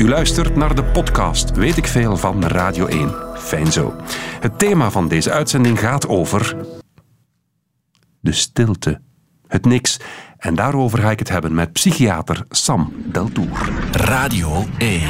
U 0.00 0.08
luistert 0.08 0.56
naar 0.56 0.74
de 0.74 0.84
podcast 0.84 1.50
Weet 1.50 1.76
ik 1.76 1.86
veel 1.86 2.16
van 2.16 2.44
Radio 2.44 2.86
1. 2.86 3.14
Fijn 3.34 3.72
zo. 3.72 3.96
Het 4.40 4.58
thema 4.58 4.90
van 4.90 5.08
deze 5.08 5.30
uitzending 5.30 5.80
gaat 5.80 6.08
over. 6.08 6.56
de 8.20 8.32
stilte. 8.32 9.00
Het 9.46 9.64
niks. 9.64 10.00
En 10.38 10.54
daarover 10.54 10.98
ga 10.98 11.10
ik 11.10 11.18
het 11.18 11.28
hebben 11.28 11.54
met 11.54 11.72
psychiater 11.72 12.44
Sam 12.48 12.92
Deltour. 13.12 13.70
Radio 13.92 14.64
1. 14.78 15.00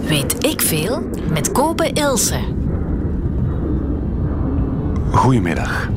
Weet 0.00 0.46
ik 0.46 0.60
veel 0.60 1.10
met 1.30 1.52
Kopen 1.52 1.92
Ilse. 1.92 2.40
Goedemiddag. 5.12 5.88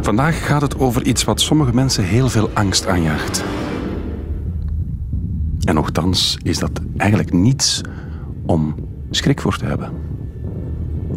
Vandaag 0.00 0.46
gaat 0.46 0.62
het 0.62 0.78
over 0.78 1.04
iets 1.04 1.24
wat 1.24 1.40
sommige 1.40 1.74
mensen 1.74 2.04
heel 2.04 2.28
veel 2.28 2.50
angst 2.54 2.86
aanjaagt. 2.86 3.44
En 5.66 5.74
nochtans 5.74 6.38
is 6.42 6.58
dat 6.58 6.80
eigenlijk 6.96 7.32
niets 7.32 7.80
om 8.44 8.74
schrik 9.10 9.40
voor 9.40 9.56
te 9.56 9.64
hebben. 9.64 9.92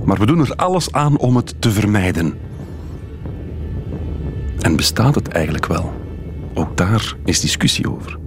Maar 0.04 0.18
we 0.18 0.26
doen 0.26 0.40
er 0.40 0.56
alles 0.56 0.92
aan 0.92 1.18
om 1.18 1.36
het 1.36 1.62
te 1.62 1.72
vermijden. 1.72 2.38
En 4.60 4.76
bestaat 4.76 5.16
het 5.16 5.28
eigenlijk 5.28 5.66
wel? 5.66 5.94
Ook 6.54 6.78
daar 6.78 7.16
is 7.26 7.40
discussie 7.40 7.92
over. 7.92 8.20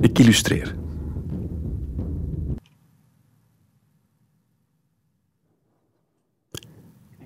Ik 0.00 0.18
illustreer. 0.18 0.74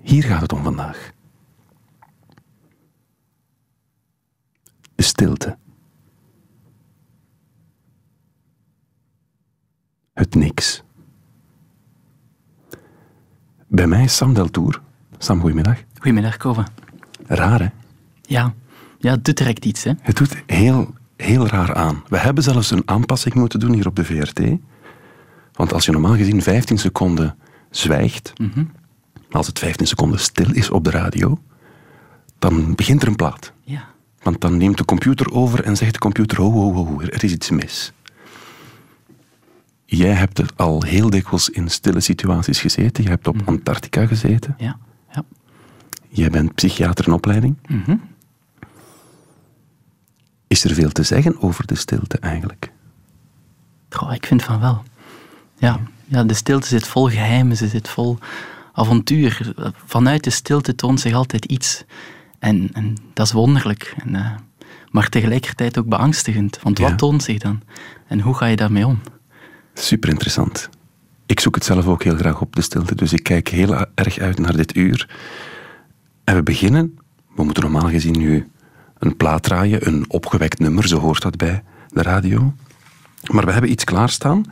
Hier 0.01 0.23
gaat 0.23 0.41
het 0.41 0.53
om 0.53 0.63
vandaag. 0.63 1.11
De 4.95 5.03
stilte. 5.03 5.57
Het 10.15 10.35
niks. 10.35 10.83
Bij 13.67 13.87
mij 13.87 14.03
is 14.03 14.15
Sam 14.15 14.33
Deltour. 14.33 14.81
Sam, 15.17 15.39
goedemiddag. 15.39 15.77
Goedemiddag, 15.93 16.37
Kove. 16.37 16.63
Raar, 17.27 17.59
hè? 17.59 17.67
Ja, 18.21 18.53
ja 18.97 19.11
het 19.11 19.25
doet 19.25 19.37
direct 19.37 19.65
iets, 19.65 19.83
hè? 19.83 19.91
Het 20.01 20.17
doet 20.17 20.43
heel, 20.45 20.93
heel 21.17 21.47
raar 21.47 21.73
aan. 21.73 22.03
We 22.07 22.17
hebben 22.17 22.43
zelfs 22.43 22.71
een 22.71 22.81
aanpassing 22.85 23.33
moeten 23.33 23.59
doen 23.59 23.73
hier 23.73 23.87
op 23.87 23.95
de 23.95 24.05
VRT. 24.05 24.41
Want 25.53 25.73
als 25.73 25.85
je 25.85 25.91
normaal 25.91 26.15
gezien 26.15 26.41
15 26.41 26.77
seconden 26.77 27.37
zwijgt, 27.69 28.33
als 29.31 29.47
het 29.47 29.59
15 29.59 29.87
seconden 29.87 30.19
stil 30.19 30.51
is 30.53 30.69
op 30.69 30.83
de 30.83 30.89
radio, 30.89 31.39
dan 32.39 32.75
begint 32.75 33.01
er 33.01 33.07
een 33.07 33.15
plaat. 33.15 33.53
Ja. 33.61 33.87
Want 34.21 34.41
dan 34.41 34.57
neemt 34.57 34.77
de 34.77 34.85
computer 34.85 35.31
over 35.31 35.63
en 35.63 35.77
zegt 35.77 35.93
de 35.93 35.99
computer, 35.99 36.41
ho, 36.41 36.51
ho, 36.51 36.73
ho, 36.73 37.01
er 37.01 37.23
is 37.23 37.31
iets 37.31 37.49
mis. 37.49 37.93
Jij 39.85 40.13
hebt 40.13 40.37
er 40.39 40.49
al 40.55 40.83
heel 40.83 41.09
dikwijls 41.09 41.49
in 41.49 41.69
stille 41.69 41.99
situaties 41.99 42.59
gezeten. 42.59 43.03
Je 43.03 43.09
hebt 43.09 43.27
op 43.27 43.41
Antarctica 43.45 44.05
gezeten. 44.05 44.55
Ja, 44.57 44.77
ja. 45.11 45.23
Jij 46.09 46.29
bent 46.29 46.55
psychiater 46.55 47.07
in 47.07 47.13
opleiding. 47.13 47.57
Mhm. 47.67 47.95
Is 50.47 50.63
er 50.63 50.73
veel 50.73 50.89
te 50.91 51.03
zeggen 51.03 51.41
over 51.41 51.65
de 51.67 51.75
stilte 51.75 52.17
eigenlijk? 52.19 52.71
Goh, 53.89 54.13
ik 54.13 54.25
vind 54.25 54.43
van 54.43 54.59
wel. 54.59 54.83
Ja, 55.57 55.79
ja, 56.07 56.23
de 56.23 56.33
stilte 56.33 56.67
zit 56.67 56.87
vol 56.87 57.09
geheimen, 57.09 57.57
ze 57.57 57.67
zit 57.67 57.87
vol 57.89 58.17
avontuur. 58.73 59.53
Vanuit 59.85 60.23
de 60.23 60.29
stilte 60.29 60.75
toont 60.75 60.99
zich 60.99 61.13
altijd 61.13 61.45
iets. 61.45 61.83
En, 62.39 62.69
en 62.73 62.95
dat 63.13 63.25
is 63.25 63.31
wonderlijk. 63.31 63.95
En, 64.03 64.15
eh, 64.15 64.31
maar 64.91 65.09
tegelijkertijd 65.09 65.77
ook 65.77 65.87
beangstigend. 65.87 66.59
Want 66.61 66.77
Ja. 66.77 66.89
wat 66.89 66.97
toont 66.97 67.23
zich 67.23 67.37
dan? 67.37 67.61
En 68.07 68.19
hoe 68.19 68.33
ga 68.33 68.45
je 68.45 68.55
daarmee 68.55 68.87
om? 68.87 68.99
Super 69.79 70.09
interessant. 70.09 70.69
Ik 71.25 71.39
zoek 71.39 71.55
het 71.55 71.63
zelf 71.65 71.87
ook 71.87 72.03
heel 72.03 72.15
graag 72.15 72.41
op, 72.41 72.55
de 72.55 72.61
stilte. 72.61 72.95
Dus 72.95 73.13
ik 73.13 73.23
kijk 73.23 73.47
heel 73.47 73.85
erg 73.95 74.17
uit 74.17 74.39
naar 74.39 74.55
dit 74.55 74.75
uur. 74.75 75.09
En 76.23 76.35
we 76.35 76.43
beginnen. 76.43 76.97
We 77.35 77.43
moeten 77.43 77.63
normaal 77.63 77.89
gezien 77.89 78.17
nu 78.17 78.49
een 78.99 79.17
plaat 79.17 79.43
draaien, 79.43 79.87
een 79.87 80.05
opgewekt 80.07 80.59
nummer, 80.59 80.87
zo 80.87 80.99
hoort 80.99 81.21
dat 81.21 81.37
bij 81.37 81.63
de 81.87 82.01
radio. 82.01 82.53
Maar 83.31 83.45
we 83.45 83.51
hebben 83.51 83.71
iets 83.71 83.83
klaarstaan 83.83 84.45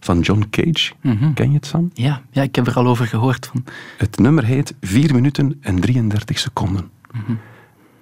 van 0.00 0.20
John 0.20 0.46
Cage. 0.50 0.92
Ken 1.34 1.48
je 1.48 1.56
het, 1.56 1.66
Sam? 1.66 1.90
Ja, 1.94 2.22
ja, 2.30 2.42
ik 2.42 2.54
heb 2.54 2.66
er 2.66 2.74
al 2.74 2.86
over 2.86 3.06
gehoord. 3.06 3.46
Van, 3.46 3.64
Het 3.96 4.18
nummer 4.18 4.44
heet 4.44 4.74
4 4.80 5.14
minuten 5.14 5.58
en 5.60 5.80
33 5.80 6.38
seconden. 6.38 6.90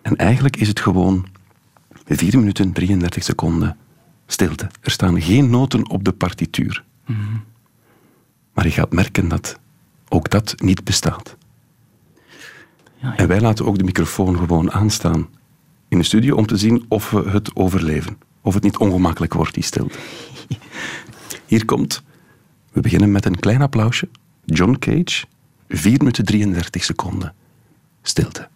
En 0.03 0.17
eigenlijk 0.17 0.57
is 0.57 0.69
het 0.69 0.81
gewoon 0.81 1.27
4 2.07 2.39
minuten 2.39 2.73
33 2.73 3.23
seconden 3.23 3.77
stilte. 4.27 4.69
Er 4.81 4.91
staan 4.91 5.23
geen 5.23 5.51
noten 5.51 5.89
op 5.91 6.05
de 6.05 6.13
partituur. 6.13 6.85
Maar 8.53 8.65
je 8.65 8.71
gaat 8.71 8.93
merken 8.93 9.29
dat 9.29 9.59
ook 10.09 10.31
dat 10.31 10.55
niet 10.57 10.85
bestaat. 10.85 11.37
ja, 12.97 13.17
En 13.17 13.29
wij 13.29 13.41
laten 13.41 13.67
ook 13.67 13.79
de 13.79 13.85
microfoon 13.85 14.37
gewoon 14.37 14.73
aanstaan 14.73 15.29
in 15.89 15.99
de 15.99 16.05
studio 16.05 16.37
om 16.37 16.47
te 16.47 16.57
zien 16.57 16.85
of 16.89 17.11
we 17.11 17.31
het 17.31 17.57
overleven. 17.57 18.19
Of 18.41 18.55
het 18.55 18.63
niet 18.63 18.77
ongemakkelijk 18.77 19.35
wordt, 19.35 19.55
die 19.55 19.63
stilte. 19.63 19.99
Hier 21.47 21.65
komt, 21.65 22.03
we 22.73 22.81
beginnen 22.81 23.13
met 23.13 23.25
een 23.25 23.39
klein 23.39 23.63
applausje. 23.63 24.09
John 24.45 24.77
Cage, 24.79 25.25
4 25.69 25.99
minuten 25.99 26.25
33 26.25 26.85
seconden. 26.85 27.35
Stilte. 28.03 28.49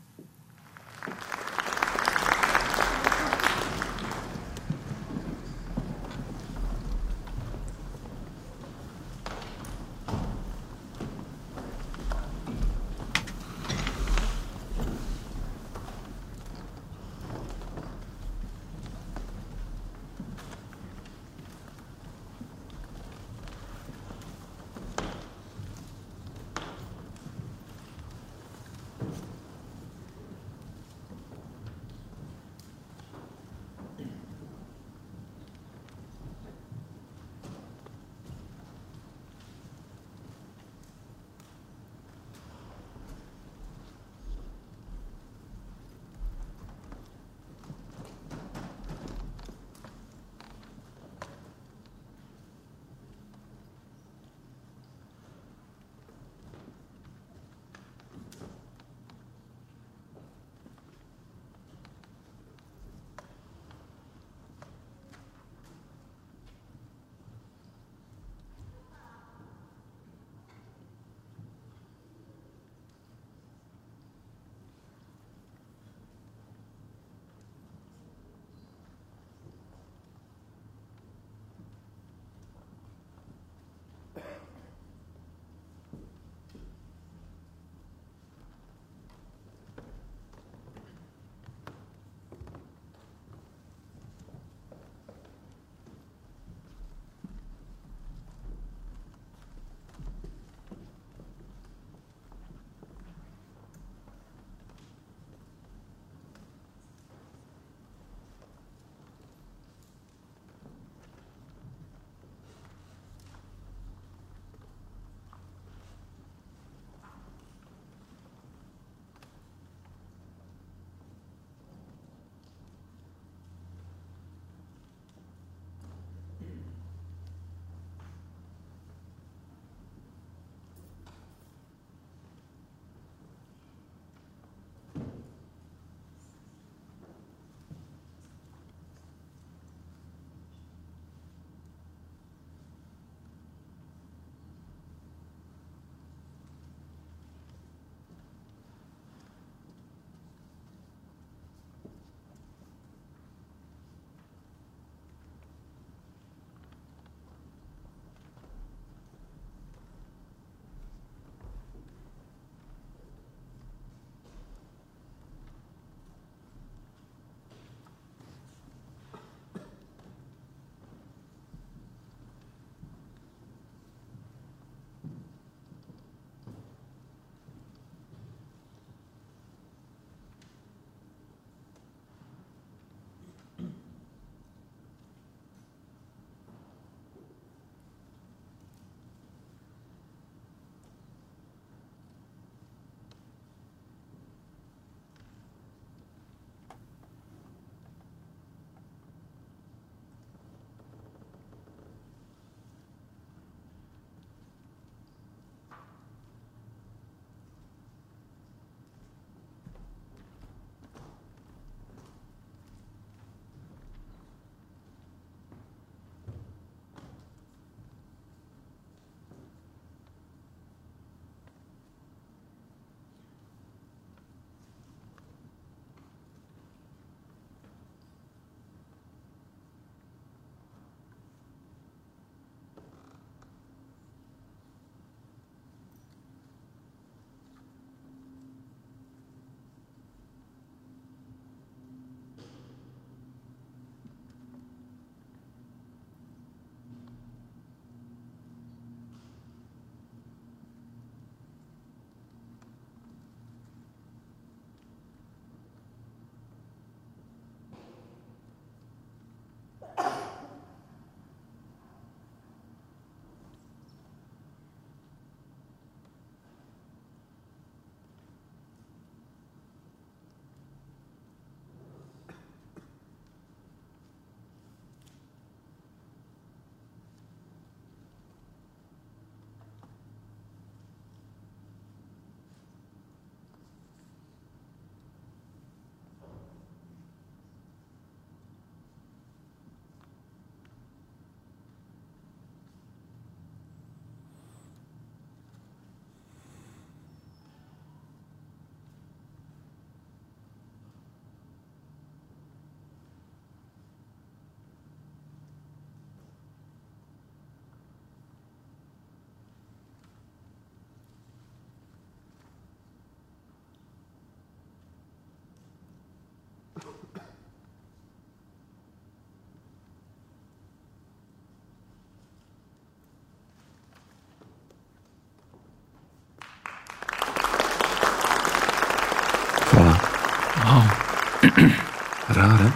Raar, 332.27 332.59
hè? 332.59 332.69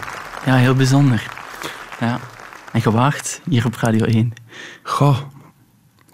Ja, 0.51 0.57
heel 0.57 0.75
bijzonder. 0.75 1.31
Ja. 2.01 2.21
En 2.73 2.81
gewaagd, 2.81 3.41
hier 3.49 3.67
op 3.67 3.75
Radio 3.75 4.05
1. 4.05 4.33
Goh, 4.83 5.19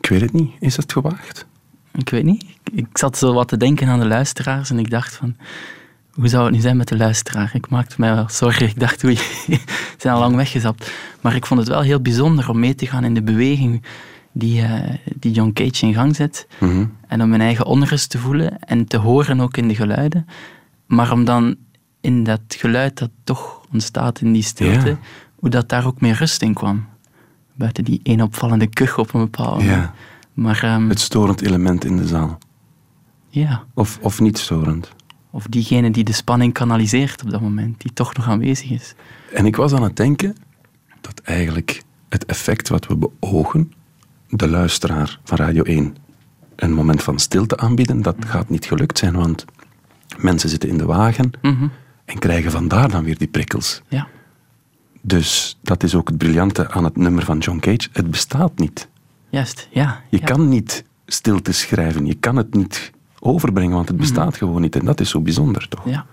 ik 0.00 0.08
weet 0.08 0.20
het 0.20 0.32
niet. 0.32 0.52
Is 0.60 0.76
het 0.76 0.92
gewaagd? 0.92 1.46
Ik 1.92 2.08
weet 2.08 2.24
niet. 2.24 2.44
Ik 2.72 2.86
zat 2.92 3.18
zo 3.18 3.32
wat 3.32 3.48
te 3.48 3.56
denken 3.56 3.88
aan 3.88 4.00
de 4.00 4.06
luisteraars 4.06 4.70
en 4.70 4.78
ik 4.78 4.90
dacht 4.90 5.14
van... 5.14 5.36
Hoe 6.10 6.28
zou 6.28 6.44
het 6.44 6.54
nu 6.54 6.60
zijn 6.60 6.76
met 6.76 6.88
de 6.88 6.96
luisteraar? 6.96 7.50
Ik 7.54 7.68
maakte 7.68 7.94
mij 7.98 8.14
wel 8.14 8.28
zorgen. 8.28 8.68
Ik 8.68 8.80
dacht, 8.80 9.04
oei, 9.04 9.16
ze 9.46 9.58
zijn 9.96 10.14
al 10.14 10.20
lang 10.20 10.36
weggezapt. 10.36 10.90
Maar 11.20 11.34
ik 11.34 11.46
vond 11.46 11.60
het 11.60 11.68
wel 11.68 11.80
heel 11.80 12.00
bijzonder 12.00 12.48
om 12.48 12.58
mee 12.58 12.74
te 12.74 12.86
gaan 12.86 13.04
in 13.04 13.14
de 13.14 13.22
beweging 13.22 13.82
die, 14.32 14.62
eh, 14.62 14.94
die 15.16 15.32
John 15.32 15.52
Cage 15.52 15.86
in 15.86 15.94
gang 15.94 16.16
zet. 16.16 16.46
Mhm. 16.58 16.86
En 17.06 17.22
om 17.22 17.28
mijn 17.28 17.40
eigen 17.40 17.66
onrust 17.66 18.10
te 18.10 18.18
voelen 18.18 18.58
en 18.58 18.86
te 18.86 18.96
horen 18.96 19.40
ook 19.40 19.56
in 19.56 19.68
de 19.68 19.74
geluiden. 19.74 20.26
Maar 20.86 21.12
om 21.12 21.24
dan 21.24 21.56
in 22.00 22.24
dat 22.24 22.40
geluid 22.48 22.98
dat 22.98 23.10
toch 23.24 23.60
ontstaat 23.72 24.20
in 24.20 24.32
die 24.32 24.42
stilte, 24.42 24.88
Ja. 24.88 24.98
hoe 25.34 25.50
dat 25.50 25.68
daar 25.68 25.86
ook 25.86 26.00
meer 26.00 26.14
rust 26.14 26.42
in 26.42 26.54
kwam. 26.54 26.86
Buiten 27.54 27.84
die 27.84 28.00
één 28.02 28.20
opvallende 28.20 28.66
kuch 28.66 28.98
op 28.98 29.14
een 29.14 29.20
bepaald 29.20 29.58
moment. 29.58 29.70
Ja. 29.76 29.94
Maar 30.32 30.62
ehm, 30.62 30.88
Het 30.88 31.00
storend 31.00 31.40
element 31.42 31.84
in 31.84 31.96
de 31.96 32.06
zaal. 32.06 32.38
ja, 33.28 33.64
Of, 33.74 33.98
of 34.02 34.20
niet 34.20 34.38
storend. 34.38 34.92
of 35.30 35.46
diegene 35.46 35.90
die 35.90 36.04
de 36.04 36.12
spanning 36.12 36.52
kanaliseert 36.52 37.22
op 37.22 37.30
dat 37.30 37.40
moment, 37.40 37.80
die 37.80 37.92
toch 37.92 38.14
nog 38.16 38.28
aanwezig 38.28 38.70
is. 38.70 38.94
En 39.32 39.46
ik 39.46 39.56
was 39.56 39.72
aan 39.72 39.82
het 39.82 39.96
denken 39.96 40.36
dat 41.00 41.20
eigenlijk 41.20 41.82
het 42.08 42.24
effect 42.26 42.68
wat 42.68 42.86
we 42.86 42.96
beogen, 42.96 43.72
de 44.28 44.48
luisteraar 44.48 45.18
van 45.24 45.36
Radio 45.38 45.62
1, 45.62 45.96
een 46.56 46.72
moment 46.72 47.02
van 47.02 47.18
stilte 47.18 47.56
aanbieden, 47.56 48.02
dat 48.02 48.16
gaat 48.26 48.48
niet 48.48 48.64
gelukt 48.64 48.98
zijn, 48.98 49.16
want 49.16 49.44
mensen 50.18 50.48
zitten 50.48 50.68
in 50.68 50.78
de 50.78 50.84
wagen 50.84 51.30
Mhm. 51.42 51.66
En 52.10 52.18
krijgen 52.18 52.50
vandaar 52.50 52.88
dan 52.90 53.04
weer 53.04 53.18
die 53.18 53.28
prikkels. 53.28 53.82
Ja, 53.88 54.08
Dus 55.00 55.58
dat 55.62 55.82
is 55.82 55.94
ook 55.94 56.08
het 56.08 56.18
briljante 56.18 56.70
aan 56.70 56.84
het 56.84 56.96
nummer 56.96 57.24
van 57.24 57.38
John 57.38 57.58
Cage. 57.58 57.88
Het 57.92 58.10
bestaat 58.10 58.58
niet. 58.58 58.88
juist. 59.30 59.68
Ja, 59.70 60.02
Je 60.10 60.18
ja. 60.18 60.24
kan 60.24 60.48
niet 60.48 60.84
stilte 61.06 61.52
schrijven. 61.52 62.06
Je 62.06 62.14
kan 62.14 62.36
het 62.36 62.54
niet 62.54 62.90
overbrengen, 63.20 63.74
want 63.74 63.88
het 63.88 63.96
bestaat 63.96 64.36
gewoon 64.36 64.60
niet. 64.60 64.76
En 64.76 64.84
dat 64.84 65.00
is 65.00 65.10
zo 65.10 65.20
bijzonder, 65.20 65.68
toch? 65.68 65.84
Ja. 65.84 66.06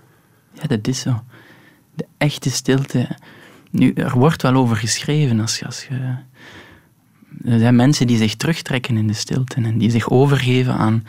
ja, 0.52 0.66
dat 0.66 0.86
is 0.88 1.00
zo. 1.00 1.22
De 1.94 2.06
echte 2.18 2.50
stilte. 2.50 3.08
Nu, 3.70 3.92
er 3.92 4.18
wordt 4.18 4.42
wel 4.42 4.54
over 4.54 4.76
geschreven. 4.76 5.40
Als, 5.40 5.64
als 5.64 5.84
je, 5.84 6.14
er 7.44 7.58
zijn 7.58 7.76
mensen 7.76 8.06
die 8.06 8.16
zich 8.16 8.34
terugtrekken 8.36 8.96
in 8.96 9.06
de 9.06 9.12
stilte 9.12 9.54
en 9.54 9.78
die 9.78 9.90
zich 9.90 10.10
overgeven 10.10 10.74
aan 10.74 11.04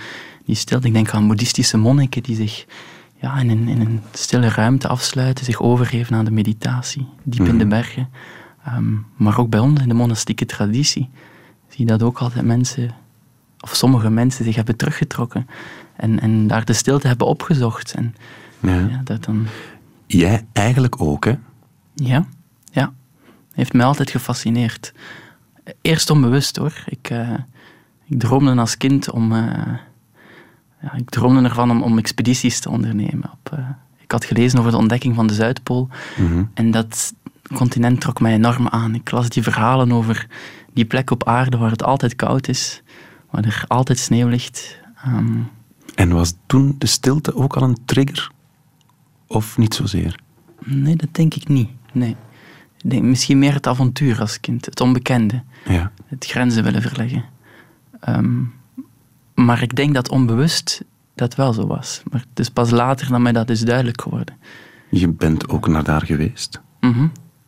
die 0.45 0.55
stilte. 0.55 0.87
Ik 0.87 0.93
denk 0.93 1.09
aan 1.09 1.27
boeddhistische 1.27 1.77
monniken 1.77 2.23
die 2.23 2.35
zich 2.35 2.65
ja, 3.21 3.37
in, 3.39 3.49
een, 3.49 3.67
in 3.67 3.81
een 3.81 4.01
stille 4.11 4.49
ruimte 4.49 4.87
afsluiten, 4.87 5.45
zich 5.45 5.61
overgeven 5.61 6.15
aan 6.15 6.25
de 6.25 6.31
meditatie, 6.31 7.07
diep 7.23 7.47
in 7.47 7.57
de 7.57 7.67
bergen. 7.67 8.09
Ehm, 8.65 8.93
maar 9.17 9.37
ook 9.39 9.49
bij 9.49 9.59
ons 9.59 9.81
in 9.81 9.87
de 9.87 9.93
monastieke 9.93 10.45
traditie 10.45 11.09
zie 11.67 11.79
je 11.79 11.85
dat 11.85 12.03
ook 12.03 12.17
altijd 12.17 12.45
mensen, 12.45 12.91
of 13.59 13.75
sommige 13.75 14.09
mensen, 14.09 14.45
zich 14.45 14.55
hebben 14.55 14.75
teruggetrokken 14.75 15.47
en, 15.95 16.19
en 16.19 16.47
daar 16.47 16.65
de 16.65 16.73
stilte 16.73 17.07
hebben 17.07 17.27
opgezocht. 17.27 17.93
En 17.93 18.15
Ja. 18.59 18.75
ja, 18.79 19.01
dat 19.03 19.23
dan... 19.23 19.45
Jij 20.07 20.45
eigenlijk 20.53 21.01
ook, 21.01 21.25
hè? 21.25 21.33
Ja, 21.95 22.25
ja. 22.71 22.93
Heeft 23.53 23.73
mij 23.73 23.85
altijd 23.85 24.09
gefascineerd. 24.09 24.93
Eerst 25.81 26.09
onbewust 26.09 26.55
hoor. 26.57 26.83
Ik, 26.85 27.09
eh, 27.09 27.33
ik 28.05 28.19
droomde 28.19 28.55
als 28.55 28.77
kind 28.77 29.11
om. 29.11 29.31
eh, 29.33 29.73
ja, 30.81 30.93
ik 30.93 31.09
droomde 31.09 31.49
ervan 31.49 31.71
om, 31.71 31.83
om 31.83 31.97
expedities 31.97 32.59
te 32.59 32.69
ondernemen. 32.69 33.31
Op, 33.33 33.51
eh, 33.53 33.69
ik 33.97 34.11
had 34.11 34.25
gelezen 34.25 34.59
over 34.59 34.71
de 34.71 34.77
ontdekking 34.77 35.15
van 35.15 35.27
de 35.27 35.33
Zuidpool. 35.33 35.89
Mhm. 36.17 36.43
En 36.53 36.71
dat 36.71 37.13
continent 37.55 38.01
trok 38.01 38.19
mij 38.19 38.33
enorm 38.33 38.67
aan. 38.67 38.95
Ik 38.95 39.11
las 39.11 39.29
die 39.29 39.43
verhalen 39.43 39.91
over 39.91 40.27
die 40.73 40.85
plek 40.85 41.11
op 41.11 41.27
aarde 41.27 41.57
waar 41.57 41.71
het 41.71 41.83
altijd 41.83 42.15
koud 42.15 42.47
is, 42.47 42.81
waar 43.29 43.43
er 43.43 43.63
altijd 43.67 43.97
sneeuw 43.99 44.27
ligt. 44.27 44.79
Ehm, 45.03 45.37
En 45.95 46.11
was 46.13 46.33
toen 46.45 46.75
de 46.77 46.87
stilte 46.87 47.35
ook 47.35 47.55
al 47.55 47.63
een 47.63 47.77
trigger? 47.85 48.31
Of 49.27 49.57
niet 49.57 49.73
zozeer? 49.73 50.19
nee, 50.65 50.95
dat 50.95 51.09
denk 51.11 51.33
ik 51.33 51.47
niet. 51.47 51.69
Nee. 51.93 52.15
Ik 52.81 52.89
denk 52.89 53.03
misschien 53.03 53.39
meer 53.39 53.53
het 53.53 53.67
avontuur 53.67 54.19
als 54.19 54.39
kind, 54.39 54.65
het 54.65 54.81
onbekende. 54.81 55.43
Ja. 55.67 55.91
het 56.05 56.25
grenzen 56.25 56.63
willen 56.63 56.81
verleggen. 56.81 57.23
Ehm, 57.99 58.41
maar 59.45 59.61
ik 59.61 59.75
denk 59.75 59.93
dat 59.93 60.09
onbewust 60.09 60.83
dat 61.15 61.35
wel 61.35 61.53
zo 61.53 61.67
was. 61.67 62.01
Maar 62.11 62.23
het 62.29 62.39
is 62.39 62.49
pas 62.49 62.69
later 62.69 63.09
dat 63.09 63.19
mij 63.19 63.31
dat 63.31 63.49
is 63.49 63.61
duidelijk 63.61 64.01
geworden. 64.01 64.35
Je 64.89 65.07
bent 65.07 65.49
ook 65.49 65.67
naar 65.67 65.83
daar 65.83 66.05
geweest. 66.05 66.61
Mhm. 66.79 67.01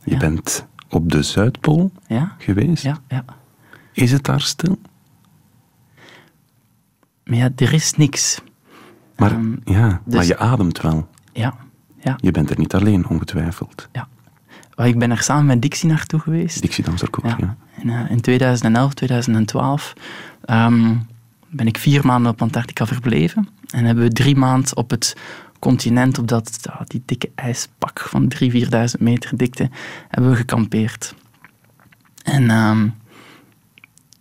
Je 0.04 0.12
Ja. 0.12 0.18
bent 0.18 0.66
op 0.90 1.12
de 1.12 1.24
Zuidpool 1.24 1.92
Ja, 2.08 2.36
geweest. 2.38 2.84
ja, 2.84 2.98
ja. 3.08 3.26
Is 3.94 4.12
het 4.12 4.24
daar 4.24 4.42
stil? 4.42 4.80
Maar 7.24 7.38
ja, 7.38 7.50
er 7.56 7.74
is 7.74 7.94
niks. 7.94 8.42
Maar, 9.18 9.32
Ehm, 9.32 9.52
ja, 9.64 10.02
dus- 10.06 10.16
maar 10.16 10.26
je 10.26 10.38
ademt 10.38 10.82
wel. 10.82 11.08
Ja, 11.34 11.56
ja, 12.04 12.16
Je 12.22 12.32
bent 12.32 12.50
er 12.50 12.58
niet 12.60 12.74
alleen, 12.76 13.08
ongetwijfeld. 13.08 13.88
ja. 13.92 14.08
Ik 14.86 15.00
ben 15.00 15.12
er 15.12 15.22
samen 15.22 15.46
met 15.46 15.62
Dixie 15.62 15.90
naartoe 15.90 16.20
geweest. 16.20 16.62
Dixie 16.62 16.84
Damserkoek, 16.84 17.26
ja. 17.26 17.36
Ja. 17.40 17.56
In, 17.82 17.90
eh, 17.90 18.12
in 18.12 18.22
2011, 18.22 18.94
2012 18.94 19.94
ehm, 20.46 20.96
ben 21.52 21.68
ik 21.68 21.78
vier 21.78 22.06
maanden 22.06 22.32
op 22.32 22.42
Antarctica 22.42 22.86
verbleven. 22.86 23.48
En 23.70 23.86
hebben 23.86 24.04
we 24.04 24.12
drie 24.12 24.36
maanden 24.36 24.78
op 24.78 24.90
het 24.90 25.16
continent, 25.60 26.18
op 26.18 26.28
dat, 26.28 26.60
die 26.88 27.04
dikke 27.06 27.32
ijspak 27.36 28.00
van 28.00 28.32
3.000, 28.40 28.52
4.000 28.52 28.70
meter 29.00 29.38
dikte, 29.38 29.70
hebben 30.08 30.32
we 30.32 30.38
gekampeerd. 30.38 31.16
En 32.24 32.50
ehm, 32.50 32.88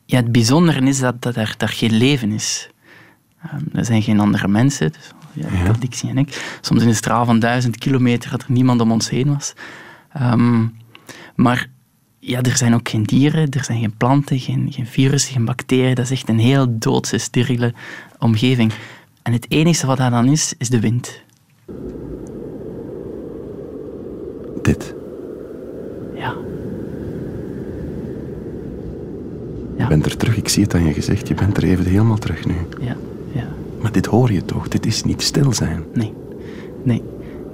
ja, 0.04 0.16
het 0.16 0.32
bijzondere 0.32 0.80
is 0.80 0.98
dat, 0.98 1.22
dat 1.22 1.36
er, 1.36 1.54
daar 1.56 1.68
geen 1.68 1.92
leven 1.92 2.32
is. 2.32 2.70
Ehm, 3.42 3.64
er 3.72 3.84
zijn 3.84 4.02
geen 4.02 4.20
andere 4.20 4.48
mensen, 4.48 4.92
dus, 4.92 5.10
ja, 5.32 5.46
Ja. 5.48 5.58
enkel 5.58 5.78
Dixie 5.78 6.10
en 6.10 6.18
ik. 6.18 6.58
Soms 6.60 6.82
in 6.82 6.88
een 6.88 6.94
straal 6.94 7.24
van 7.24 7.38
duizend 7.38 7.78
kilometer 7.78 8.30
dat 8.30 8.42
er 8.42 8.52
niemand 8.52 8.80
om 8.80 8.92
ons 8.92 9.10
heen 9.10 9.32
was. 9.32 9.54
Ehm, 10.12 10.66
maar 11.34 11.68
ja, 12.20 12.42
er 12.42 12.56
zijn 12.56 12.74
ook 12.74 12.88
geen 12.88 13.02
dieren, 13.02 13.50
er 13.50 13.64
zijn 13.64 13.80
geen 13.80 13.96
planten, 13.96 14.38
geen, 14.38 14.66
geen 14.70 14.86
virussen, 14.86 15.32
geen 15.32 15.44
bacteriën. 15.44 15.94
Dat 15.94 16.04
is 16.04 16.10
echt 16.10 16.28
een 16.28 16.38
heel 16.38 16.78
doodse, 16.78 17.18
steriele 17.18 17.72
omgeving. 18.18 18.72
En 19.22 19.32
het 19.32 19.46
enige 19.48 19.86
wat 19.86 19.96
daar 19.96 20.10
dan 20.10 20.26
is, 20.26 20.54
is 20.58 20.68
de 20.68 20.80
wind. 20.80 21.22
Dit. 24.62 24.94
Ja. 26.14 26.34
Je 29.76 29.86
bent 29.86 30.06
er 30.06 30.16
terug. 30.16 30.36
Ik 30.36 30.48
zie 30.48 30.62
het 30.62 30.74
aan 30.74 30.84
je 30.84 30.92
gezicht. 30.92 31.28
Je 31.28 31.34
bent 31.34 31.56
er 31.56 31.62
even 31.62 31.84
helemaal 31.84 32.18
terug 32.18 32.46
nu. 32.46 32.54
Ja, 32.80 32.96
ja. 33.32 33.48
Maar 33.82 33.92
dit 33.92 34.06
hoor 34.06 34.32
je 34.32 34.44
toch? 34.44 34.68
Dit 34.68 34.86
is 34.86 35.04
niet 35.04 35.22
stil 35.22 35.52
zijn. 35.52 35.84
Nee, 35.94 36.12
nee. 36.82 37.02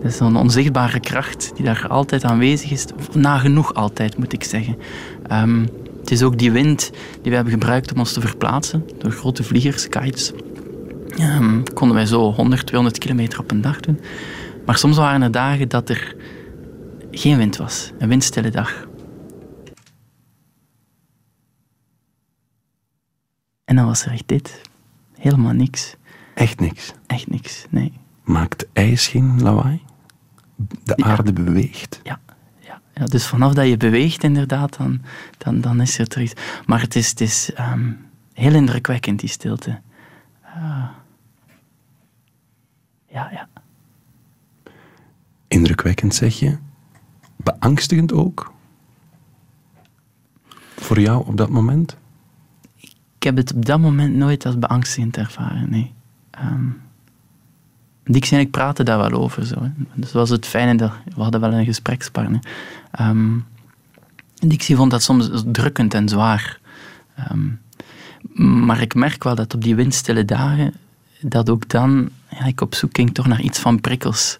Dat 0.06 0.14
is 0.14 0.20
zo'n 0.20 0.36
onzichtbare 0.36 1.00
kracht 1.00 1.52
die 1.54 1.64
daar 1.64 1.86
altijd 1.88 2.24
aanwezig 2.24 2.70
is. 2.70 2.86
Nagenoeg 3.12 3.74
altijd, 3.74 4.18
moet 4.18 4.32
ik 4.32 4.44
zeggen. 4.44 4.78
Ehm, 5.26 5.66
het 6.00 6.10
is 6.10 6.22
ook 6.22 6.38
die 6.38 6.52
wind 6.52 6.90
die 7.22 7.30
we 7.30 7.34
hebben 7.34 7.52
gebruikt 7.52 7.92
om 7.92 7.98
ons 7.98 8.12
te 8.12 8.20
verplaatsen. 8.20 8.84
Door 8.98 9.10
grote 9.10 9.44
vliegers, 9.44 9.88
kites. 9.88 10.32
Ehm, 11.16 11.62
konden 11.74 11.96
wij 11.96 12.06
zo 12.06 12.32
100, 12.32 12.66
200 12.66 12.98
kilometer 12.98 13.38
op 13.38 13.50
een 13.50 13.60
dag 13.60 13.80
doen. 13.80 14.00
Maar 14.66 14.78
soms 14.78 14.96
waren 14.96 15.22
er 15.22 15.30
dagen 15.30 15.68
dat 15.68 15.88
er 15.88 16.14
geen 17.10 17.36
wind 17.36 17.56
was. 17.56 17.92
Een 17.98 18.08
windstille 18.08 18.50
dag. 18.50 18.86
En 23.64 23.76
dan 23.76 23.86
was 23.86 24.04
er 24.04 24.12
echt 24.12 24.28
dit. 24.28 24.60
Helemaal 25.18 25.52
niks. 25.52 25.96
Echt 26.34 26.60
niks. 26.60 26.92
Echt 27.06 27.30
niks, 27.30 27.66
nee. 27.70 27.92
Maakt 28.24 28.66
ijs 28.72 29.06
geen 29.06 29.42
lawaai? 29.42 29.85
De 30.56 30.92
Ja. 30.96 31.04
aarde 31.04 31.32
beweegt. 31.32 32.00
Ja, 32.02 32.20
ja, 32.60 32.80
ja, 32.94 33.04
dus 33.04 33.26
vanaf 33.26 33.52
dat 33.54 33.68
je 33.68 33.76
beweegt 33.76 34.22
inderdaad, 34.22 34.76
dan, 34.76 35.02
dan, 35.38 35.60
dan 35.60 35.80
is 35.80 35.98
er 35.98 36.20
iets. 36.20 36.32
Maar 36.66 36.80
het 36.80 36.96
is, 36.96 37.08
het 37.10 37.20
is 37.20 37.52
ehm, 37.52 37.92
heel 38.32 38.54
indrukwekkend, 38.54 39.20
die 39.20 39.28
stilte. 39.28 39.80
Ah. 40.42 40.88
ja, 43.08 43.30
ja. 43.32 43.48
Indrukwekkend 45.48 46.14
zeg 46.14 46.38
je. 46.38 46.58
Beangstigend 47.36 48.12
ook. 48.12 48.52
Voor 50.76 51.00
jou 51.00 51.26
op 51.26 51.36
dat 51.36 51.48
moment? 51.48 51.96
Ik 53.16 53.22
heb 53.22 53.36
het 53.36 53.54
op 53.54 53.64
dat 53.64 53.80
moment 53.80 54.14
nooit 54.14 54.46
als 54.46 54.58
beangstigend 54.58 55.16
ervaren, 55.16 55.70
nee. 55.70 55.94
Ehm 56.30 56.70
Dixie 58.08 58.36
en 58.36 58.42
ik 58.42 58.50
praten 58.50 58.84
daar 58.84 58.98
wel 58.98 59.10
over. 59.10 59.46
Zo, 59.46 59.62
hè. 59.62 59.68
Dus 59.94 60.12
dat 60.12 60.12
was 60.12 60.30
het 60.30 60.46
fijne, 60.46 60.74
dat 60.74 60.92
we 61.14 61.22
hadden 61.22 61.40
wel 61.40 61.52
een 61.52 61.64
gesprekspartner. 61.64 62.40
Ehm 62.90 63.38
Dixie 64.38 64.76
vond 64.76 64.90
dat 64.90 65.02
soms 65.02 65.42
drukkend 65.46 65.94
en 65.94 66.08
zwaar. 66.08 66.60
Ehm, 67.14 67.48
maar 68.66 68.80
ik 68.80 68.94
merk 68.94 69.24
wel 69.24 69.34
dat 69.34 69.54
op 69.54 69.62
die 69.62 69.74
windstille 69.74 70.24
dagen, 70.24 70.74
dat 71.20 71.50
ook 71.50 71.68
dan 71.68 72.08
ja, 72.30 72.44
ik 72.44 72.60
op 72.60 72.74
zoek 72.74 72.96
ging 72.96 73.14
toch 73.14 73.26
naar 73.26 73.40
iets 73.40 73.58
van 73.58 73.80
prikkels. 73.80 74.38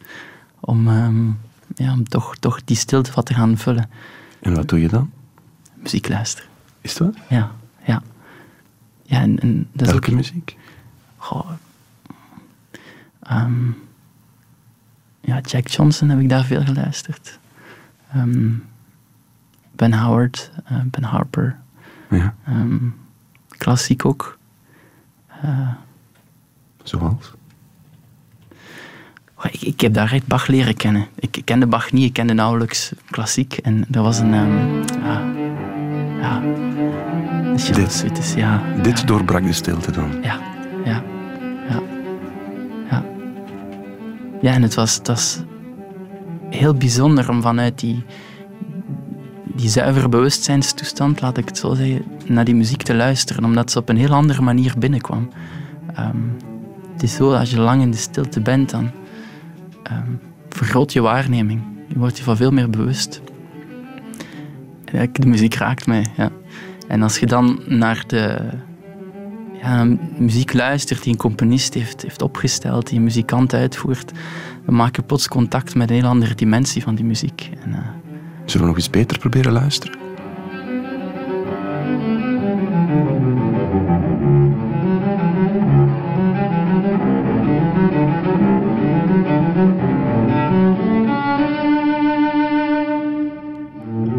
Om, 0.61 0.88
ehm, 0.88 1.26
ja, 1.75 1.92
om 1.92 2.08
toch, 2.08 2.37
toch 2.37 2.64
die 2.64 2.76
stilte 2.76 3.11
wat 3.14 3.26
te 3.26 3.35
gaan 3.35 3.58
vullen. 3.58 3.90
En 4.40 4.54
wat 4.54 4.68
doe 4.68 4.80
je 4.80 4.88
dan? 4.88 5.11
Muziek 5.75 6.08
luisteren. 6.08 6.50
Is 6.80 6.99
waar? 6.99 7.12
Ja, 7.28 7.52
ja. 7.85 8.02
Ja, 9.02 9.20
en, 9.20 9.40
en 9.40 9.68
dat 9.73 9.87
is 9.87 9.92
Welke 9.92 10.11
ook... 10.11 10.16
muziek? 10.16 10.56
Goh, 11.16 11.50
ehm, 13.28 13.66
ja, 15.21 15.40
Jack 15.40 15.68
Johnson 15.68 16.09
heb 16.09 16.21
ik 16.21 16.28
daar 16.28 16.45
veel 16.45 16.64
geluisterd. 16.64 17.38
Ehm, 18.12 18.50
ben 19.73 19.95
Howard, 19.95 20.50
eh, 20.64 20.76
Ben 20.85 21.04
Harper. 21.04 21.56
Ja, 22.11 22.35
ehm, 22.47 22.76
klassiek 23.49 24.04
ook. 24.04 24.38
Eh, 25.42 25.68
zoals? 26.83 27.35
ik, 29.50 29.61
ik 29.62 29.80
heb 29.80 29.95
daar 29.95 30.12
echt 30.12 30.26
Bach 30.26 30.47
leren 30.47 30.76
kennen. 30.76 31.06
Ik 31.14 31.42
kende 31.45 31.66
Bach 31.66 31.92
niet, 31.92 32.04
ik 32.04 32.12
kende 32.12 32.33
nauwelijks 32.33 32.92
klassiek. 33.11 33.52
En 33.52 33.87
er 33.90 34.02
was 34.02 34.18
een... 34.18 34.30
ja, 35.02 35.25
ja, 36.21 36.40
Dit. 37.73 38.35
ja, 38.37 38.62
Dit 38.83 39.06
doorbrak 39.06 39.42
de 39.42 39.52
stilte 39.52 39.90
dan. 39.90 40.23
Ja, 40.23 40.40
Ja, 44.40 44.52
en 44.52 44.62
het 44.62 44.75
was, 44.75 44.95
het 44.95 45.45
heel 46.50 46.75
bijzonder 46.75 47.28
om 47.28 47.43
vanuit 47.43 47.78
die, 47.78 48.05
die 49.45 49.69
zuivere 49.69 50.09
bewustzijnstoestand, 50.09 51.21
laat 51.21 51.38
ik 51.38 51.49
het 51.49 51.59
zo 51.59 51.75
zeggen, 51.75 52.05
naar 52.26 52.45
die 52.45 52.55
muziek 52.55 52.83
te 52.83 52.95
luisteren, 52.95 53.45
omdat 53.45 53.71
ze 53.71 53.78
op 53.78 53.88
een 53.88 53.97
heel 53.97 54.12
andere 54.12 54.43
manier 54.43 54.75
binnenkwam. 54.78 55.28
Ehm, 55.95 56.16
het 56.93 57.02
is 57.02 57.14
zo, 57.14 57.33
als 57.35 57.50
je 57.50 57.61
lang 57.61 57.83
in 57.83 57.90
de 57.90 57.97
stilte 57.97 58.40
bent, 58.40 58.71
dan 58.71 58.90
ehm, 59.83 60.11
vergroot 60.49 60.93
je 60.93 61.00
waarneming. 61.00 61.62
Je 61.88 61.99
wordt 61.99 62.19
je 62.19 62.25
van 62.25 62.37
veel 62.37 62.50
meer 62.50 62.71
bewust. 62.71 63.23
De 65.12 65.26
muziek 65.26 65.55
raakt 65.55 65.87
mij, 65.87 66.07
ja. 66.16 66.31
En 66.88 67.02
als 67.02 67.19
je 67.19 67.26
dan 67.26 67.61
naar 67.66 68.05
de, 68.07 68.38
ja, 69.66 69.96
muziek 70.16 70.52
luistert 70.52 71.02
die 71.02 71.12
een 71.12 71.18
componist 71.18 71.75
heeft, 71.75 72.02
heeft 72.02 72.23
opgesteld, 72.23 72.87
die 72.87 72.99
een 72.99 73.04
muzikant 73.04 73.54
uitvoert, 73.54 74.12
maak 74.64 74.96
je 74.96 75.02
plots 75.02 75.28
contact 75.28 75.75
met 75.75 75.90
een 75.90 75.96
heel 75.96 76.06
andere 76.06 76.35
dimensie 76.35 76.82
van 76.82 76.94
die 76.94 77.04
muziek. 77.04 77.50
En, 77.64 77.73
eh, 77.73 77.78
Zullen 78.44 78.61
we 78.61 78.73
nog 78.73 78.76
eens 78.76 78.90
beter 78.90 79.18
proberen 79.18 79.52
luisteren? 79.52 79.99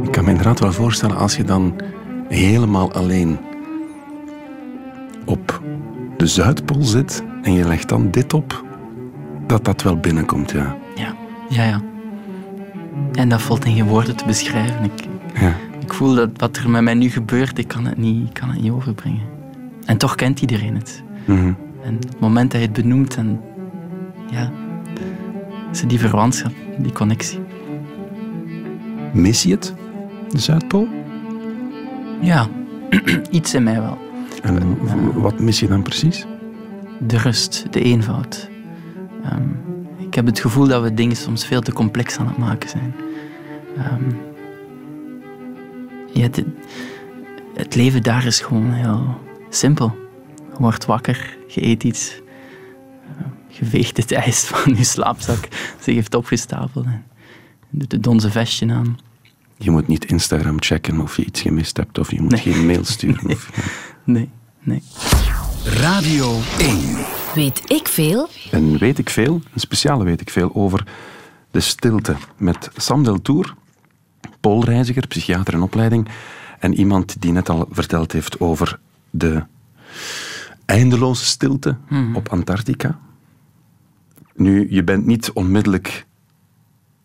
Ik 0.03 0.11
kan 0.11 0.23
me 0.23 0.29
inderdaad 0.29 0.59
wel 0.59 0.71
voorstellen 0.71 1.17
als 1.17 1.35
je 1.35 1.43
dan 1.43 1.75
helemaal 2.27 2.93
alleen 2.93 3.37
de 6.17 6.27
Zuidpool 6.27 6.83
zit 6.83 7.23
en 7.41 7.53
je 7.53 7.67
legt 7.67 7.89
dan 7.89 8.11
dit 8.11 8.33
op, 8.33 8.63
dat 9.47 9.65
dat 9.65 9.81
wel 9.81 9.97
binnenkomt, 9.97 10.51
ja. 10.51 10.77
ja, 10.95 11.15
ja, 11.49 11.63
ja. 11.63 11.81
En 13.11 13.29
dat 13.29 13.41
valt 13.41 13.65
in 13.65 13.75
geen 13.75 13.87
woorden 13.87 14.15
te 14.15 14.25
beschrijven. 14.25 14.83
Ik, 14.83 15.07
ja. 15.39 15.55
ik 15.79 15.93
voel 15.93 16.15
dat 16.15 16.29
wat 16.37 16.57
er 16.57 16.69
met 16.69 16.81
mij 16.81 16.93
nu 16.93 17.09
gebeurt, 17.09 17.57
ik 17.57 17.67
kan 17.67 17.85
het 17.85 17.97
niet, 17.97 18.27
ik 18.27 18.33
kan 18.33 18.49
het 18.49 18.61
niet 18.61 18.71
overbrengen. 18.71 19.21
En 19.85 19.97
toch 19.97 20.15
kent 20.15 20.41
iedereen 20.41 20.75
het. 20.75 21.03
Mhm. 21.25 21.53
En 21.83 21.95
op 21.95 22.09
het 22.09 22.19
moment 22.19 22.51
dat 22.51 22.61
je 22.61 22.67
het 22.67 22.75
benoemt, 22.75 23.15
en 23.15 23.41
ja, 24.31 24.51
is 25.71 25.81
die 25.81 25.99
verwantschap, 25.99 26.51
die 26.77 26.91
connectie. 26.91 27.39
Mis 29.13 29.43
je 29.43 29.51
het, 29.51 29.73
de 30.29 30.39
Zuidpool? 30.39 30.87
Ja, 32.21 32.47
iets 33.29 33.53
in 33.53 33.63
mij 33.63 33.81
wel. 33.81 34.06
En 34.41 34.77
wat 35.21 35.39
mis 35.39 35.59
je 35.59 35.67
dan 35.67 35.81
precies? 35.83 36.25
De 36.99 37.17
rust, 37.17 37.65
de 37.73 37.81
eenvoud. 37.81 38.49
Ehm, 39.23 39.47
ik 39.97 40.13
heb 40.13 40.25
het 40.25 40.39
gevoel 40.39 40.67
dat 40.67 40.81
we 40.83 40.93
dingen 40.93 41.15
soms 41.15 41.45
veel 41.45 41.61
te 41.61 41.73
complex 41.73 42.17
aan 42.17 42.27
het 42.27 42.37
maken 42.37 42.69
zijn. 42.69 42.95
Ehm, 43.77 44.03
ja, 46.13 46.27
dit- 46.27 46.45
het 47.53 47.75
leven 47.75 48.03
daar 48.03 48.25
is 48.25 48.39
gewoon 48.39 48.71
heel 48.73 49.17
simpel. 49.49 49.95
Je 50.35 50.57
wordt 50.63 50.85
wakker, 50.85 51.37
je 51.47 51.65
eet 51.65 51.83
iets, 51.83 52.21
eh, 53.17 53.25
je 53.47 53.65
veegt 53.65 53.97
het 53.97 54.11
ijs 54.11 54.43
van 54.47 54.75
je 54.75 54.83
slaapzak, 54.83 55.47
ze 55.81 55.91
heeft 55.91 56.15
opgestapeld 56.15 56.85
en 56.85 57.03
doet 57.69 57.91
het 57.91 58.03
donze 58.03 58.31
vestje 58.31 58.71
aan. 58.71 58.97
Je 59.57 59.71
moet 59.71 59.87
niet 59.87 60.05
Instagram 60.05 60.55
checken 60.61 61.01
of 61.01 61.17
je 61.17 61.25
iets 61.25 61.41
gemist 61.41 61.77
hebt, 61.77 61.97
of 61.99 62.11
je 62.11 62.21
moet 62.21 62.31
Nee. 62.31 62.41
geen 62.41 62.65
mail 62.65 62.85
sturen. 62.85 63.25
Of, 63.29 63.49
Nee, 64.07 64.29
nee. 64.59 64.83
Radio 65.63 66.39
1. 66.59 66.79
Weet 67.35 67.61
ik 67.71 67.87
veel? 67.87 68.29
En 68.51 68.77
weet 68.77 68.97
ik 68.97 69.09
veel, 69.09 69.41
een 69.53 69.59
speciale 69.59 70.03
weet 70.03 70.21
ik 70.21 70.29
veel, 70.29 70.55
over 70.55 70.87
de 71.51 71.59
stilte. 71.59 72.15
Met 72.37 72.69
Sam 72.75 73.03
Deltour, 73.03 73.53
poolreiziger, 74.39 75.07
psychiater 75.07 75.53
in 75.53 75.61
opleiding. 75.61 76.07
En 76.59 76.73
iemand 76.73 77.21
die 77.21 77.31
net 77.31 77.49
al 77.49 77.67
verteld 77.71 78.11
heeft 78.11 78.39
over 78.39 78.79
de 79.09 79.43
eindeloze 80.65 81.25
stilte 81.25 81.77
op 82.13 82.29
Antarctica. 82.29 82.99
Nu, 84.35 84.67
je 84.69 84.83
bent 84.83 85.05
niet 85.05 85.31
onmiddellijk 85.31 86.05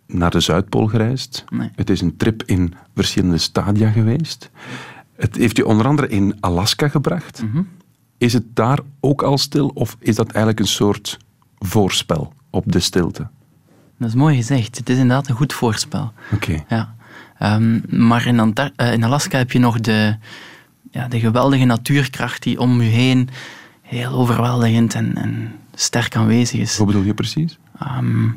naar 0.07 0.31
de 0.31 0.41
Zuidpool 0.41 0.87
gereisd. 0.87 1.45
Nee. 1.49 1.71
Het 1.75 1.91
is 1.91 2.01
een 2.01 2.17
trip 2.17 2.43
in 2.47 2.75
verschillende 2.95 3.39
stadia 3.39 3.91
geweest. 3.91 4.51
Het 5.23 5.37
heeft 5.37 5.57
je 5.57 5.67
onder 5.67 5.87
andere 5.87 6.09
in 6.09 6.37
Alaska 6.41 6.89
gebracht. 6.89 7.43
Is 8.19 8.33
het 8.33 8.45
daar 8.55 8.79
ook 9.01 9.23
al 9.23 9.39
stil 9.39 9.69
of 9.75 9.97
is 9.99 10.15
dat 10.15 10.27
eigenlijk 10.27 10.61
een 10.61 10.67
soort 10.67 11.19
voorspel 11.59 12.33
op 12.51 12.73
de 12.73 12.81
stilte? 12.81 13.29
Dat 13.99 14.09
is 14.09 14.15
mooi 14.15 14.37
gezegd. 14.37 14.77
Het 14.77 14.89
is 14.89 14.99
inderdaad 14.99 15.29
een 15.29 15.35
goed 15.35 15.53
voorspel. 15.53 16.13
Oké. 16.33 16.65
Ja. 16.69 16.95
Ehm, 17.39 17.81
maar 18.07 18.27
in, 18.27 18.41
Antar- 18.41 18.73
eh, 18.77 18.93
in 18.93 19.05
Alaska 19.05 19.39
heb 19.39 19.53
je 19.53 19.59
nog 19.59 19.81
de, 19.81 20.17
ja, 20.91 21.09
de 21.09 21.21
geweldige 21.21 21.65
natuurkracht 21.65 22.43
die 22.43 22.61
om 22.61 22.83
je 22.83 22.89
heen 22.89 23.29
heel 23.83 24.11
overweldigend 24.11 24.95
en, 24.95 25.17
en 25.17 25.53
sterk 25.75 26.17
aanwezig 26.17 26.61
is. 26.61 26.77
Wat 26.77 26.87
bedoel 26.87 27.03
je 27.03 27.15
precies? 27.15 27.59
Ehm, 27.79 28.29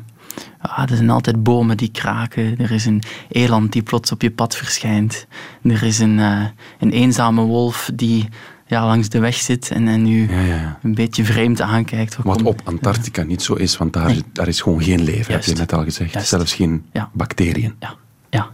ja, 0.62 0.88
er 0.88 0.96
zijn 0.96 1.10
altijd 1.10 1.42
bomen 1.42 1.76
die 1.76 1.90
kraken. 1.90 2.58
Er 2.58 2.70
is 2.70 2.84
een 2.86 3.02
eland 3.28 3.72
die 3.72 3.82
plots 3.82 4.12
op 4.12 4.22
je 4.22 4.30
pad 4.30 4.56
verschijnt. 4.56 5.26
Er 5.62 5.82
is 5.82 5.98
een, 5.98 6.18
eh, 6.20 6.44
een 6.78 6.90
eenzame 6.90 7.42
wolf 7.42 7.90
die 7.94 8.28
ja, 8.66 8.86
langs 8.86 9.08
de 9.08 9.18
weg 9.18 9.34
zit 9.34 9.70
en, 9.70 9.88
en 9.88 10.06
u 10.06 10.30
Ja, 10.32 10.40
ja, 10.40 10.54
ja. 10.54 10.78
een 10.82 10.94
beetje 10.94 11.24
vreemd 11.24 11.60
aankijkt. 11.60 12.16
Wat 12.22 12.42
op 12.42 12.60
Antarctica 12.64 13.22
niet 13.22 13.42
zo 13.42 13.54
is, 13.54 13.76
want 13.76 13.92
daar, 13.92 14.06
Nee. 14.06 14.16
is, 14.16 14.22
daar 14.32 14.48
is 14.48 14.60
gewoon 14.60 14.82
geen 14.82 15.02
leven, 15.02 15.32
Juist. 15.32 15.46
heb 15.46 15.54
je 15.56 15.60
net 15.60 15.72
al 15.72 15.84
gezegd. 15.84 16.12
Juist. 16.12 16.28
Zelfs 16.28 16.54
geen 16.54 16.84
bacteriën. 17.12 17.74
Ja, 17.78 17.94
ja. 18.30 18.50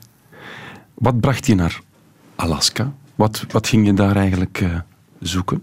Wat 0.94 1.20
bracht 1.20 1.46
je 1.46 1.54
naar 1.54 1.80
Alaska? 2.36 2.92
Wat, 3.14 3.44
wat 3.50 3.68
ging 3.68 3.86
je 3.86 3.94
daar 3.94 4.16
eigenlijk 4.16 4.60
eh, 4.60 4.68
zoeken? 5.20 5.62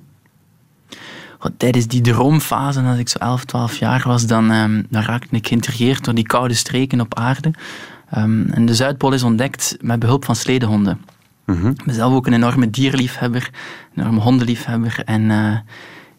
Tijdens 1.58 1.88
die 1.88 2.02
droomfase, 2.02 2.82
als 2.82 2.97
ik 2.97 3.10
zo 3.10 3.17
11, 3.17 3.45
12 3.45 3.78
jaar 3.78 4.04
was, 4.06 4.25
dan, 4.25 4.52
ehm, 4.52 4.84
dan 4.89 5.02
raakte 5.02 5.36
ik 5.36 5.47
geïntrigeerd 5.47 6.04
door 6.04 6.13
die 6.13 6.28
koude 6.28 6.54
streken 6.54 7.02
op 7.02 7.15
aarde. 7.15 7.52
Ehm, 8.10 8.45
en 8.49 8.65
de 8.65 8.75
Zuidpool 8.75 9.13
is 9.13 9.23
ontdekt 9.23 9.78
met 9.82 9.99
behulp 9.99 10.25
van 10.25 10.36
sledehonden. 10.36 11.02
Mhm. 11.45 11.67
Ik 11.67 11.84
ben 11.86 11.95
zelf 11.95 12.13
ook 12.13 12.28
een 12.28 12.34
enorme 12.34 12.69
dierliefhebber, 12.69 13.49
een 13.95 14.02
enorme 14.02 14.19
hondenliefhebber. 14.19 15.02
En 15.06 15.32
eh, 15.32 15.58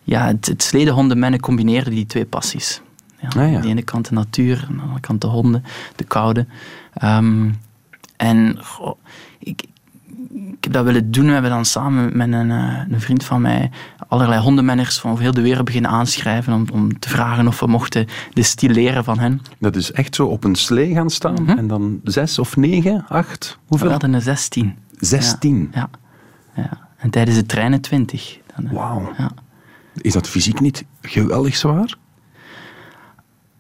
ja, 0.03 0.27
het, 0.27 0.47
het 0.47 0.63
sledehondenmennen 0.63 1.41
combineerde 1.41 1.91
die 1.91 2.07
twee 2.07 2.25
passies. 2.25 2.81
Ja, 3.21 3.29
Ah, 3.29 3.51
ja. 3.51 3.57
Aan 3.57 3.63
de 3.63 3.69
ene 3.69 3.83
kant 3.83 4.09
de 4.09 4.15
natuur, 4.15 4.65
aan 4.69 4.77
de 4.77 4.83
andere 4.83 5.01
kant 5.01 5.21
de 5.21 5.27
honden, 5.27 5.65
de 5.97 6.05
koude. 6.05 6.47
Ehm, 6.95 7.51
en 8.17 8.59
goh, 8.63 8.99
ik, 9.39 9.65
ik 10.31 10.65
heb 10.65 10.73
dat 10.73 10.85
willen 10.85 11.11
doen. 11.11 11.27
We 11.27 11.33
hebben 11.33 11.51
dan 11.51 11.65
samen 11.65 12.17
met 12.17 12.33
een, 12.33 12.51
eh, 12.51 12.83
een 12.91 13.01
vriend 13.01 13.25
van 13.25 13.41
mij 13.41 13.71
allerlei 14.11 14.41
hondenmenners 14.41 14.99
van 14.99 15.11
over 15.11 15.23
heel 15.23 15.33
de 15.35 15.41
wereld 15.43 15.65
beginnen 15.65 15.91
aanschrijven 15.91 16.53
om, 16.53 16.67
om 16.73 16.99
te 16.99 17.09
vragen 17.09 17.47
of 17.47 17.61
we 17.61 17.67
mochten 17.67 18.07
destilleren 18.33 19.05
van 19.05 19.19
hen. 19.19 19.41
Dat 19.59 19.77
is 19.77 19.93
echt 19.93 20.15
zo 20.15 20.27
op 20.27 20.45
een 20.45 20.55
slee 20.55 20.93
gaan 20.95 21.11
staan 21.11 21.43
Mhm. 21.43 21.59
en 21.59 21.67
dan 21.67 22.01
zes 22.05 22.39
of 22.39 22.57
negen, 22.57 23.05
acht? 23.09 23.49
We 23.61 23.65
Hoeveel? 23.67 23.91
hadden 23.91 24.15
er 24.15 24.21
16. 24.23 24.77
Zestien. 24.99 25.71
Ja, 25.75 25.91
ja. 26.55 26.89
En 26.97 27.11
tijdens 27.11 27.37
de 27.37 27.47
treinen 27.47 27.81
20. 27.81 28.39
Dan, 28.57 28.67
eh, 28.67 28.73
Wauw. 28.73 29.13
Ja. 29.19 29.31
Is 29.95 30.13
dat 30.13 30.29
fysiek 30.29 30.61
niet 30.61 30.85
geweldig 31.03 31.57
zwaar? 31.57 31.95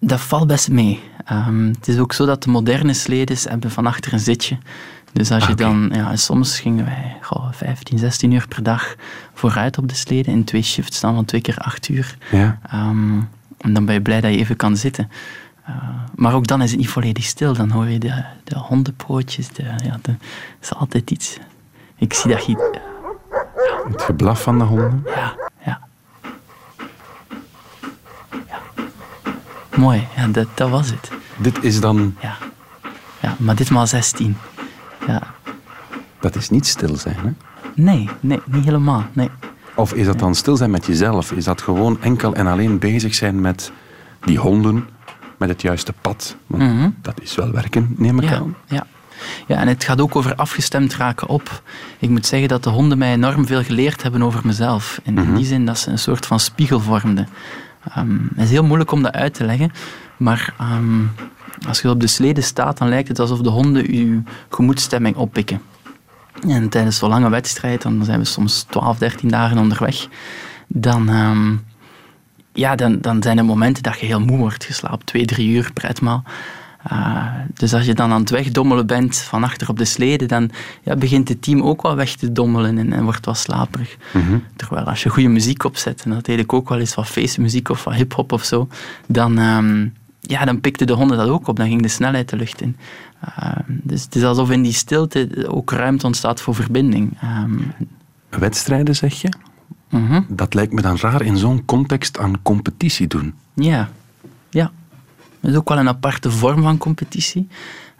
Dat 0.00 0.20
valt 0.20 0.46
best 0.46 0.70
mee. 0.70 1.00
Ehm, 1.24 1.66
het 1.66 1.88
is 1.88 1.98
ook 1.98 2.12
zo 2.12 2.26
dat 2.26 2.42
de 2.42 2.50
moderne 2.50 2.92
sledes 2.92 3.44
hebben 3.44 3.70
van 3.70 3.86
achter 3.86 4.12
een 4.12 4.20
zitje. 4.20 4.58
Dus 5.12 5.30
als 5.30 5.44
je 5.46 5.50
Ah, 5.50 5.56
dan, 5.56 5.90
ja, 5.92 6.16
soms 6.16 6.60
gingen 6.60 6.84
wij 6.84 7.16
goh, 7.20 7.52
15, 7.52 7.98
16 7.98 8.32
uur 8.32 8.48
per 8.48 8.62
dag 8.62 8.94
vooruit 9.34 9.78
op 9.78 9.88
de 9.88 9.94
slede 9.94 10.30
in 10.30 10.44
twee 10.44 10.62
shifts 10.62 11.00
dan 11.00 11.14
van 11.14 11.24
twee 11.24 11.40
keer 11.40 11.56
acht 11.58 11.88
uur. 11.88 12.16
Ja. 12.30 12.58
Ehm, 12.70 13.18
en 13.60 13.72
dan 13.72 13.84
ben 13.84 13.94
je 13.94 14.02
blij 14.02 14.20
dat 14.20 14.32
je 14.32 14.38
even 14.38 14.56
kan 14.56 14.76
zitten. 14.76 15.10
maar 16.14 16.34
ook 16.34 16.46
dan 16.46 16.62
is 16.62 16.70
het 16.70 16.80
niet 16.80 16.88
volledig 16.88 17.24
stil. 17.24 17.54
Dan 17.54 17.70
hoor 17.70 17.86
je 17.86 17.98
de, 17.98 18.24
de 18.44 18.58
hondenpootjes. 18.58 19.48
De, 19.48 19.62
ja, 19.62 19.98
de, 20.02 20.14
is 20.60 20.74
altijd 20.74 21.10
iets. 21.10 21.38
Ik 21.96 22.12
zie 22.14 22.30
dat 22.30 22.46
je... 22.46 22.80
Het 23.90 24.02
geblaf 24.02 24.42
van 24.42 24.58
de 24.58 24.64
honden. 24.64 25.02
Ja, 25.06 25.34
ja. 25.64 25.80
ja. 28.46 28.58
Mooi, 29.76 30.06
ja, 30.16 30.26
dat, 30.26 30.46
dat 30.54 30.70
was 30.70 30.90
het. 30.90 31.10
Dit 31.36 31.64
is 31.64 31.80
dan... 31.80 32.16
Ja. 32.20 32.36
ja, 33.20 33.34
maar 33.38 33.54
ditmaal 33.54 33.86
16. 33.86 34.36
Ja. 35.06 35.22
Dat 36.20 36.34
is 36.36 36.50
niet 36.50 36.66
stil 36.66 36.96
zijn, 36.96 37.16
hè? 37.22 37.30
Nee, 37.74 38.08
nee, 38.20 38.40
niet 38.44 38.64
helemaal. 38.64 39.04
Nee. 39.12 39.30
Of 39.74 39.92
is 39.94 40.06
dat 40.06 40.18
dan 40.18 40.34
stil 40.34 40.56
zijn 40.56 40.70
met 40.70 40.86
jezelf? 40.86 41.32
Is 41.32 41.44
dat 41.44 41.62
gewoon 41.62 42.02
enkel 42.02 42.34
en 42.34 42.46
alleen 42.46 42.78
bezig 42.78 43.14
zijn 43.14 43.40
met 43.40 43.72
die 44.20 44.38
honden, 44.38 44.88
met 45.36 45.48
het 45.48 45.62
juiste 45.62 45.92
pad? 46.00 46.36
Want 46.46 46.62
Mhm. 46.62 46.88
dat 47.02 47.20
is 47.20 47.34
wel 47.34 47.50
werken, 47.52 47.94
neem 47.96 48.20
ik 48.20 48.28
Ja, 48.28 48.36
aan. 48.36 48.54
ja. 48.66 48.86
ja, 49.46 49.56
en 49.56 49.68
het 49.68 49.84
gaat 49.84 50.00
ook 50.00 50.16
over 50.16 50.34
afgestemd 50.34 50.94
raken 50.94 51.28
op. 51.28 51.62
Ik 51.98 52.08
moet 52.08 52.26
zeggen 52.26 52.48
dat 52.48 52.64
de 52.64 52.70
honden 52.70 52.98
mij 52.98 53.12
enorm 53.12 53.46
veel 53.46 53.62
geleerd 53.64 54.02
hebben 54.02 54.22
over 54.22 54.40
mezelf. 54.44 55.00
In, 55.02 55.18
in 55.18 55.34
die 55.34 55.44
zin 55.44 55.66
dat 55.66 55.78
ze 55.78 55.90
een 55.90 55.98
soort 55.98 56.26
van 56.26 56.40
spiegel 56.40 56.80
vormden. 56.80 57.28
Ehm, 57.94 58.16
het 58.34 58.44
is 58.44 58.50
heel 58.50 58.64
moeilijk 58.64 58.92
om 58.92 59.02
dat 59.02 59.12
uit 59.12 59.34
te 59.34 59.44
leggen, 59.44 59.72
maar 60.16 60.54
ehm, 60.58 61.00
als 61.68 61.80
je 61.80 61.90
op 61.90 62.00
de 62.00 62.06
slede 62.06 62.40
staat, 62.40 62.78
dan 62.78 62.88
lijkt 62.88 63.08
het 63.08 63.18
alsof 63.18 63.40
de 63.40 63.48
honden 63.48 63.94
je 63.94 64.22
gemoedstemming 64.50 65.16
oppikken. 65.16 65.60
En 66.48 66.68
tijdens 66.68 66.96
zo'n 66.96 67.08
lange 67.08 67.30
wedstrijd, 67.30 67.82
dan 67.82 68.04
zijn 68.04 68.18
we 68.18 68.24
soms 68.24 68.62
12, 68.62 68.98
13 68.98 69.28
dagen 69.28 69.58
onderweg, 69.58 70.08
dan, 70.66 71.08
ehm, 71.08 71.56
ja, 72.52 72.74
dan, 72.74 72.98
dan 73.00 73.22
zijn 73.22 73.38
er 73.38 73.44
momenten 73.44 73.82
dat 73.82 74.00
je 74.00 74.06
heel 74.06 74.20
moe 74.20 74.38
wordt. 74.38 74.64
Je 74.64 74.72
slaapt 74.72 75.06
twee, 75.06 75.24
drie 75.24 75.48
uur 75.48 75.70
per 75.72 75.84
etmaal. 75.84 76.24
Uh, 76.92 77.26
dus 77.54 77.74
als 77.74 77.84
je 77.84 77.94
dan 77.94 78.12
aan 78.12 78.20
het 78.20 78.30
wegdommelen 78.30 78.86
bent 78.86 79.18
van 79.18 79.44
achter 79.44 79.68
op 79.68 79.78
de 79.78 79.84
slede, 79.84 80.26
dan 80.26 80.50
ja, 80.82 80.96
begint 80.96 81.28
het 81.28 81.42
team 81.42 81.62
ook 81.62 81.82
wel 81.82 81.94
weg 81.96 82.14
te 82.14 82.32
dommelen 82.32 82.78
en, 82.78 82.92
en 82.92 83.04
wordt 83.04 83.26
wat 83.26 83.38
slaperig. 83.38 83.96
Terwijl 84.56 84.86
als 84.86 85.02
je 85.02 85.08
goede 85.08 85.28
muziek 85.28 85.64
opzet, 85.64 86.02
en 86.04 86.10
dat 86.10 86.24
deed 86.24 86.38
ik 86.38 86.52
ook 86.52 86.68
wel 86.68 86.78
eens, 86.78 86.94
wat 86.94 87.06
feestmuziek 87.06 87.68
of 87.68 87.84
wat 87.84 87.94
hip-hop 87.94 88.32
of 88.32 88.44
zo, 88.44 88.68
dan, 89.06 89.38
ehm, 89.38 89.86
ja, 90.30 90.44
dan 90.44 90.60
pikten 90.60 90.86
de 90.86 90.92
honden 90.92 91.16
dat 91.16 91.28
ook 91.28 91.48
op. 91.48 91.56
Dan 91.56 91.68
ging 91.68 91.82
de 91.82 91.88
snelheid 91.88 92.28
de 92.28 92.36
lucht 92.36 92.60
in. 92.60 92.76
Uh, 93.28 93.52
dus 93.66 94.02
het 94.02 94.14
is 94.14 94.24
alsof 94.24 94.50
in 94.50 94.62
die 94.62 94.72
stilte 94.72 95.46
ook 95.48 95.70
ruimte 95.70 96.06
ontstaat 96.06 96.40
voor 96.40 96.54
verbinding. 96.54 97.18
Um, 97.22 97.72
Wedstrijden, 98.28 98.96
zeg 98.96 99.20
je? 99.20 99.28
Mhm. 99.88 100.20
Dat 100.28 100.54
lijkt 100.54 100.72
me 100.72 100.80
dan 100.80 100.96
raar 100.96 101.22
in 101.22 101.36
zo'n 101.36 101.64
context 101.64 102.18
aan 102.18 102.42
competitie 102.42 103.06
doen. 103.06 103.34
Ja, 103.54 103.88
ja. 104.50 104.70
Dat 105.40 105.50
is 105.50 105.56
ook 105.56 105.68
wel 105.68 105.78
een 105.78 105.88
aparte 105.88 106.30
vorm 106.30 106.62
van 106.62 106.78
competitie. 106.78 107.48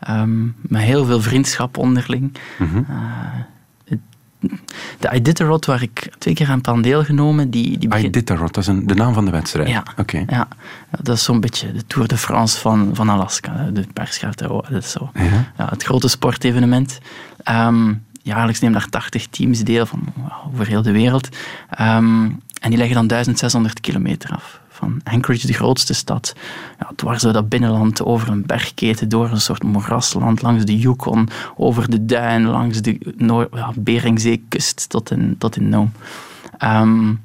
Um, 0.08 0.54
met 0.60 0.82
heel 0.82 1.04
veel 1.04 1.20
vriendschap 1.20 1.76
onderling. 1.76 2.32
Mhm. 2.58 2.76
Uh, 2.76 2.84
het, 2.88 3.46
de 4.98 5.10
Iditarod, 5.14 5.66
waar 5.66 5.82
ik 5.82 6.12
twee 6.18 6.34
keer 6.34 6.48
aan 6.48 6.60
heb 6.62 6.82
deelgenomen, 6.82 7.50
die, 7.50 7.78
die 7.78 7.88
begint... 7.88 8.16
Iditarod, 8.16 8.54
dat 8.54 8.62
is 8.62 8.66
een, 8.66 8.86
de 8.86 8.94
naam 8.94 9.14
van 9.14 9.24
de 9.24 9.30
wedstrijd? 9.30 9.68
Ja. 9.68 9.82
Okay. 9.96 10.24
ja. 10.28 10.48
Dat 11.02 11.16
is 11.16 11.24
zo'n 11.24 11.40
beetje 11.40 11.72
de 11.72 11.86
Tour 11.86 12.08
de 12.08 12.16
France 12.16 12.60
van, 12.60 12.90
van 12.92 13.08
Alaska. 13.08 13.70
De 13.72 13.86
pers 13.92 14.18
gaat 14.18 14.40
er, 14.40 14.48
dat 14.48 14.70
is 14.70 14.90
zo. 14.90 15.10
Ja. 15.14 15.52
Ja, 15.56 15.66
het 15.70 15.82
grote 15.82 16.08
sportevenement. 16.08 16.98
Um, 17.50 18.04
jaarlijks 18.22 18.60
nemen 18.60 18.78
daar 18.80 18.88
80 18.88 19.26
teams 19.26 19.64
deel 19.64 19.86
van 19.86 20.02
over 20.52 20.66
heel 20.66 20.82
de 20.82 20.92
wereld. 20.92 21.28
Um, 21.80 22.42
en 22.60 22.70
die 22.70 22.78
leggen 22.78 22.96
dan 22.96 23.06
1600 23.06 23.80
kilometer 23.80 24.30
af. 24.30 24.60
Van 24.80 25.00
Anchorage, 25.04 25.46
de 25.46 25.52
grootste 25.52 25.94
stad, 25.94 26.34
ja, 26.78 26.90
dwars 26.96 27.22
door 27.22 27.32
dat 27.32 27.48
binnenland, 27.48 28.04
over 28.04 28.28
een 28.28 28.46
bergketen, 28.46 29.08
door 29.08 29.30
een 29.30 29.40
soort 29.40 29.62
moerasland, 29.62 30.42
langs 30.42 30.64
de 30.64 30.78
Yukon, 30.78 31.28
over 31.56 31.90
de 31.90 32.04
duin, 32.06 32.44
langs 32.44 32.82
de 32.82 33.14
Noor 33.16 33.48
ja, 33.52 33.72
Beringzeekust 33.76 34.88
tot 34.88 35.10
in, 35.10 35.34
tot 35.38 35.56
in 35.56 35.68
Nome. 35.68 35.88
Um, 36.64 37.20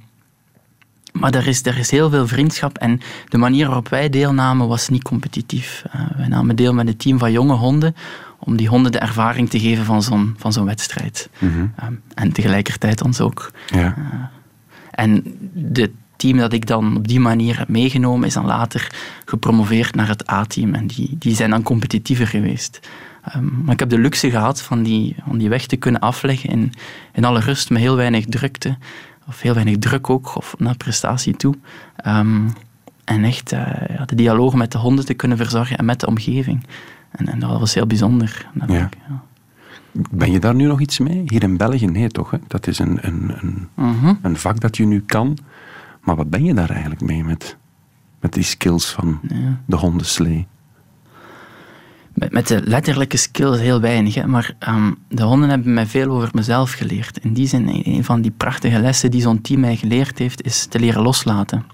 maar 1.11 1.33
er 1.33 1.47
is, 1.47 1.65
er 1.65 1.77
is 1.77 1.91
heel 1.91 2.09
veel 2.09 2.27
vriendschap 2.27 2.77
en 2.77 2.99
de 3.29 3.37
manier 3.37 3.65
waarop 3.65 3.89
wij 3.89 4.09
deelnamen 4.09 4.67
was 4.67 4.89
niet 4.89 5.03
competitief. 5.03 5.83
Uh, 5.95 6.01
wij 6.17 6.27
namen 6.27 6.55
deel 6.55 6.73
met 6.73 6.87
een 6.87 6.97
team 6.97 7.19
van 7.19 7.31
jonge 7.31 7.53
honden 7.53 7.95
om 8.39 8.55
die 8.55 8.67
honden 8.67 8.91
de 8.91 8.99
ervaring 8.99 9.49
te 9.49 9.59
geven 9.59 9.85
van 9.85 10.03
zo'n, 10.03 10.35
van 10.37 10.53
zo'n 10.53 10.65
wedstrijd. 10.65 11.29
Mm 11.39 11.51
-hmm. 11.51 11.73
um, 11.83 12.01
en 12.13 12.31
tegelijkertijd 12.31 13.01
ons 13.01 13.21
ook. 13.21 13.51
Ja. 13.67 13.95
Uh, 13.97 14.23
en 14.91 15.23
de 15.53 15.91
team 16.25 16.37
dat 16.37 16.53
ik 16.53 16.67
dan 16.67 16.97
op 16.97 17.07
die 17.07 17.19
manier 17.19 17.57
heb 17.57 17.67
meegenomen, 17.67 18.27
is 18.27 18.33
dan 18.33 18.45
later 18.45 18.91
gepromoveerd 19.25 19.95
naar 19.95 20.07
het 20.07 20.31
A-team. 20.31 20.73
En 20.73 20.87
die, 20.87 21.15
die 21.19 21.35
zijn 21.35 21.49
dan 21.49 21.63
competitiever 21.63 22.27
geweest. 22.27 22.79
Um, 23.35 23.61
maar 23.63 23.73
ik 23.73 23.79
heb 23.79 23.89
de 23.89 23.99
luxe 23.99 24.29
gehad 24.29 24.61
van 24.61 24.83
die, 24.83 25.15
om 25.25 25.37
die 25.37 25.49
weg 25.49 25.65
te 25.65 25.75
kunnen 25.75 26.01
afleggen 26.01 26.49
in, 26.49 26.73
in 27.13 27.25
alle 27.25 27.39
rust, 27.39 27.69
met 27.69 27.81
heel 27.81 27.95
weinig 27.95 28.25
drukte. 28.25 28.77
Of 29.27 29.41
heel 29.41 29.53
weinig 29.53 29.77
druk 29.77 30.09
ook, 30.09 30.35
of 30.35 30.55
naar 30.57 30.77
prestatie 30.77 31.35
toe. 31.35 31.55
Um, 32.07 32.53
en 33.03 33.23
echt 33.23 33.53
uh, 33.53 33.59
ja, 33.97 34.05
de 34.05 34.15
dialoog 34.15 34.53
met 34.53 34.71
de 34.71 34.77
honden 34.77 35.05
te 35.05 35.13
kunnen 35.13 35.37
verzorgen 35.37 35.77
en 35.77 35.85
met 35.85 35.99
de 35.99 36.07
omgeving. 36.07 36.65
En, 37.11 37.27
en 37.27 37.39
dat 37.39 37.59
was 37.59 37.73
heel 37.73 37.87
bijzonder. 37.87 38.47
Ja. 38.67 38.85
Ik, 38.85 38.97
ja. 39.07 39.23
Ben 40.11 40.31
je 40.31 40.39
daar 40.39 40.55
nu 40.55 40.65
nog 40.65 40.81
iets 40.81 40.99
mee? 40.99 41.23
Hier 41.25 41.43
in 41.43 41.57
België? 41.57 41.85
Nee, 41.85 42.09
toch? 42.09 42.31
Hè? 42.31 42.37
Dat 42.47 42.67
is 42.67 42.79
een, 42.79 42.97
een, 43.01 43.33
een, 43.41 43.67
Mhm. 43.75 43.89
uh 43.89 44.01
-huh. 44.01 44.15
een 44.21 44.37
vak 44.37 44.59
dat 44.59 44.77
je 44.77 44.85
nu 44.85 45.03
kan. 45.05 45.37
Maar 46.05 46.15
wat 46.15 46.29
ben 46.29 46.43
je 46.43 46.53
daar 46.53 46.69
eigenlijk 46.69 47.01
mee 47.01 47.23
met, 47.23 47.57
met 48.19 48.33
die 48.33 48.43
skills 48.43 48.85
van 48.85 49.19
ja. 49.27 49.59
de 49.65 49.75
hondenslee? 49.75 50.47
Met, 52.13 52.31
met, 52.31 52.47
de 52.47 52.61
letterlijke 52.63 53.17
skills 53.17 53.59
heel 53.59 53.81
weinig, 53.81 54.15
hè? 54.15 54.27
maar 54.27 54.55
um, 54.67 54.97
de 55.07 55.23
honden 55.23 55.49
hebben 55.49 55.73
mij 55.73 55.85
veel 55.85 56.09
over 56.11 56.29
mezelf 56.33 56.71
geleerd. 56.71 57.17
In 57.17 57.33
die 57.33 57.47
zin, 57.47 57.81
een 57.83 58.03
van 58.03 58.21
die 58.21 58.31
prachtige 58.31 58.79
lessen 58.79 59.11
die 59.11 59.21
zo'n 59.21 59.41
team 59.41 59.59
mij 59.59 59.75
geleerd 59.75 60.17
heeft, 60.17 60.43
is 60.43 60.65
te 60.65 60.79
leren 60.79 61.01
loslaten. 61.01 61.65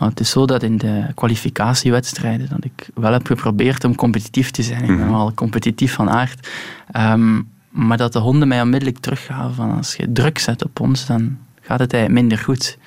Uh, 0.00 0.08
het 0.08 0.20
is 0.20 0.30
zo 0.30 0.46
dat 0.46 0.62
in 0.62 0.76
de 0.76 1.06
kwalificatiewedstrijden, 1.14 2.48
dat 2.48 2.64
ik 2.64 2.88
wel 2.94 3.12
heb 3.12 3.26
geprobeerd 3.26 3.84
om 3.84 3.94
competitief 3.94 4.50
te 4.50 4.62
zijn. 4.62 4.82
Ik 4.82 4.96
ben 4.96 5.10
wel 5.10 5.34
competitief 5.34 5.92
van 5.94 6.10
aard. 6.10 6.48
Um, 6.96 7.48
maar 7.70 7.96
dat 7.96 8.12
de 8.12 8.18
honden 8.18 8.48
mij 8.48 8.62
onmiddellijk 8.62 8.98
teruggaven 8.98 9.54
van 9.54 9.76
als 9.76 9.94
je 9.94 10.12
druk 10.12 10.38
zet 10.38 10.64
op 10.64 10.80
ons, 10.80 11.06
dan 11.06 11.38
gaat 11.60 11.78
het 11.78 11.92
eigenlijk 11.92 12.22
minder 12.22 12.44
goed. 12.44 12.78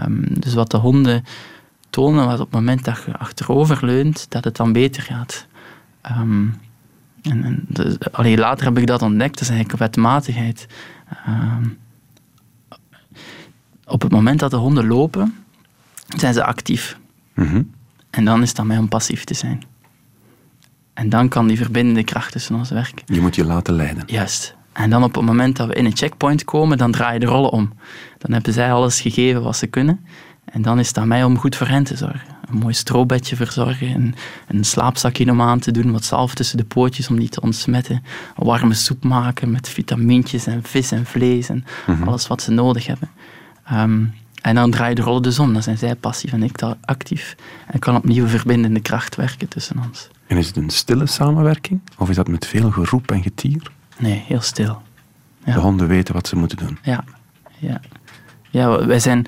Um, 0.00 0.40
dus 0.40 0.54
wat 0.54 0.70
de 0.70 0.76
honden 0.76 1.24
tonen, 1.90 2.26
was 2.26 2.40
op 2.40 2.46
het 2.46 2.54
moment 2.54 2.84
dat 2.84 3.02
je 3.06 3.18
achterover 3.18 3.84
leunt, 3.84 4.26
dat 4.30 4.44
het 4.44 4.56
dan 4.56 4.72
beter 4.72 5.02
gaat. 5.02 5.46
Um, 6.10 6.60
en, 7.22 7.44
en 7.44 7.64
dus, 7.68 8.12
allee, 8.12 8.36
later 8.36 8.66
heb 8.66 8.78
ik 8.78 8.86
dat 8.86 9.02
ontdekt, 9.02 9.32
dat 9.32 9.42
is 9.42 9.48
eigenlijk 9.48 9.78
wetmatigheid. 9.78 10.66
Um, 11.28 11.78
op 13.86 14.02
het 14.02 14.12
moment 14.12 14.40
dat 14.40 14.50
de 14.50 14.56
honden 14.56 14.86
lopen, 14.86 15.34
zijn 16.16 16.34
ze 16.34 16.44
actief. 16.44 16.98
Mm 17.34 17.46
-hmm. 17.46 17.70
En 18.10 18.24
dan 18.24 18.42
is 18.42 18.48
het 18.48 18.58
aan 18.58 18.66
mij 18.66 18.78
om 18.78 18.88
passief 18.88 19.24
te 19.24 19.34
zijn. 19.34 19.62
En 20.94 21.08
dan 21.08 21.28
kan 21.28 21.46
die 21.46 21.56
verbindende 21.56 22.04
kracht 22.04 22.32
tussen 22.32 22.54
ons 22.54 22.70
werken. 22.70 23.02
Je 23.06 23.20
moet 23.20 23.34
je 23.34 23.44
laten 23.44 23.74
leiden. 23.74 24.02
Juist. 24.06 24.56
En 24.72 24.90
dan 24.90 25.02
op 25.02 25.14
het 25.14 25.24
moment 25.24 25.56
dat 25.56 25.68
we 25.68 25.74
in 25.74 25.84
een 25.84 25.96
checkpoint 25.96 26.44
komen, 26.44 26.78
dan 26.78 26.90
draai 26.90 27.12
je 27.12 27.20
de 27.20 27.26
rollen 27.26 27.50
om. 27.50 27.72
Dan 28.18 28.32
hebben 28.32 28.52
zij 28.52 28.72
alles 28.72 29.00
gegeven 29.00 29.42
wat 29.42 29.56
ze 29.56 29.66
kunnen. 29.66 30.06
En 30.44 30.62
dan 30.62 30.78
is 30.78 30.88
het 30.88 30.98
aan 30.98 31.08
mij 31.08 31.24
om 31.24 31.38
goed 31.38 31.56
voor 31.56 31.66
hen 31.66 31.84
te 31.84 31.96
zorgen. 31.96 32.36
Een 32.50 32.58
mooi 32.58 32.74
strobedje 32.74 33.36
verzorgen, 33.36 33.88
een, 33.88 34.14
een 34.48 34.64
slaapzakje 34.64 35.30
om 35.30 35.40
aan 35.40 35.58
te 35.58 35.70
doen, 35.70 35.92
wat 35.92 36.04
zalf 36.04 36.34
tussen 36.34 36.56
de 36.56 36.64
pootjes 36.64 37.08
om 37.08 37.18
die 37.18 37.28
te 37.28 37.40
ontsmetten. 37.40 38.02
Een 38.36 38.46
warme 38.46 38.74
soep 38.74 39.04
maken 39.04 39.50
met 39.50 39.68
vitamintjes 39.68 40.46
en 40.46 40.62
vis 40.62 40.92
en 40.92 41.06
vlees 41.06 41.48
en 41.48 41.64
mm 41.86 41.94
-hmm. 41.94 42.08
alles 42.08 42.26
wat 42.26 42.42
ze 42.42 42.50
nodig 42.50 42.86
hebben. 42.86 43.10
Um, 43.72 44.14
en 44.42 44.54
dan 44.54 44.70
draai 44.70 44.88
je 44.88 44.94
de 44.94 45.02
rollen 45.02 45.22
dus 45.22 45.38
om. 45.38 45.52
Dan 45.52 45.62
zijn 45.62 45.78
zij 45.78 45.94
passief 45.94 46.32
en 46.32 46.42
ik 46.42 46.62
actief. 46.80 47.36
En 47.66 47.78
kan 47.78 47.96
opnieuw 47.96 48.26
verbindende 48.26 48.80
kracht 48.80 49.16
werken 49.16 49.48
tussen 49.48 49.76
ons. 49.86 50.08
En 50.26 50.36
is 50.36 50.46
het 50.46 50.56
een 50.56 50.70
stille 50.70 51.06
samenwerking? 51.06 51.80
Of 51.98 52.08
is 52.08 52.16
dat 52.16 52.28
met 52.28 52.46
veel 52.46 52.70
geroep 52.70 53.10
en 53.10 53.22
getier? 53.22 53.70
Nee, 54.02 54.24
heel 54.26 54.40
stil. 54.40 54.82
Ja. 55.44 55.54
De 55.54 55.60
honden 55.60 55.88
weten 55.88 56.14
wat 56.14 56.28
ze 56.28 56.36
moeten 56.36 56.56
doen. 56.56 56.78
Ja, 56.82 57.04
ja. 57.58 57.80
ja 58.50 58.86
wij 58.86 58.98
zijn 58.98 59.26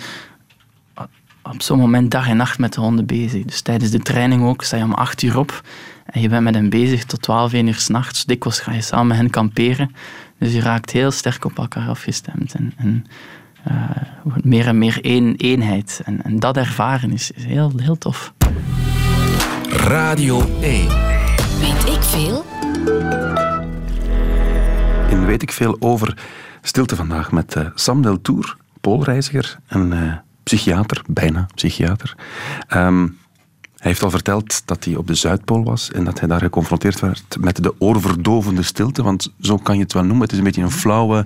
op 1.42 1.62
zo'n 1.62 1.78
moment 1.78 2.10
dag 2.10 2.28
en 2.28 2.36
nacht 2.36 2.58
met 2.58 2.72
de 2.72 2.80
honden 2.80 3.06
bezig. 3.06 3.44
Dus 3.44 3.60
tijdens 3.60 3.90
de 3.90 3.98
training 3.98 4.42
ook 4.44 4.62
sta 4.62 4.76
je 4.76 4.84
om 4.84 4.92
acht 4.92 5.22
uur 5.22 5.38
op 5.38 5.62
en 6.06 6.20
je 6.20 6.28
bent 6.28 6.42
met 6.42 6.54
hen 6.54 6.68
bezig 6.68 7.04
tot 7.04 7.22
twaalf, 7.22 7.52
één 7.52 7.66
uur 7.66 7.74
s'nachts. 7.74 8.24
Dikwijls 8.24 8.60
ga 8.60 8.72
je 8.72 8.80
samen 8.80 9.06
met 9.06 9.16
hen 9.16 9.30
kamperen. 9.30 9.94
Dus 10.38 10.52
je 10.52 10.60
raakt 10.60 10.90
heel 10.90 11.10
sterk 11.10 11.44
op 11.44 11.58
elkaar 11.58 11.88
afgestemd. 11.88 12.54
En, 12.54 12.72
en 12.76 13.06
uh, 13.68 14.34
meer 14.42 14.66
en 14.66 14.78
meer 14.78 14.98
één 15.02 15.36
eenheid. 15.36 16.00
En, 16.04 16.22
en 16.22 16.38
dat 16.38 16.56
ervaren 16.56 17.12
is, 17.12 17.30
is 17.30 17.44
heel, 17.44 17.72
heel 17.76 17.98
tof. 17.98 18.32
Radio 19.70 20.40
1. 20.60 20.88
Weet 21.60 21.94
ik 21.94 22.02
veel? 22.02 22.53
Weet 25.22 25.42
ik 25.42 25.52
veel 25.52 25.76
over 25.80 26.18
stilte 26.62 26.96
vandaag 26.96 27.32
met 27.32 27.56
uh, 27.56 27.66
Sam 27.74 28.02
Deltour, 28.02 28.56
poolreiziger 28.80 29.58
en 29.66 29.92
uh, 29.92 30.12
psychiater, 30.42 31.02
bijna 31.08 31.46
psychiater. 31.54 32.14
Um, 32.76 33.18
Hij 33.76 33.90
heeft 33.92 34.02
al 34.02 34.10
verteld 34.10 34.66
dat 34.66 34.84
hij 34.84 34.96
op 34.96 35.06
de 35.06 35.14
Zuidpool 35.14 35.64
was 35.64 35.90
en 35.90 36.04
dat 36.04 36.18
hij 36.18 36.28
daar 36.28 36.40
geconfronteerd 36.40 37.00
werd 37.00 37.36
met 37.40 37.62
de 37.62 37.74
oorverdovende 37.78 38.62
stilte. 38.62 39.02
Want 39.02 39.32
zo 39.40 39.56
kan 39.56 39.76
je 39.76 39.82
het 39.82 39.92
wel 39.92 40.02
noemen. 40.02 40.22
Het 40.22 40.32
is 40.32 40.38
een 40.38 40.44
beetje 40.44 40.62
een 40.62 40.70
flauwe 40.70 41.24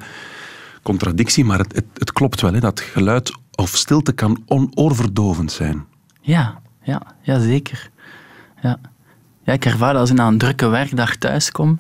contradictie, 0.83 1.45
maar 1.45 1.59
het, 1.59 1.83
het, 1.95 2.13
klopt 2.13 2.41
wel. 2.41 2.53
Hè, 2.53 2.61
dat 2.61 2.81
geluid 2.81 3.39
of 3.55 3.77
stilte 3.77 4.13
kan 4.13 4.43
onoorverdovend 4.47 5.53
zijn. 5.53 5.85
Ja, 6.21 6.61
ja, 6.83 7.03
ja 7.23 7.41
zeker. 7.41 7.91
Ja. 8.63 8.79
ja, 9.43 9.53
ik 9.53 9.65
ervaar 9.65 9.93
dat 9.93 10.01
als 10.01 10.11
ik 10.11 10.17
na 10.17 10.27
een 10.27 10.39
drukke 10.39 10.69
werkdag 10.69 11.17
thuis 11.17 11.51
kom 11.51 11.79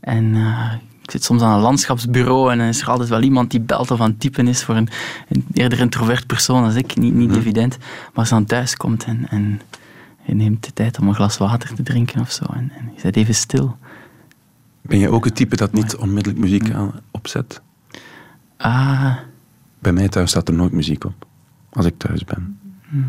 en 0.00 0.24
uh, 0.24 0.72
ik 1.04 1.10
zit 1.10 1.24
soms 1.24 1.42
aan 1.42 1.54
een 1.54 1.60
landschapsbureau 1.60 2.52
en 2.52 2.58
dan 2.58 2.66
is 2.66 2.80
er 2.80 2.88
altijd 2.88 3.08
wel 3.08 3.22
iemand 3.22 3.50
die 3.50 3.60
belt 3.60 3.90
of 3.90 4.00
aan 4.00 4.10
het 4.10 4.20
typen 4.20 4.48
is 4.48 4.64
voor 4.64 4.76
een, 4.76 4.88
een 5.28 5.46
eerder 5.52 5.78
introvert 5.78 6.26
persoon 6.26 6.64
als 6.64 6.74
ik, 6.74 6.96
niet, 6.96 7.14
niet 7.14 7.30
hmm. 7.30 7.38
evident. 7.38 7.78
Maar 7.78 8.10
als 8.14 8.28
je 8.28 8.34
dan 8.34 8.44
thuis 8.44 8.76
komt 8.76 9.04
en, 9.04 9.26
en 9.28 9.60
je 10.22 10.34
neemt 10.34 10.64
de 10.64 10.72
tijd 10.72 10.98
om 10.98 11.08
een 11.08 11.14
glas 11.14 11.38
water 11.38 11.74
te 11.74 11.82
drinken 11.82 12.20
of 12.20 12.30
zo 12.30 12.44
en, 12.44 12.72
en 12.78 12.90
je 12.94 13.00
zit 13.00 13.16
even 13.16 13.34
stil. 13.34 13.76
Ben 14.80 14.98
je 14.98 15.08
ook 15.08 15.24
het 15.24 15.34
type 15.34 15.56
dat 15.56 15.72
niet 15.72 15.96
onmiddellijk 15.96 16.42
muziek 16.42 16.72
aan 16.72 16.92
opzet? 17.10 17.60
Ah. 18.56 19.16
Bij 19.78 19.92
mij 19.92 20.08
thuis 20.08 20.30
staat 20.30 20.48
er 20.48 20.54
nooit 20.54 20.72
muziek 20.72 21.04
op, 21.04 21.26
als 21.70 21.86
ik 21.86 21.98
thuis 21.98 22.24
ben. 22.24 22.58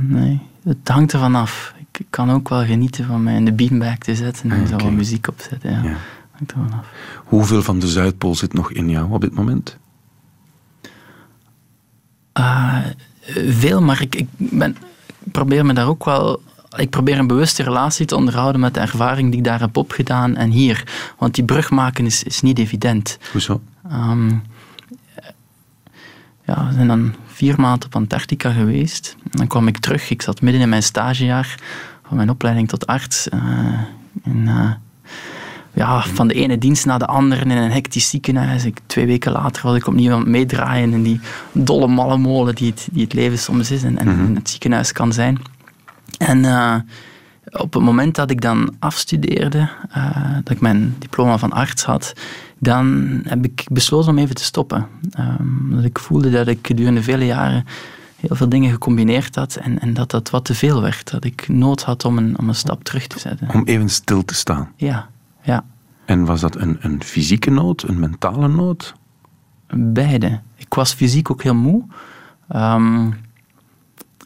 Nee, 0.02 0.42
het 0.64 0.88
hangt 0.88 1.14
ervan 1.14 1.36
af. 1.36 1.74
Ik 1.92 2.06
kan 2.10 2.32
ook 2.32 2.50
wel 2.50 2.66
genieten 2.66 3.06
van 3.06 3.24
mij 3.24 3.36
in 3.36 3.46
de 3.46 3.54
beanbag 3.54 3.98
te 3.98 4.16
zetten 4.16 4.52
en 4.52 4.62
ah, 4.62 4.68
zo 4.68 4.76
wat 4.76 4.92
muziek 4.92 5.28
opzetten. 5.28 5.72
Ja. 5.72 5.84
ja. 5.84 5.98
Hangt. 6.38 6.54
Hoeveel 7.26 7.62
van 7.62 7.80
de 7.80 7.88
Zuidpool 7.88 8.36
zit 8.36 8.54
nog 8.54 8.72
in 8.72 8.90
jou 8.90 9.12
op 9.12 9.22
dit 9.22 9.36
moment? 9.36 9.78
Uh, 12.40 12.86
veel, 13.48 13.82
maar 13.82 14.02
ik, 14.02 14.16
ik, 14.16 14.28
ben, 14.38 14.78
ik 15.26 15.32
probeer 15.32 15.66
me 15.66 15.74
daar 15.74 15.88
ook 15.88 16.06
wel 16.06 16.42
ik 16.76 16.90
probeer 16.90 17.20
een 17.20 17.28
bewuste 17.28 17.64
relatie 17.64 18.06
te 18.06 18.16
onderhouden 18.16 18.62
met 18.62 18.74
de 18.74 18.80
ervaring 18.80 19.30
die 19.30 19.38
ik 19.38 19.46
daar 19.46 19.60
heb 19.60 19.78
opgedaan 19.78 20.36
en 20.36 20.50
hier. 20.50 20.84
Want 21.18 21.36
die 21.36 21.44
brug 21.44 21.70
maken 21.70 22.06
is, 22.06 22.24
is 22.24 22.42
niet 22.42 22.60
evident. 22.60 23.18
Hoezo? 23.32 23.62
Um, 23.92 24.44
ja, 26.46 26.68
we 26.68 26.74
zijn 26.74 26.88
dan 26.88 27.16
vier 27.26 27.60
maanden 27.60 27.86
op 27.86 27.96
Antarctica 27.96 28.52
geweest. 28.52 29.16
En 29.24 29.38
dan 29.38 29.48
kwam 29.48 29.68
ik 29.68 29.78
terug. 29.78 30.10
Ik 30.10 30.22
zat 30.22 30.42
midden 30.42 30.62
in 30.62 30.70
mijn 30.70 30.84
stagejaar 30.84 31.60
van 32.08 32.18
mijn 32.18 32.30
opleiding 32.30 32.68
tot 32.68 32.88
arts. 32.88 33.28
Uh, 33.34 33.40
en, 34.24 34.42
uh, 34.46 34.72
ja, 35.76 36.02
van 36.02 36.28
de 36.28 36.34
ene 36.34 36.58
dienst 36.58 36.86
naar 36.86 37.00
de 37.00 37.06
andere 37.06 37.42
in 37.42 37.50
een 37.50 37.72
hectisch 37.72 38.10
ziekenhuis. 38.10 38.66
Ik, 38.66 38.80
twee 38.86 39.06
weken 39.06 39.32
later 39.32 39.64
was 39.64 39.76
ik 39.76 39.88
opnieuw 39.88 40.12
aan 40.14 40.20
het 40.20 40.28
meedraaien 40.28 40.94
in 40.94 41.04
die 41.04 41.20
dolle 41.52 41.88
malle 41.88 42.18
molen 42.18 42.56
die 42.56 42.70
het, 42.70 42.88
die 42.92 43.04
het 43.04 43.14
leven 43.14 43.38
soms 43.38 43.72
is 43.72 43.84
en, 43.84 43.98
en 43.98 44.08
mhm. 44.08 44.36
het 44.36 44.50
ziekenhuis 44.50 44.92
kan 44.92 45.14
zijn. 45.14 45.42
En 46.18 46.44
uh, 46.44 46.76
op 47.52 47.74
het 47.74 47.84
moment 47.84 48.16
dat 48.16 48.32
ik 48.32 48.42
dan 48.42 48.76
afstudeerde, 48.80 49.70
dat 50.44 50.56
ik 50.56 50.62
mijn 50.62 50.96
diploma 51.00 51.38
van 51.38 51.52
arts 51.52 51.84
had, 51.84 52.14
dan 52.60 53.20
heb 53.24 53.46
ik 53.46 53.64
besloten 53.72 54.10
om 54.10 54.18
even 54.18 54.36
te 54.36 54.44
stoppen. 54.44 54.88
Um, 55.20 55.80
ik 55.84 56.00
voelde 56.00 56.30
dat 56.30 56.48
ik 56.48 56.68
gedurende 56.68 57.04
vele 57.04 57.26
jaren 57.26 57.66
heel 58.16 58.36
veel 58.36 58.50
dingen 58.50 58.72
gecombineerd 58.72 59.36
had 59.36 59.56
en, 59.56 59.80
en 59.80 59.94
dat 59.94 60.12
dat 60.12 60.30
wat 60.30 60.46
te 60.46 60.56
veel 60.56 60.82
werd. 60.82 61.12
Dat 61.12 61.24
ik 61.26 61.48
nood 61.48 61.84
had 61.84 62.06
om 62.06 62.18
een, 62.18 62.38
om 62.40 62.48
een 62.48 62.56
stap 62.56 62.84
terug 62.84 63.08
te 63.08 63.20
zetten. 63.20 63.50
Om 63.54 63.64
even 63.64 63.90
stil 63.90 64.26
te 64.26 64.34
staan? 64.34 64.72
Ja, 64.76 65.10
ja. 65.46 65.64
En 66.06 66.26
was 66.26 66.42
dat 66.42 66.56
een, 66.56 66.78
een 66.80 67.04
fysieke 67.04 67.50
nood, 67.50 67.84
een 67.84 68.00
mentale 68.00 68.48
nood? 68.48 68.94
Beide. 69.76 70.40
Ik 70.56 70.74
was 70.74 70.94
fysiek 70.94 71.32
ook 71.32 71.44
heel 71.44 71.56
moe. 71.56 71.84
Um, 72.56 73.16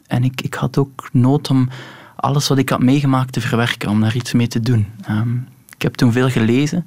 en 0.06 0.24
ik, 0.24 0.40
ik 0.40 0.54
had 0.54 0.78
ook 0.78 1.08
nood 1.12 1.50
om 1.50 1.68
alles 2.16 2.48
wat 2.48 2.58
ik 2.58 2.68
had 2.68 2.82
meegemaakt 2.82 3.32
te 3.32 3.40
verwerken, 3.40 3.88
om 3.88 4.00
daar 4.00 4.16
iets 4.16 4.32
mee 4.32 4.46
te 4.46 4.60
doen. 4.60 4.86
Um, 5.10 5.48
ik 5.74 5.82
heb 5.82 5.94
toen 5.94 6.12
veel 6.12 6.30
gelezen, 6.30 6.84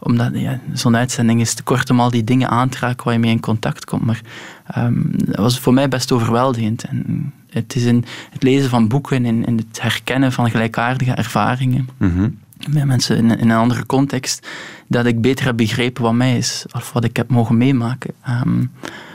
omdat 0.00 0.30
ja, 0.34 0.60
zo'n 0.72 0.96
uitzending 0.96 1.40
is 1.40 1.54
te 1.54 1.62
kort 1.62 1.90
om 1.90 2.00
al 2.00 2.10
die 2.10 2.24
dingen 2.24 2.48
aan 2.48 2.68
te 2.68 2.78
raken 2.78 3.04
waar 3.04 3.12
je 3.12 3.18
mee 3.20 3.30
in 3.30 3.40
contact 3.40 3.84
komt. 3.84 4.04
Maar 4.04 4.20
um, 4.76 5.10
dat 5.14 5.36
was 5.36 5.58
voor 5.58 5.74
mij 5.74 5.88
best 5.88 6.12
overweldigend. 6.12 6.84
En 6.84 7.32
het 7.50 7.76
is 7.76 7.84
in 7.84 8.04
het 8.30 8.42
lezen 8.42 8.70
van 8.70 8.88
boeken 8.88 9.24
en 9.24 9.44
in, 9.46 9.56
het 9.56 9.82
herkennen 9.82 10.32
van 10.32 10.50
gelijkaardige 10.50 11.12
ervaringen. 11.12 11.88
Mm 11.98 12.38
Met 12.70 12.84
mensen 12.84 13.16
in, 13.16 13.38
in, 13.38 13.50
een 13.50 13.56
andere 13.56 13.86
context, 13.86 14.46
dat 14.86 15.06
ik 15.06 15.20
beter 15.20 15.44
heb 15.44 15.56
begrepen 15.56 16.02
wat 16.02 16.14
mij 16.14 16.36
is, 16.36 16.64
of 16.72 16.92
wat 16.92 17.04
ik 17.04 17.16
heb 17.16 17.30
mogen 17.30 17.56
meemaken. 17.56 18.14
Um, 18.28 18.72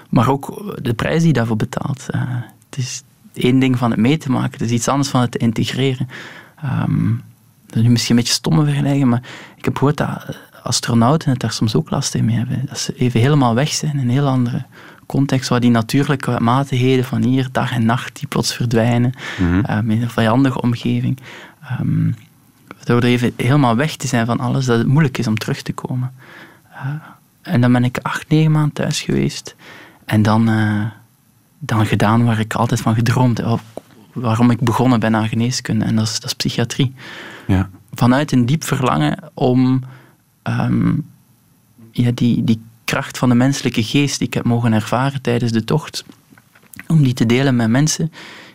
maar 0.09 0.29
ook 0.29 0.75
de 0.81 0.93
prijs 0.93 1.17
die 1.17 1.27
je 1.27 1.33
daarvoor 1.33 1.55
betaalt. 1.55 2.05
Uh, 2.15 2.21
het 2.69 2.77
is 2.77 3.03
één 3.33 3.59
ding 3.59 3.77
van 3.77 3.91
het 3.91 3.99
mee 3.99 4.17
te 4.17 4.31
maken, 4.31 4.51
het 4.51 4.61
is 4.61 4.71
iets 4.71 4.87
anders 4.87 5.09
van 5.09 5.21
het 5.21 5.31
te 5.31 5.37
integreren. 5.37 6.07
Um, 6.65 7.21
dat 7.65 7.75
is 7.75 7.83
nu 7.83 7.89
misschien 7.89 8.15
een 8.15 8.21
beetje 8.21 8.37
stomme 8.37 8.63
vergelijking, 8.63 9.09
maar 9.09 9.23
ik 9.55 9.65
heb 9.65 9.77
gehoord 9.77 9.97
dat 9.97 10.37
astronauten 10.63 11.29
het 11.29 11.39
daar 11.39 11.51
soms 11.51 11.75
ook 11.75 11.89
last 11.89 12.21
mee 12.21 12.35
hebben. 12.35 12.65
Dat 12.65 12.79
ze 12.79 12.93
even 12.95 13.19
helemaal 13.19 13.55
weg 13.55 13.69
zijn 13.69 13.91
in 13.91 13.99
een 13.99 14.09
heel 14.09 14.27
andere 14.27 14.65
context, 15.05 15.49
waar 15.49 15.59
die 15.59 15.69
natuurlijke 15.69 16.39
matigheden 16.39 17.05
van 17.05 17.23
hier, 17.23 17.47
dag 17.51 17.71
en 17.71 17.85
nacht, 17.85 18.19
die 18.19 18.27
plots 18.27 18.53
verdwijnen, 18.53 19.13
mm 19.39 19.89
in 19.91 20.01
een 20.01 20.09
vijandige 20.09 20.61
omgeving. 20.61 21.17
Um, 21.79 22.15
door 22.83 23.03
even 23.03 23.33
helemaal 23.35 23.75
weg 23.75 23.95
te 23.95 24.07
zijn 24.07 24.25
van 24.25 24.39
alles, 24.39 24.65
dat 24.65 24.77
het 24.77 24.87
moeilijk 24.87 25.17
is 25.17 25.27
om 25.27 25.37
terug 25.37 25.61
te 25.61 25.73
komen. 25.73 26.13
Uh, 26.71 26.93
en 27.41 27.61
dan 27.61 27.71
ben 27.71 27.83
ik 27.83 27.97
acht, 28.01 28.29
negen 28.29 28.51
maanden 28.51 28.73
thuis 28.73 29.01
geweest. 29.01 29.55
En 30.05 30.21
dan, 30.21 30.49
uh, 30.49 30.85
dan 31.59 31.85
gedaan 31.85 32.25
waar 32.25 32.39
ik 32.39 32.53
altijd 32.53 32.81
van 32.81 32.95
gedroomd 32.95 33.37
heb. 33.37 33.59
Waarom 34.13 34.51
ik 34.51 34.59
begonnen 34.59 34.99
ben 34.99 35.15
aan 35.15 35.27
geneeskunde. 35.27 35.85
En 35.85 35.95
dat 35.95 36.07
is, 36.07 36.13
dat 36.13 36.29
is 36.29 36.33
psychiatrie. 36.33 36.93
Ja. 37.47 37.69
Vanuit 37.93 38.31
een 38.31 38.45
diep 38.45 38.63
verlangen 38.63 39.17
om 39.33 39.83
um, 40.43 41.07
ja, 41.91 42.11
die, 42.13 42.43
die 42.43 42.61
kracht 42.83 43.17
van 43.17 43.29
de 43.29 43.35
menselijke 43.35 43.83
geest 43.83 44.17
die 44.17 44.27
ik 44.27 44.33
heb 44.33 44.45
mogen 44.45 44.73
ervaren 44.73 45.21
tijdens 45.21 45.51
de 45.51 45.63
tocht, 45.63 46.05
om 46.87 47.03
die 47.03 47.13
te 47.13 47.25
delen 47.25 47.55
met 47.55 47.69
mensen 47.69 48.11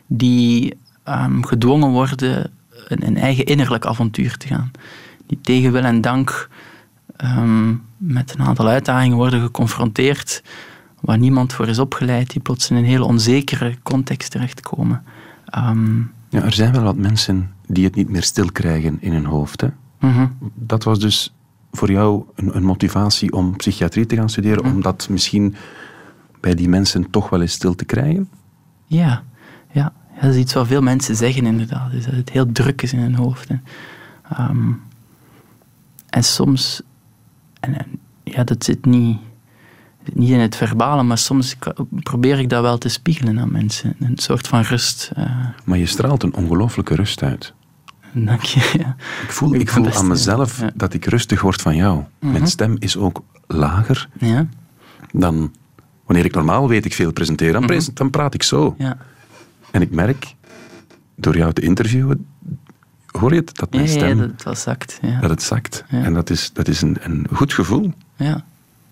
die 0.07 0.79
um, 1.05 1.45
gedwongen 1.45 1.91
worden 1.91 2.51
een, 2.87 3.07
een, 3.07 3.17
eigen 3.17 3.45
innerlijk 3.45 3.87
avontuur 3.87 4.37
te 4.37 4.47
gaan. 4.47 4.71
Die 5.27 5.39
tegen 5.41 5.73
wil 5.73 5.83
en 5.83 6.01
dank 6.01 6.49
um, 7.25 7.83
met 7.97 8.35
een 8.35 8.47
aantal 8.47 8.67
uitdagingen 8.67 9.17
worden 9.17 9.41
geconfronteerd 9.41 10.43
waar 11.01 11.19
niemand 11.19 11.53
voor 11.53 11.69
is 11.69 11.79
opgeleid, 11.79 12.31
die 12.31 12.43
plots 12.43 12.71
in 12.71 12.77
een 12.77 12.85
heel 12.85 13.05
onzekere 13.05 13.77
context 13.83 14.31
terechtkomen. 14.31 15.03
Um, 15.59 16.13
ja, 16.29 16.43
er 16.43 16.53
zijn 16.53 16.73
wel 16.73 16.83
wat 16.83 16.97
mensen 16.97 17.51
die 17.67 17.85
het 17.85 17.95
niet 17.95 18.09
meer 18.09 18.23
stil 18.23 18.53
krijgen 18.53 18.97
in 19.01 19.13
hun 19.13 19.25
hoofd. 19.25 19.61
Hè? 19.61 19.69
Mhm. 20.01 20.27
Dat 20.55 20.85
was 20.85 20.99
dus 20.99 21.35
voor 21.73 21.91
jou 21.91 22.25
een, 22.35 22.57
een 22.57 22.65
motivatie 22.65 23.33
om 23.33 23.57
psychiatrie 23.57 24.07
te 24.07 24.17
gaan 24.17 24.29
studeren, 24.29 24.65
mm. 24.65 24.73
om 24.73 24.83
dat 24.83 25.09
misschien 25.11 25.55
bij 26.41 26.55
die 26.55 26.69
mensen 26.69 27.11
toch 27.11 27.29
wel 27.29 27.41
eens 27.41 27.53
stil 27.53 27.75
te 27.75 27.85
krijgen? 27.85 28.29
Ja, 28.87 29.23
ja. 29.73 29.93
Dat 30.21 30.31
is 30.31 30.37
iets 30.37 30.53
wat 30.53 30.67
veel 30.67 30.83
mensen 30.83 31.17
zeggen 31.17 31.47
inderdaad, 31.47 31.93
dat 31.93 32.05
het 32.05 32.31
heel 32.31 32.53
druk 32.53 32.83
is 32.83 32.93
in 32.93 32.99
hun 32.99 33.15
hoofd. 33.15 33.49
En, 33.49 33.65
ehm, 34.29 34.73
en 36.09 36.25
soms, 36.25 36.83
en, 37.61 37.77
ja, 38.25 38.45
dat 38.45 38.65
zit 38.65 38.85
niet, 38.85 39.19
niet 40.13 40.31
in 40.31 40.41
het 40.41 40.57
verbale, 40.57 41.03
maar 41.03 41.19
soms 41.19 41.57
probeer 42.03 42.39
ik 42.39 42.49
dat 42.49 42.63
wel 42.63 42.79
te 42.79 42.89
spiegelen 42.89 43.39
aan 43.39 43.53
mensen. 43.53 43.97
Een 44.01 44.19
soort 44.19 44.49
van 44.49 44.61
rust. 44.61 45.11
Uh. 45.19 45.47
Maar 45.65 45.79
je 45.79 45.87
straalt 45.87 46.23
een 46.23 46.35
ongelooflijke 46.35 46.95
rust 46.95 47.23
uit. 47.23 47.55
Dank 48.13 48.43
je. 48.43 48.71
Ja. 48.79 48.97
Ik 49.23 49.31
voel, 49.31 49.55
ik 49.55 49.71
voel 49.71 49.93
aan 49.93 50.07
mezelf 50.07 50.63
dat 50.75 50.95
ik 50.95 51.05
rustig 51.05 51.41
word 51.41 51.63
van 51.63 51.77
jou. 51.77 52.05
Mijn 52.19 52.35
mhm. 52.35 52.47
stem 52.47 52.77
is 52.79 52.97
ook 52.97 53.23
lager 53.47 54.09
ja. 54.19 54.47
dan 55.13 55.55
wanneer 56.07 56.25
ik 56.25 56.35
normaal 56.35 56.69
weet 56.69 56.85
ik 56.85 56.93
veel 56.93 57.13
presenteren. 57.13 57.67
Dan, 57.67 57.77
mhm. 57.77 57.89
dan 57.95 58.11
praat 58.11 58.35
ik 58.35 58.43
zo. 58.43 58.75
Ja. 58.79 58.97
En 59.71 59.83
ik 59.83 59.91
merk, 59.91 60.35
door 61.15 61.37
jou 61.37 61.53
te 61.53 61.61
interviewen, 61.61 62.27
hoor 63.07 63.33
je 63.33 63.41
het, 63.41 63.57
dat 63.57 63.73
mijn 63.73 63.89
stem... 63.89 64.19
dat 64.19 64.45
het 64.45 64.59
zakt. 64.59 65.01
Dat 65.21 65.31
het 65.31 65.43
zakt. 65.43 65.85
En 65.89 66.15
dat 66.15 66.31
is, 66.31 66.53
dat 66.53 66.69
is 66.69 66.83
een, 66.83 66.97
een 67.01 67.27
goed 67.33 67.53
gevoel. 67.53 67.93
Ja. 68.17 68.45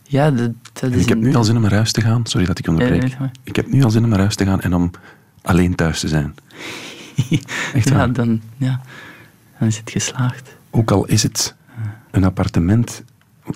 Ja, 0.02 0.30
dat, 0.30 0.50
dat 0.72 0.90
is 0.92 1.02
ik 1.02 1.08
heb 1.08 1.18
nu 1.18 1.34
al 1.34 1.44
zin 1.44 1.56
om 1.56 1.62
naar 1.62 1.72
huis 1.72 1.92
te 1.92 2.00
gaan. 2.00 2.26
Sorry 2.26 2.46
dat 2.46 2.58
ik 2.58 2.68
onderbreek. 2.68 3.16
ik 3.42 3.56
heb 3.56 3.66
nu 3.66 3.82
al 3.82 3.90
zin 3.90 4.02
om 4.04 4.08
naar 4.08 4.18
huis 4.18 4.34
te 4.34 4.44
gaan 4.44 4.60
en 4.60 4.74
om 4.74 4.90
alleen 5.42 5.74
thuis 5.74 6.00
te 6.00 6.08
zijn. 6.08 6.34
Echt 7.74 7.88
ja, 7.88 8.06
dan, 8.06 8.40
ja, 8.56 8.80
dan 9.58 9.68
is 9.68 9.76
het 9.76 9.90
geslaagd. 9.90 10.56
Ook 10.70 10.90
al 10.90 11.04
is 11.04 11.22
het 11.22 11.54
een 12.10 12.24
appartement 12.24 13.02
in 13.44 13.54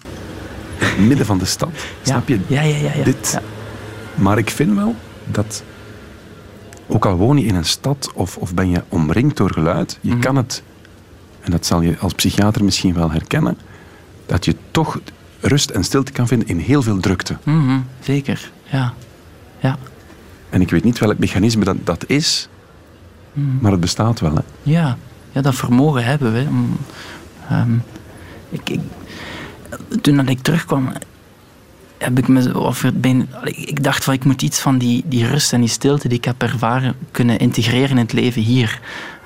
het 0.79 0.99
midden 0.99 1.27
van 1.27 1.39
de 1.39 1.45
stad. 1.45 1.71
Snap 2.03 2.29
je? 2.29 2.41
Ja, 2.47 2.63
ja, 2.63 2.77
ja. 2.77 2.95
ja, 2.95 3.05
Dit. 3.05 3.41
Maar 4.15 4.39
ik 4.39 4.51
vind 4.51 4.75
wel 4.75 4.95
dat, 5.25 5.63
ook 6.89 7.07
al 7.07 7.17
woon 7.17 7.39
je 7.39 7.47
in 7.47 7.55
een 7.55 7.65
stad 7.65 8.11
of, 8.15 8.37
of 8.37 8.55
ben 8.55 8.71
je 8.71 8.83
omringd 8.89 9.37
door 9.37 9.53
geluid, 9.53 9.99
je 10.01 10.11
mhm. 10.11 10.21
kan 10.21 10.37
het, 10.37 10.63
en 11.41 11.51
dat 11.51 11.67
zal 11.67 11.81
je 11.81 11.99
als 11.99 12.13
psychiater 12.13 12.65
misschien 12.65 12.95
wel 12.95 13.11
herkennen, 13.11 13.59
dat 14.27 14.45
je 14.45 14.57
toch 14.71 15.01
rust 15.41 15.71
en 15.71 15.85
stilte 15.85 16.13
kan 16.13 16.27
vinden 16.27 16.49
in 16.49 16.59
heel 16.59 16.83
veel 16.83 17.01
drukte. 17.01 17.37
Mm 17.43 17.87
Zeker, 18.01 18.51
ja. 18.65 18.95
ja. 19.61 19.77
En 20.51 20.61
ik 20.61 20.71
weet 20.71 20.85
niet 20.85 20.99
welk 20.99 21.19
mechanisme 21.19 21.65
dat, 21.65 21.77
dat 21.85 22.05
is, 22.07 22.49
Mhm. 23.39 23.59
Maar 23.61 23.73
het 23.73 23.81
bestaat 23.81 24.21
wel, 24.21 24.35
hè? 24.35 24.41
Ja, 24.63 24.97
ja, 25.33 25.41
dat 25.41 25.55
vermogen 25.55 26.05
hebben 26.05 26.33
we. 26.33 26.47
Ehm, 27.49 27.75
ik, 28.49 28.71
ik, 28.71 28.81
toen 30.01 30.29
ik 30.29 30.41
terugkwam, 30.41 30.93
heb 31.99 32.19
ik 32.19 32.29
me 32.29 32.59
of 32.59 32.85
ben, 32.95 33.29
ik 33.45 33.83
dacht 33.83 34.05
van 34.05 34.15
ik 34.15 34.25
moet 34.25 34.43
iets 34.43 34.61
van 34.61 34.79
die, 34.79 35.05
die 35.07 35.27
rust 35.27 35.53
en 35.53 35.61
die 35.61 35.69
stilte 35.69 36.09
die 36.09 36.19
ik 36.19 36.25
heb 36.25 36.43
ervaren 36.43 36.95
kunnen 37.11 37.39
integreren 37.39 37.91
in 37.91 37.97
het 37.97 38.13
leven 38.13 38.43
hier. 38.43 38.81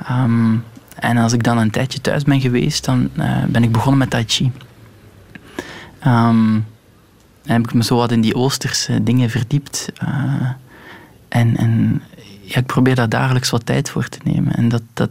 Ehm, 0.07 0.57
en 0.95 1.17
als 1.17 1.33
ik 1.33 1.43
dan 1.43 1.59
een 1.59 1.71
tijdje 1.71 2.01
thuis 2.01 2.23
ben 2.23 2.41
geweest, 2.41 2.85
dan 2.85 3.11
uh, 3.19 3.45
ben 3.45 3.63
ik 3.63 3.73
begonnen 3.73 3.99
met 3.99 4.11
Tai 4.11 4.25
Chi. 4.27 4.53
Um, 6.07 6.67
en 7.45 7.55
heb 7.55 7.65
ik 7.65 7.75
me 7.75 7.85
zo 7.85 7.97
wat 7.97 8.13
in 8.13 8.21
die 8.21 8.35
Oosterse 8.35 9.03
dingen 9.03 9.31
verdiept. 9.31 9.93
Uh, 10.03 10.51
en 11.29 11.57
en 11.57 12.03
ja, 12.41 12.57
ik 12.57 12.67
probeer 12.67 12.95
daar 12.95 13.09
dagelijks 13.09 13.51
wat 13.51 13.67
tijd 13.67 13.91
voor 13.91 14.09
te 14.09 14.19
nemen. 14.25 14.55
En 14.55 14.69
dat, 14.69 14.83
dat 14.95 15.11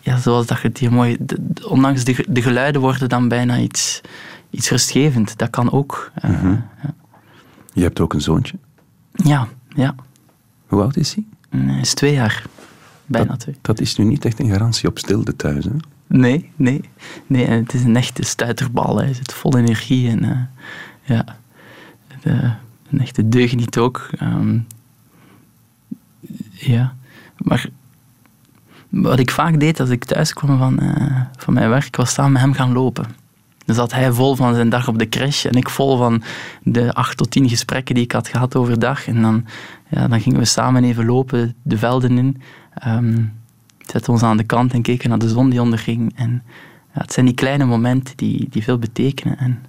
ja, 0.00 0.18
zoals 0.18 0.46
dat 0.46 0.60
je 0.60 0.68
het 0.68 0.78
hier 0.78 0.92
mooi... 0.92 1.16
De, 1.20 1.68
ondanks 1.68 2.04
de, 2.04 2.24
de 2.28 2.42
geluiden 2.42 2.80
worden 2.80 3.08
dan 3.08 3.28
bijna 3.28 3.58
iets, 3.58 4.00
iets 4.54 4.70
rustgevend. 4.70 5.38
Dat 5.38 5.50
kan 5.50 5.72
ook. 5.72 6.12
Uh, 6.24 6.42
mm 6.42 6.64
ja. 6.82 6.94
Je 7.72 7.82
hebt 7.82 8.00
ook 8.00 8.12
een 8.12 8.20
zoontje? 8.20 8.58
Ja, 9.12 9.48
ja. 9.68 9.94
Hoe 10.66 10.82
oud 10.82 10.96
is 10.96 11.14
hij? 11.14 11.24
Hij 11.60 11.80
is 11.80 11.94
twee 11.94 12.12
jaar. 12.12 12.42
Bijna 13.06 13.28
dat, 13.28 13.40
twee. 13.40 13.56
Dat 13.60 13.80
is 13.80 13.96
nu 13.96 14.04
niet 14.04 14.24
echt 14.24 14.38
een 14.38 14.50
garantie 14.50 14.88
op 14.88 14.98
stilte 14.98 15.36
thuis, 15.36 15.64
hè? 15.64 15.70
Nee, 16.06 16.50
nee. 16.56 16.80
nee 17.26 17.46
het 17.46 17.74
is 17.74 17.84
een 17.84 17.96
echte 17.96 18.24
stuiterbal. 18.24 18.98
Hij 18.98 19.14
zit 19.14 19.32
vol 19.32 19.56
energie 19.56 20.10
en... 20.10 20.24
Uh, 20.24 20.40
ja, 21.02 21.24
de, 22.20 22.52
een 22.90 23.00
echte 23.00 23.28
deugniet 23.28 23.78
ook. 23.78 24.10
Um, 24.22 24.66
ja, 26.50 26.94
maar 27.36 27.68
wat 28.88 29.18
ik 29.18 29.30
vaak 29.30 29.60
deed 29.60 29.80
als 29.80 29.88
ik 29.88 30.04
thuis 30.04 30.32
kwam 30.32 30.58
van, 30.58 30.82
uh, 30.82 31.20
van 31.36 31.54
mijn 31.54 31.68
werk, 31.68 31.96
was 31.96 32.12
samen 32.12 32.32
met 32.32 32.42
hem 32.42 32.52
gaan 32.52 32.72
lopen. 32.72 33.06
Dan 33.64 33.74
zat 33.74 33.92
hij 33.92 34.12
vol 34.12 34.34
van 34.34 34.54
zijn 34.54 34.68
dag 34.68 34.88
op 34.88 34.98
de 34.98 35.08
crash 35.08 35.44
en 35.44 35.52
ik 35.54 35.68
vol 35.68 35.96
van 35.96 36.22
de 36.62 36.94
acht 36.94 37.16
tot 37.16 37.30
tien 37.30 37.48
gesprekken 37.48 37.94
die 37.94 38.04
ik 38.04 38.12
had 38.12 38.28
gehad 38.28 38.56
overdag. 38.56 39.06
En 39.06 39.22
dan, 39.22 39.44
ja, 39.88 40.08
dan 40.08 40.20
gingen 40.20 40.38
we 40.38 40.44
samen 40.44 40.84
even 40.84 41.06
lopen, 41.06 41.54
de 41.62 41.78
velden 41.78 42.18
in. 42.18 42.40
Um, 42.86 43.32
zetten 43.90 44.12
ons 44.12 44.22
aan 44.22 44.36
de 44.36 44.44
kant 44.44 44.72
en 44.72 44.82
keken 44.82 45.08
naar 45.08 45.18
de 45.18 45.28
zon 45.28 45.50
die 45.50 45.60
onderging. 45.60 46.12
En 46.16 46.42
ja, 46.94 47.00
het 47.00 47.12
zijn 47.12 47.26
die 47.26 47.34
kleine 47.34 47.64
momenten 47.64 48.16
die, 48.16 48.46
die 48.50 48.62
veel 48.62 48.78
betekenen. 48.78 49.38
En, 49.38 49.64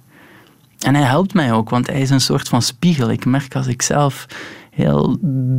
en 0.78 0.94
hij 0.94 1.04
helpt 1.04 1.34
mij 1.34 1.52
ook, 1.52 1.70
want 1.70 1.86
hij 1.86 2.00
is 2.00 2.10
een 2.10 2.20
soort 2.20 2.48
van 2.48 2.62
spiegel. 2.62 3.10
Ik 3.10 3.24
merk 3.24 3.54
als 3.54 3.66
ik 3.66 3.82
zelf 3.82 4.26
heel 4.76 5.18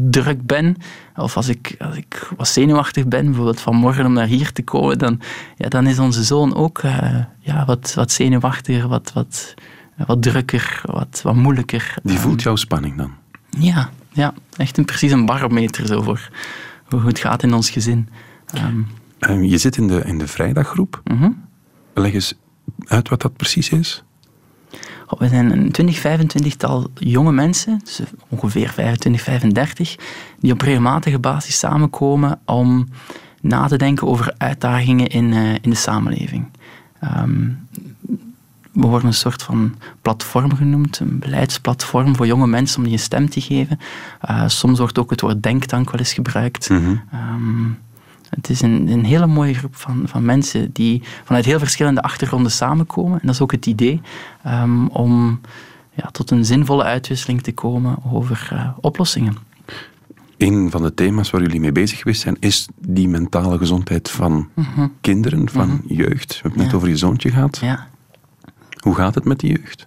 druk 0.10 0.46
ben, 0.46 0.76
of 1.16 1.36
als 1.36 1.48
ik, 1.48 1.76
als 1.80 1.96
ik 1.96 2.30
wat 2.38 2.48
zenuwachtig 2.48 3.08
ben, 3.08 3.26
bijvoorbeeld 3.26 3.60
vanmorgen 3.60 4.06
om 4.06 4.14
naar 4.14 4.28
hier 4.28 4.52
te 4.52 4.64
komen, 4.64 4.98
dan, 4.98 5.20
ja, 5.56 5.70
dan 5.70 5.88
is 5.88 6.00
onze 6.00 6.24
zoon 6.24 6.56
ook 6.56 6.84
uh, 6.84 7.24
ja, 7.40 7.66
wat, 7.66 7.94
wat 7.94 8.12
zenuwachtiger, 8.12 8.88
wat, 8.88 9.12
wat, 9.14 9.54
wat 10.08 10.22
drukker, 10.22 10.82
wat, 10.86 11.20
wat 11.24 11.36
moeilijker. 11.36 11.94
Die 12.04 12.18
voelt 12.18 12.42
jouw 12.42 12.56
spanning 12.56 12.98
dan? 12.98 13.12
Ja, 13.50 13.90
ja 14.12 14.34
echt 14.58 14.78
een, 14.78 14.86
precies 14.86 15.12
een 15.12 15.26
barometer 15.26 15.88
zo 15.88 16.02
voor 16.02 16.30
hoe 16.90 17.08
het 17.08 17.20
gaat 17.20 17.44
in 17.44 17.54
ons 17.54 17.70
gezin. 17.70 18.10
Um, 18.56 18.88
um, 19.20 19.44
je 19.44 19.58
zit 19.58 19.78
in 19.78 19.88
de, 19.88 20.02
in 20.06 20.18
de 20.18 20.28
vrijdaggroep. 20.28 21.02
Mm 21.04 21.18
-hmm. 21.18 21.44
Leg 21.94 22.14
eens 22.14 22.34
uit 22.86 23.10
wat 23.10 23.22
dat 23.22 23.38
precies 23.38 23.70
is. 23.70 24.04
Oh, 25.10 25.20
we 25.20 25.28
zijn 25.28 25.52
een 25.52 25.72
20, 25.72 25.98
25 26.00 26.56
tal 26.56 26.88
jonge 26.94 27.32
mensen, 27.32 27.80
dus 27.84 28.02
ongeveer 28.28 28.70
25, 28.70 29.22
35, 29.22 29.96
die 30.40 30.52
op 30.52 30.62
regelmatige 30.62 31.20
basis 31.20 31.60
samenkomen 31.60 32.40
om 32.46 32.88
na 33.42 33.68
te 33.68 33.78
denken 33.78 34.08
over 34.08 34.34
uitdagingen 34.38 35.08
in, 35.08 35.32
uh, 35.32 35.54
in 35.54 35.70
de 35.70 35.76
samenleving. 35.76 36.52
Um, 37.04 37.68
we 38.72 38.88
worden 38.88 39.08
een 39.08 39.14
soort 39.14 39.44
van 39.44 39.76
platform 40.02 40.56
genoemd, 40.56 41.00
een 41.00 41.20
beleidsplatform 41.20 42.16
voor 42.16 42.28
jonge 42.28 42.48
mensen 42.48 42.78
om 42.78 42.84
die 42.84 42.94
een 42.94 43.00
stem 43.00 43.30
te 43.30 43.42
geven. 43.42 43.80
Uh, 44.30 44.48
soms 44.48 44.80
wordt 44.80 45.00
ook 45.00 45.10
het 45.10 45.22
woord 45.22 45.44
denktank 45.44 45.92
wel 45.92 46.00
eens 46.00 46.14
gebruikt. 46.14 46.70
Mm 46.70 46.84
-hmm. 46.84 47.02
um, 47.14 47.78
het 48.30 48.50
is 48.50 48.62
een, 48.62 48.88
een, 48.88 49.06
hele 49.06 49.28
mooie 49.28 49.54
groep 49.54 49.76
van, 49.76 50.02
van 50.06 50.26
mensen 50.26 50.72
die 50.72 51.04
vanuit 51.24 51.46
heel 51.46 51.60
verschillende 51.60 52.02
achtergronden 52.02 52.52
samenkomen. 52.52 53.20
En 53.20 53.26
dat 53.26 53.36
is 53.36 53.42
ook 53.42 53.52
het 53.52 53.66
idee 53.66 54.02
um, 54.48 54.88
om 54.88 55.42
ja, 55.94 56.10
tot 56.12 56.32
een 56.32 56.46
zinvolle 56.46 56.84
uitwisseling 56.84 57.42
te 57.42 57.54
komen 57.54 57.98
over 58.12 58.50
uh, 58.54 58.70
oplossingen. 58.80 59.38
Een 60.38 60.72
van 60.72 60.82
de 60.82 60.94
thema's 60.94 61.30
waar 61.30 61.42
jullie 61.42 61.60
mee 61.60 61.72
bezig 61.72 61.98
geweest 61.98 62.22
zijn, 62.22 62.38
is 62.40 62.68
die 62.80 63.08
mentale 63.08 63.58
gezondheid 63.58 64.10
van 64.10 64.50
mm 64.54 64.66
-hmm. 64.76 64.94
kinderen, 65.02 65.50
van 65.50 65.68
Mhm. 65.68 65.94
jeugd. 65.94 66.28
We 66.28 66.40
hebben 66.42 66.52
het 66.60 66.68
net 66.68 66.74
over 66.74 66.90
je 66.90 66.98
zoontje 66.98 67.30
gehad. 67.32 67.58
Ja. 67.62 67.88
Hoe 68.78 68.96
gaat 68.96 69.16
het 69.16 69.26
met 69.26 69.40
die 69.40 69.58
jeugd? 69.58 69.87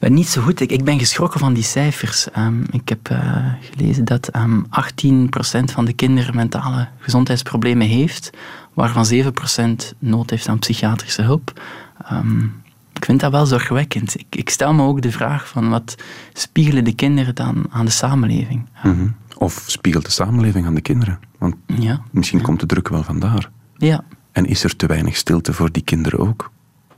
Maar 0.00 0.10
niet 0.10 0.28
zo 0.28 0.42
goed. 0.42 0.60
Ik, 0.60 0.70
ik 0.72 0.84
ben 0.84 0.98
geschrokken 0.98 1.40
van 1.40 1.54
die 1.54 1.62
cijfers. 1.62 2.30
Ehm, 2.30 2.62
ik 2.70 2.88
heb 2.88 3.08
eh, 3.08 3.52
gelezen 3.60 4.04
dat 4.04 4.28
ehm 4.28 4.60
18% 4.62 5.72
van 5.72 5.84
de 5.84 5.92
kinderen 5.92 6.36
mentale 6.36 6.88
gezondheidsproblemen 6.98 7.86
heeft, 7.86 8.30
waarvan 8.74 9.06
7% 9.06 9.94
nood 9.98 10.30
heeft 10.30 10.48
aan 10.48 10.58
psychiatrische 10.58 11.22
hulp. 11.22 11.60
Ehm, 12.04 12.44
ik 12.92 13.04
vind 13.04 13.20
dat 13.20 13.30
wel 13.30 13.46
zorgwekkend. 13.46 14.18
Ik, 14.18 14.26
ik 14.30 14.50
stel 14.50 14.74
me 14.74 14.82
ook 14.82 15.02
de 15.02 15.12
vraag 15.12 15.48
van 15.48 15.68
wat 15.68 15.94
spiegelen 16.32 16.84
de 16.84 16.94
kinderen 16.94 17.34
dan 17.34 17.66
aan 17.70 17.84
de 17.84 17.90
samenleving? 17.90 18.66
Mhm. 18.82 19.08
Of 19.38 19.64
spiegelt 19.66 20.04
de 20.04 20.10
samenleving 20.10 20.66
aan 20.66 20.74
de 20.74 20.80
kinderen? 20.80 21.18
Want 21.38 21.54
Ja, 21.66 22.00
misschien 22.10 22.40
komt 22.42 22.60
de 22.60 22.66
druk 22.66 22.88
wel 22.88 23.02
vandaar. 23.02 23.50
ja, 23.76 24.04
En 24.32 24.44
is 24.46 24.64
er 24.64 24.76
te 24.76 24.86
weinig 24.86 25.16
stilte 25.16 25.52
voor 25.52 25.72
die 25.72 25.82
kinderen 25.82 26.18
ook? 26.18 26.50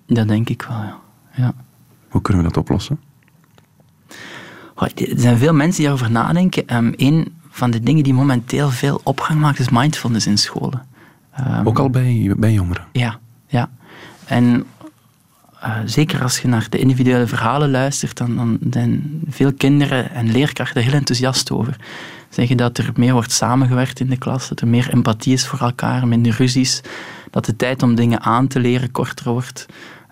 dat 0.07 0.29
denk 0.29 0.49
ik 0.49 0.63
wel. 0.63 0.77
Ja. 0.79 0.99
ja. 1.35 1.55
Hoe 2.09 2.23
kunnen 2.23 2.42
we 2.42 2.49
dat 2.49 2.59
oplossen? 2.59 3.01
Er 4.75 5.21
zijn 5.21 5.38
veel 5.38 5.55
mensen 5.55 5.77
die 5.77 5.90
daarover 5.90 6.11
nadenken. 6.11 6.77
Um, 6.77 6.92
een 6.97 7.35
van 7.51 7.71
de 7.71 7.81
dingen 7.81 8.05
die 8.05 8.14
momenteel 8.14 8.71
veel 8.71 9.01
opgang 9.05 9.40
maakt, 9.40 9.59
is 9.59 9.68
mindfulness 9.68 10.27
in 10.27 10.38
scholen. 10.38 10.87
Um, 11.40 11.66
Ook 11.66 11.79
al 11.79 11.90
bij, 11.90 12.35
bij 12.37 12.53
jongeren. 12.53 12.85
Ja, 12.92 13.18
ja. 13.47 13.71
En 14.25 14.64
uh, 15.64 15.77
zeker 15.85 16.23
als 16.23 16.38
je 16.38 16.49
naar 16.49 16.66
de 16.71 16.79
individuele 16.79 17.27
verhalen 17.27 17.71
luistert, 17.71 18.16
dan, 18.16 18.37
dan 18.37 18.59
zijn 18.71 19.21
veel 19.29 19.53
kinderen 19.53 20.11
en 20.11 20.31
leerkrachten 20.31 20.83
heel 20.83 20.92
enthousiast 20.92 21.51
over. 21.51 21.77
Zeggen 22.29 22.57
dat 22.57 22.79
er 22.79 22.91
meer 22.97 23.12
wordt 23.12 23.33
samengewerkt 23.33 24.01
in 24.01 24.09
de 24.09 24.17
klas, 24.19 24.49
dat 24.49 24.61
er 24.61 24.69
meer 24.69 24.93
empathie 24.93 25.33
is 25.33 25.47
voor 25.47 25.59
elkaar, 25.61 26.09
minder 26.09 26.35
ruzies, 26.37 26.81
dat 27.31 27.45
de 27.45 27.57
tijd 27.57 27.83
om 27.83 27.95
dingen 27.95 28.21
aan 28.21 28.47
te 28.47 28.61
leren 28.61 28.91
korter 28.91 29.33
wordt, 29.33 29.67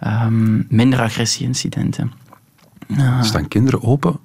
um, 0.05 0.66
minder 0.68 1.00
agressieincidenten. 1.00 2.12
Uh, 2.87 3.22
Staan 3.22 3.48
kinderen 3.48 3.83
open 3.83 4.18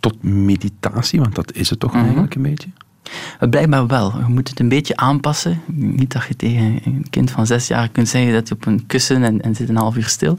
tot 0.00 0.22
meditatie? 0.22 1.20
Want 1.20 1.34
dat 1.34 1.52
is 1.52 1.70
het 1.70 1.80
toch 1.80 1.92
Mhm. 1.92 2.02
eigenlijk 2.04 2.34
een 2.34 2.42
beetje? 2.42 2.68
Uh, 3.40 3.48
Blijkbaar 3.48 3.86
wel. 3.86 4.18
Je 4.18 4.24
moet 4.28 4.48
het 4.48 4.60
een 4.60 4.68
beetje 4.68 4.96
aanpassen. 4.96 5.60
Niet 5.66 6.12
dat 6.12 6.24
je 6.28 6.36
tegen 6.36 6.80
een 6.84 7.06
kind 7.10 7.30
van 7.30 7.46
zes 7.46 7.66
jaar 7.68 7.88
kunt 7.88 8.08
zeggen 8.08 8.32
dat 8.32 8.48
je 8.48 8.54
op 8.54 8.66
een 8.66 8.86
kussen 8.86 9.22
en, 9.22 9.40
en 9.40 9.54
zit 9.54 9.68
een 9.68 9.76
half 9.76 9.96
uur 9.96 10.08
stil. 10.08 10.38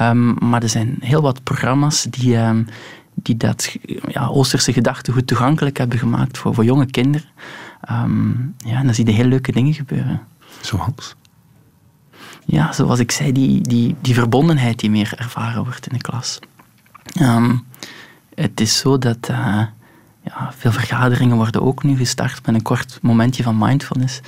Um, 0.00 0.48
maar 0.48 0.62
er 0.62 0.68
zijn 0.68 0.96
heel 1.00 1.22
wat 1.22 1.42
programma's 1.42 2.06
die, 2.10 2.36
um, 2.36 2.66
die 3.14 3.36
dat 3.36 3.76
ja, 4.08 4.26
Oosterse 4.26 4.72
gedachtegoed 4.72 5.26
toegankelijk 5.26 5.78
hebben 5.78 5.98
gemaakt 5.98 6.38
voor, 6.38 6.54
voor 6.54 6.64
jonge 6.64 6.86
kinderen. 6.86 7.28
Um, 7.90 8.54
ja, 8.56 8.78
en 8.78 8.84
dan 8.84 8.94
zie 8.94 9.06
je 9.06 9.12
heel 9.12 9.28
leuke 9.28 9.52
dingen 9.52 9.74
gebeuren. 9.74 10.20
Zoals? 10.60 11.14
Ja, 12.44 12.72
zoals 12.72 12.98
ik 12.98 13.10
zei, 13.10 13.32
die, 13.32 13.60
die, 13.60 13.94
die 14.00 14.14
verbondenheid 14.14 14.78
die 14.78 14.90
meer 14.90 15.14
ervaren 15.16 15.64
wordt 15.64 15.86
in 15.86 15.96
de 15.96 16.02
klas. 16.02 16.38
Um, 17.20 17.64
het 18.34 18.60
is 18.60 18.78
zo 18.78 18.98
dat 18.98 19.28
uh, 19.30 19.62
ja, 20.22 20.52
veel 20.56 20.72
vergaderingen 20.72 21.36
worden 21.36 21.62
ook 21.62 21.82
nu 21.82 21.96
gestart 21.96 22.46
met 22.46 22.54
een 22.54 22.62
kort 22.62 22.98
momentje 23.02 23.42
van 23.42 23.58
mindfulness. 23.58 24.20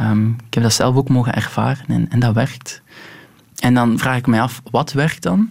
Um, 0.00 0.36
ik 0.46 0.54
heb 0.54 0.62
dat 0.62 0.72
zelf 0.72 0.96
ook 0.96 1.08
mogen 1.08 1.34
ervaren 1.34 1.86
en, 1.86 2.10
en 2.10 2.20
dat 2.20 2.34
werkt. 2.34 2.82
En 3.58 3.74
dan 3.74 3.98
vraag 3.98 4.16
ik 4.16 4.26
mij 4.26 4.40
af, 4.40 4.62
wat 4.70 4.92
werkt 4.92 5.22
dan? 5.22 5.50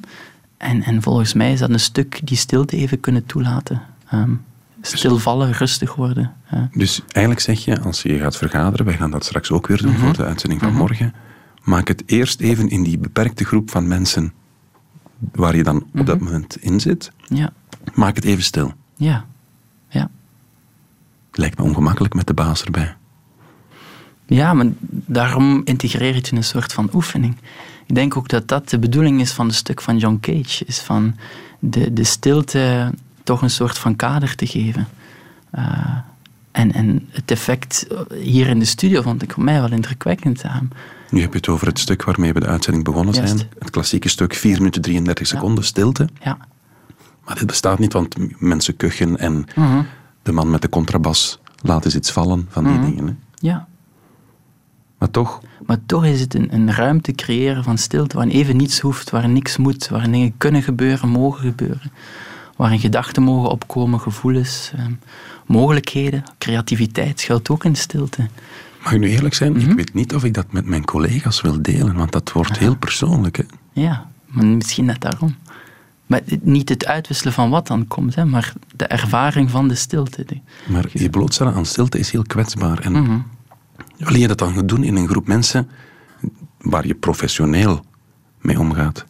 En, 0.57 0.83
en 0.83 1.01
volgens 1.01 1.33
mij 1.33 1.51
is 1.51 1.59
dat 1.59 1.69
een 1.69 1.79
stuk 1.79 2.19
die 2.23 2.37
stilte 2.37 2.77
even 2.77 2.99
kunnen 2.99 3.25
toelaten. 3.25 3.81
Um, 4.13 4.43
stilvallen, 4.81 5.51
rustig 5.51 5.95
worden. 5.95 6.33
Dus 6.71 7.01
eigenlijk 7.07 7.39
zeg 7.45 7.65
je, 7.65 7.79
als 7.81 8.01
je 8.01 8.17
gaat 8.17 8.37
vergaderen, 8.37 8.85
wij 8.85 8.97
gaan 8.97 9.11
dat 9.11 9.25
straks 9.25 9.51
ook 9.51 9.67
weer 9.67 9.81
doen 9.81 9.91
Mhm. 9.91 9.99
voor 9.99 10.13
de 10.13 10.23
uitzending 10.25 10.61
van 10.61 10.73
morgen, 10.73 11.13
maak 11.63 11.87
het 11.87 12.03
eerst 12.05 12.39
even 12.41 12.69
in 12.69 12.83
die 12.83 12.97
beperkte 12.97 13.45
groep 13.45 13.69
van 13.69 13.87
mensen 13.87 14.33
waar 15.31 15.55
je 15.55 15.63
dan 15.63 15.85
op 15.95 16.05
dat 16.05 16.19
moment 16.19 16.57
in 16.57 16.79
zit, 16.79 17.11
Ja, 17.27 17.51
maak 17.93 18.15
het 18.15 18.25
even 18.25 18.43
stil. 18.43 18.73
ja, 18.95 19.25
ja. 19.89 20.09
Lijkt 21.31 21.57
me 21.57 21.63
ongemakkelijk 21.63 22.13
met 22.13 22.27
de 22.27 22.33
baas 22.33 22.63
erbij. 22.63 22.95
Ja, 24.25 24.53
maar 24.53 24.65
daarom 24.89 25.61
integreer 25.63 26.07
je 26.09 26.13
het 26.13 26.31
in 26.31 26.37
een 26.37 26.43
soort 26.43 26.73
van 26.73 26.89
oefening. 26.93 27.35
Ik 27.87 27.95
denk 27.95 28.17
ook 28.17 28.27
dat 28.27 28.47
dat 28.47 28.69
de 28.69 28.79
bedoeling 28.79 29.21
is 29.21 29.31
van 29.31 29.45
het 29.45 29.55
stuk 29.55 29.81
van 29.81 29.97
John 29.97 30.17
Cage. 30.21 30.65
Is 30.65 30.79
van 30.79 31.15
de, 31.59 31.93
de 31.93 32.03
stilte 32.03 32.93
toch 33.23 33.41
een 33.41 33.49
soort 33.49 33.77
van 33.77 33.95
kader 33.95 34.35
te 34.35 34.45
geven. 34.47 34.87
Uh, 35.57 35.97
En, 36.51 36.73
en 36.73 37.07
het 37.11 37.31
effect 37.31 37.87
hier 38.21 38.47
in 38.47 38.59
de 38.59 38.65
studio 38.65 39.01
vond 39.01 39.21
ik 39.21 39.31
voor 39.33 39.43
mij 39.43 39.59
wel 39.61 39.71
indrukwekkend. 39.71 40.43
Uh, 40.45 40.55
nu 41.09 41.21
heb 41.21 41.31
je 41.31 41.37
het 41.37 41.47
over 41.47 41.67
het 41.67 41.79
stuk 41.79 42.03
waarmee 42.03 42.33
we 42.33 42.39
de 42.39 42.47
uitzending 42.47 42.83
begonnen 42.85 43.13
Juist. 43.13 43.37
zijn. 43.37 43.49
Het 43.59 43.69
klassieke 43.69 44.09
stuk 44.09 44.33
4 44.33 44.57
minuten 44.57 44.81
33 44.81 45.27
seconden 45.27 45.63
stilte. 45.63 46.09
ja. 46.23 46.37
Maar 47.25 47.35
dit 47.37 47.47
bestaat 47.47 47.79
niet, 47.79 47.93
want 47.93 48.15
mensen 48.41 48.75
kuchen 48.75 49.17
en 49.17 49.45
Mhm. 49.55 49.81
de 50.23 50.31
man 50.31 50.49
met 50.49 50.61
de 50.61 50.69
contrabas 50.69 51.39
laat 51.61 51.85
eens 51.85 51.95
iets 51.95 52.11
vallen 52.11 52.47
van 52.49 52.63
die 52.63 52.73
Mhm. 52.73 52.85
dingen. 52.85 53.07
Hè. 53.07 53.13
ja, 53.47 53.67
Maar 54.97 55.11
toch, 55.11 55.41
Maar 55.65 55.77
toch 55.85 56.05
is 56.05 56.19
het 56.21 56.33
een, 56.33 56.53
een 56.53 56.71
ruimte 56.73 57.11
creëren 57.11 57.63
van 57.63 57.77
stilte, 57.77 58.15
waarin 58.15 58.33
even 58.35 58.57
niets 58.57 58.79
hoeft, 58.79 59.09
waar 59.09 59.29
niks 59.29 59.57
moet, 59.57 59.87
waarin 59.87 60.11
dingen 60.11 60.33
kunnen 60.37 60.61
gebeuren, 60.63 61.09
mogen 61.09 61.41
gebeuren. 61.41 61.91
Waarin 62.55 62.79
gedachten 62.79 63.23
mogen 63.23 63.49
opkomen, 63.49 63.99
gevoelens, 63.99 64.71
ehm, 64.75 64.91
mogelijkheden, 65.45 66.23
creativiteit 66.37 67.19
schuilt 67.19 67.49
ook 67.49 67.63
in 67.65 67.75
stilte. 67.75 68.27
mag 68.83 68.93
ik 68.95 68.99
nu 69.01 69.09
eerlijk 69.09 69.33
zijn, 69.33 69.51
Mhm. 69.51 69.69
ik 69.69 69.75
weet 69.75 69.93
niet 69.93 70.15
of 70.15 70.23
ik 70.23 70.33
dat 70.33 70.51
met 70.51 70.65
mijn 70.65 70.85
collega's 70.85 71.41
wil 71.41 71.61
delen, 71.61 71.95
want 71.95 72.11
dat 72.11 72.31
wordt 72.31 72.57
heel 72.57 72.75
persoonlijk. 72.77 73.37
Hè. 73.37 73.43
Ja, 73.73 74.07
maar 74.25 74.45
misschien 74.45 74.85
net 74.85 75.01
daarom. 75.01 75.35
Maar 76.05 76.21
niet 76.41 76.69
het 76.69 76.85
uitwisselen 76.85 77.33
van 77.33 77.49
wat 77.49 77.67
dan 77.67 77.87
komt, 77.87 78.15
hè, 78.15 78.25
maar 78.25 78.53
de 78.75 78.85
ervaring 78.85 79.51
van 79.51 79.67
de 79.67 79.75
stilte. 79.75 80.25
Maar 80.67 80.85
je 80.93 81.09
blootstellen 81.09 81.53
aan 81.53 81.65
stilte 81.65 81.99
is 81.99 82.11
heel 82.11 82.23
kwetsbaar. 82.27 82.79
En 82.79 82.91
Mhm. 82.91 83.17
Wil 83.97 84.15
je 84.15 84.27
dat 84.27 84.37
dan 84.37 84.67
doen 84.67 84.83
in 84.83 84.95
een 84.95 85.07
groep 85.07 85.27
mensen 85.27 85.69
waar 86.61 86.87
je 86.87 86.95
professioneel 86.95 87.85
mee 88.41 88.59
omgaat? 88.59 89.05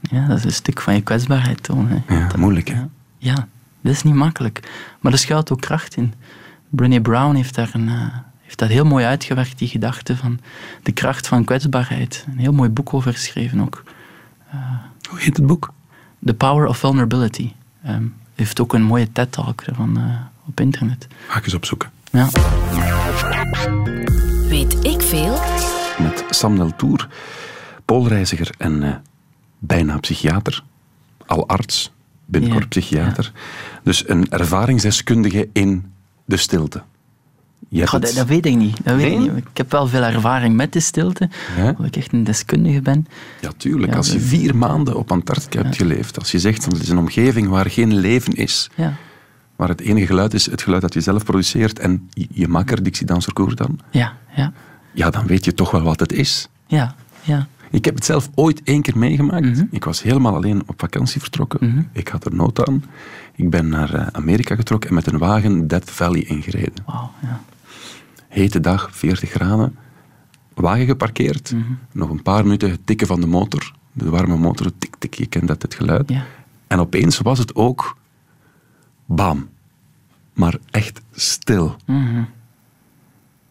Ja, 0.00 0.26
dat 0.26 0.38
is 0.38 0.44
een 0.44 0.52
stuk 0.52 0.80
van 0.80 0.94
je 0.94 1.00
kwetsbaarheid 1.02 1.62
tonen. 1.62 2.04
Ja, 2.08 2.26
Dat- 2.28 2.36
moeilijk 2.36 2.68
hè. 2.68 2.74
Ja, 2.74 2.88
ja, 3.18 3.34
dat 3.80 3.92
is 3.92 4.02
niet 4.02 4.14
makkelijk. 4.14 4.70
Maar 5.00 5.12
er 5.12 5.18
schuilt 5.18 5.52
ook 5.52 5.60
kracht 5.60 5.96
in. 5.96 6.14
Brené 6.68 7.00
Brown 7.00 7.34
heeft 7.34 7.54
daar, 7.54 7.70
een, 7.72 7.88
eh, 7.88 8.06
heeft 8.42 8.58
dat 8.58 8.68
heel 8.68 8.84
mooi 8.84 9.04
uitgewerkt, 9.04 9.58
die 9.58 9.68
gedachte 9.68 10.16
van 10.16 10.38
de 10.82 10.92
kracht 10.92 11.26
van 11.28 11.44
kwetsbaarheid. 11.44 12.24
Een 12.30 12.38
heel 12.38 12.52
mooi 12.52 12.68
boek 12.70 12.94
over 12.94 13.12
geschreven 13.12 13.60
ook. 13.60 13.82
Hoe 15.10 15.18
heet 15.20 15.36
het 15.36 15.46
boek? 15.46 15.72
The 16.24 16.34
Power 16.34 16.66
of 16.66 16.78
Vulnerability. 16.78 17.52
Ehm 17.84 18.04
heeft 18.34 18.60
ook 18.60 18.74
een 18.74 18.82
mooie 18.82 19.12
TED-talk 19.12 19.60
ervan 19.60 19.96
eh, 19.96 20.04
op 20.46 20.60
internet. 20.60 21.06
Ga 21.28 21.38
ik 21.38 21.44
eens 21.44 21.54
opzoeken. 21.54 21.90
Ja. 22.12 22.28
Weet 24.48 24.76
ik 24.86 25.00
veel? 25.02 25.38
Met 25.98 26.24
Sam 26.30 26.56
Deltour, 26.56 27.08
poolreiziger 27.84 28.50
en 28.58 28.82
eh, 28.82 28.94
bijna 29.58 29.98
psychiater. 29.98 30.62
Al 31.26 31.48
arts, 31.48 31.92
binnenkort 32.24 32.62
Ja, 32.62 32.68
psychiater. 32.80 33.32
Dus 33.82 34.08
een 34.08 34.30
ervaringsdeskundige 34.30 35.48
in 35.52 35.92
de 36.24 36.36
stilte. 36.36 36.82
Je 37.68 37.78
hebt 37.78 37.90
Goh, 37.90 38.00
dat, 38.00 38.08
het- 38.08 38.18
dat 38.18 38.28
weet 38.28 38.46
ik 38.46 38.56
niet. 38.56 38.84
Dat 38.84 38.96
weet 38.96 39.12
ik, 39.12 39.18
Nee? 39.18 39.30
niet. 39.30 39.36
ik 39.50 39.56
heb 39.56 39.70
wel 39.70 39.86
veel 39.86 40.02
ervaring 40.02 40.56
met 40.56 40.72
de 40.72 40.80
stilte, 40.80 41.28
Ja? 41.56 41.68
omdat 41.68 41.86
ik 41.86 41.96
echt 41.96 42.12
een 42.12 42.24
deskundige 42.24 42.82
ben. 42.82 43.06
Ja, 43.40 43.50
tuurlijk. 43.56 43.90
Ja, 43.92 43.96
als 43.96 44.06
je 44.06 44.12
dat- 44.18 44.22
vier 44.22 44.56
maanden 44.56 44.96
op 44.96 45.10
Antarctica 45.12 45.62
hebt 45.62 45.76
geleefd, 45.76 46.18
als 46.18 46.30
je 46.30 46.38
zegt 46.38 46.64
dat 46.64 46.72
het 46.72 46.82
is 46.82 46.88
een 46.88 46.98
omgeving 46.98 47.48
waar 47.48 47.70
geen 47.70 47.94
leven 47.96 48.32
is, 48.32 48.70
Ja, 49.58 49.64
waar 49.66 49.68
het 49.68 49.80
enige 49.80 50.06
geluid 50.06 50.34
is 50.34 50.50
het 50.50 50.62
geluid 50.62 50.82
dat 50.82 50.94
je 50.94 51.00
zelf 51.00 51.24
produceert 51.24 51.78
en 51.78 52.08
je, 52.10 52.26
je 52.30 52.48
makker, 52.48 52.82
Dixie 52.82 53.06
Danser 53.06 53.54
dan, 53.54 53.78
ja, 53.90 54.16
ja, 54.36 54.52
ja, 54.92 55.10
dan 55.10 55.26
weet 55.26 55.44
je 55.44 55.54
toch 55.54 55.70
wel 55.70 55.82
wat 55.82 56.00
het 56.00 56.12
is. 56.12 56.48
ja, 56.66 56.94
ja. 57.22 57.46
Ik 57.70 57.84
heb 57.84 57.94
het 57.94 58.04
zelf 58.04 58.30
ooit 58.34 58.62
één 58.62 58.82
keer 58.82 58.98
meegemaakt. 58.98 59.44
Mhm. 59.44 59.64
Ik 59.70 59.84
was 59.84 60.02
helemaal 60.02 60.34
alleen 60.34 60.62
op 60.66 60.74
vakantie 60.80 61.20
vertrokken. 61.20 61.68
Mhm. 61.68 61.82
Ik 61.92 62.08
had 62.08 62.24
er 62.24 62.34
nood 62.34 62.68
aan. 62.68 62.84
Ik 63.34 63.50
ben 63.50 63.68
naar 63.68 63.94
eh, 63.94 64.06
Amerika 64.12 64.54
getrokken 64.54 64.88
en 64.88 64.94
met 64.94 65.06
een 65.06 65.18
wagen 65.18 65.66
Death 65.66 65.90
Valley 65.90 66.20
ingereden. 66.20 66.84
Wauw, 66.86 67.10
ja. 67.22 67.40
Hete 68.28 68.60
dag, 68.60 68.88
40 68.92 69.30
graden. 69.30 69.76
Wagen 70.54 70.86
geparkeerd. 70.86 71.52
Mhm. 71.52 71.72
Nog 71.92 72.10
een 72.10 72.22
paar 72.22 72.42
minuten 72.42 72.70
het 72.70 72.86
tikken 72.86 73.06
van 73.06 73.20
de 73.20 73.26
motor. 73.26 73.72
De 73.92 74.10
warme 74.10 74.36
motor, 74.36 74.70
tik, 74.78 74.94
tik, 74.98 75.14
je 75.14 75.26
kent 75.26 75.48
dat, 75.48 75.62
het 75.62 75.74
geluid. 75.74 76.08
Ja. 76.08 76.24
En 76.66 76.78
opeens 76.78 77.18
was 77.18 77.38
het 77.38 77.54
ook... 77.54 77.96
Bam. 79.08 79.48
Maar 80.32 80.56
echt 80.70 81.00
stil. 81.12 81.76
Mhm. 81.86 82.22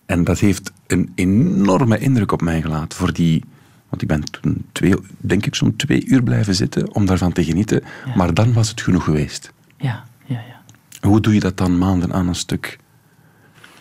En 0.05 0.23
dat 0.23 0.39
heeft 0.39 0.71
een 0.87 1.11
enorme 1.15 1.97
indruk 1.99 2.31
op 2.31 2.41
mij 2.41 2.61
gelaten. 2.61 2.97
Voor 2.97 3.13
die, 3.13 3.43
want 3.89 4.01
ik 4.01 4.07
ben 4.07 4.23
toen 4.23 4.65
twee, 4.71 4.95
denk 5.17 5.45
ik 5.45 5.55
zo'n 5.55 5.75
twee 5.75 6.05
uur 6.05 6.23
blijven 6.23 6.55
zitten 6.55 6.93
om 6.93 7.05
daarvan 7.05 7.31
te 7.31 7.43
genieten. 7.43 7.81
Ja. 8.05 8.15
Maar 8.15 8.33
dan 8.33 8.53
was 8.53 8.69
het 8.69 8.81
genoeg 8.81 9.03
geweest. 9.03 9.53
Ja, 9.77 10.03
ja, 10.25 10.39
ja. 10.47 10.61
Hoe 11.07 11.19
doe 11.21 11.33
je 11.33 11.39
dat 11.39 11.57
dan 11.57 11.77
maanden 11.77 12.13
aan 12.13 12.27
een 12.27 12.35
stuk 12.35 12.77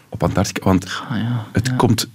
op 0.08 0.22
Antarctica? 0.22 0.64
Want 0.64 1.02
ja, 1.10 1.44
het 1.52 1.66
ja. 1.66 1.74
komt, 1.76 2.08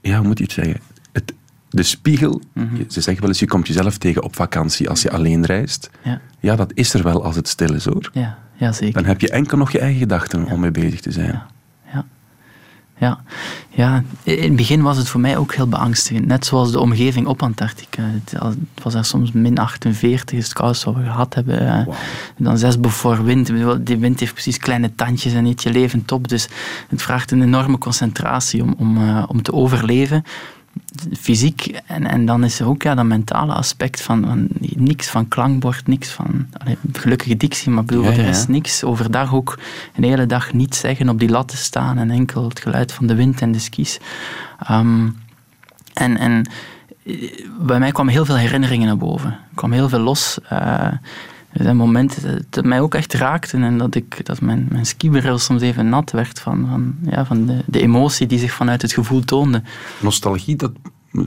ja, 0.00 0.18
hoe 0.18 0.26
moet 0.26 0.38
je 0.38 0.44
het 0.44 0.52
zeggen? 0.52 0.80
Het, 1.12 1.32
de 1.68 1.82
spiegel, 1.82 2.42
Mhm. 2.52 2.76
ze 2.76 3.00
zeggen 3.00 3.20
wel 3.20 3.28
eens, 3.30 3.38
je 3.40 3.46
komt 3.46 3.66
jezelf 3.66 3.98
tegen 3.98 4.22
op 4.22 4.36
vakantie 4.36 4.88
als 4.88 5.02
je 5.02 5.10
alleen 5.10 5.44
reist. 5.46 5.90
Ja, 6.04 6.20
Ja, 6.40 6.56
dat 6.56 6.70
is 6.74 6.94
er 6.94 7.02
wel 7.02 7.24
als 7.24 7.36
het 7.36 7.48
stil 7.48 7.74
is 7.74 7.84
hoor. 7.84 8.10
ja, 8.12 8.38
ja 8.60 8.72
zeker. 8.72 8.94
Dan 8.94 9.04
heb 9.04 9.20
je 9.20 9.30
enkel 9.30 9.58
nog 9.58 9.70
je 9.72 9.78
eigen 9.78 9.98
gedachten 10.00 10.44
om 10.44 10.60
mee 10.60 10.70
bezig 10.70 11.00
te 11.00 11.10
zijn. 11.10 11.26
Ja, 11.26 11.46
ja. 11.92 12.04
Ja. 12.98 13.22
ja, 13.68 14.02
in 14.22 14.42
het 14.42 14.56
begin 14.56 14.82
was 14.82 14.96
het 14.96 15.08
voor 15.08 15.20
mij 15.20 15.36
ook 15.36 15.54
heel 15.54 15.68
beangstigend. 15.68 16.26
Net 16.26 16.46
zoals 16.46 16.72
de 16.72 16.80
omgeving 16.80 17.26
op 17.26 17.42
Antarctica. 17.42 18.02
Het 18.02 18.82
was 18.82 18.92
daar 18.92 19.04
soms 19.04 19.32
min 19.32 19.58
48, 19.58 20.38
is 20.38 20.44
het 20.44 20.52
koudste 20.52 20.86
wat 20.92 20.94
we 21.02 21.08
gehad 21.08 21.34
hebben. 21.34 21.60
eh. 21.60 21.86
Wauw. 21.86 21.94
Dan 22.36 22.58
zes 22.58 22.76
voor 22.80 23.24
wind. 23.24 23.52
Die 23.86 23.96
wind 23.98 24.20
heeft 24.20 24.32
precies 24.32 24.58
kleine 24.58 24.94
tandjes 24.94 25.32
en 25.32 25.46
eet 25.46 25.62
je 25.62 25.70
levend 25.70 26.12
op. 26.12 26.28
Dus 26.28 26.48
het 26.88 27.02
vraagt 27.02 27.30
een 27.30 27.42
enorme 27.42 27.78
concentratie 27.78 28.62
om, 28.62 28.74
om, 28.78 28.96
eh, 28.96 29.24
om 29.26 29.42
te 29.42 29.52
overleven. 29.52 30.24
Fysiek. 31.18 31.80
En, 31.86 32.06
en 32.06 32.26
dan 32.26 32.44
is 32.44 32.60
er 32.60 32.66
ook 32.66 32.82
ja, 32.82 32.94
dat 32.94 33.04
mentale 33.04 33.52
aspect 33.52 34.02
van, 34.02 34.24
van 34.26 34.48
niks 34.60 35.08
van 35.08 35.28
klankbord, 35.28 35.86
niks 35.86 36.10
van 36.10 36.46
allee, 36.52 36.76
gelukkige 36.92 37.36
dictie, 37.36 37.70
maar 37.70 37.84
bedoel, 37.84 38.04
Ja, 38.04 38.10
er 38.10 38.22
ja. 38.22 38.28
is 38.28 38.46
niks. 38.46 38.84
Overdag 38.84 39.34
ook 39.34 39.58
een 39.96 40.04
hele 40.04 40.26
dag 40.26 40.52
niet 40.52 40.74
zeggen, 40.74 41.08
op 41.08 41.18
die 41.18 41.28
lat 41.28 41.48
te 41.48 41.56
staan 41.56 41.98
en 41.98 42.10
enkel 42.10 42.48
het 42.48 42.60
geluid 42.60 42.92
van 42.92 43.06
de 43.06 43.14
wind 43.14 43.40
en 43.40 43.52
de 43.52 43.58
skis. 43.58 43.98
Ehm, 44.58 45.08
en, 45.94 46.16
en 46.16 46.50
eh, 47.04 47.46
bij 47.60 47.78
mij 47.78 47.92
kwamen 47.92 48.12
heel 48.12 48.24
veel 48.24 48.36
herinneringen 48.36 48.86
naar 48.86 48.96
boven. 48.96 49.30
Er 49.30 49.38
kwam 49.54 49.72
heel 49.72 49.88
veel 49.88 49.98
los. 49.98 50.38
Eh, 50.48 50.92
er 51.52 51.62
zijn 51.62 51.76
momenten 51.76 52.46
dat 52.50 52.64
mij 52.64 52.80
ook 52.80 52.94
echt 52.94 53.14
raakten 53.14 53.62
en 53.62 53.78
dat, 53.78 53.94
ik, 53.94 54.26
dat 54.26 54.40
mijn, 54.40 54.66
mijn 54.70 54.86
skibril 54.86 55.38
soms 55.38 55.62
even 55.62 55.88
nat 55.88 56.10
werd 56.10 56.40
van, 56.40 56.66
van, 56.68 56.94
ja, 57.10 57.24
van 57.24 57.46
de, 57.46 57.62
de 57.66 57.80
emotie 57.80 58.26
die 58.26 58.38
zich 58.38 58.52
vanuit 58.52 58.82
het 58.82 58.92
gevoel 58.92 59.20
toonde. 59.20 59.62
Nostalgie, 60.00 60.56
dat, 60.56 60.72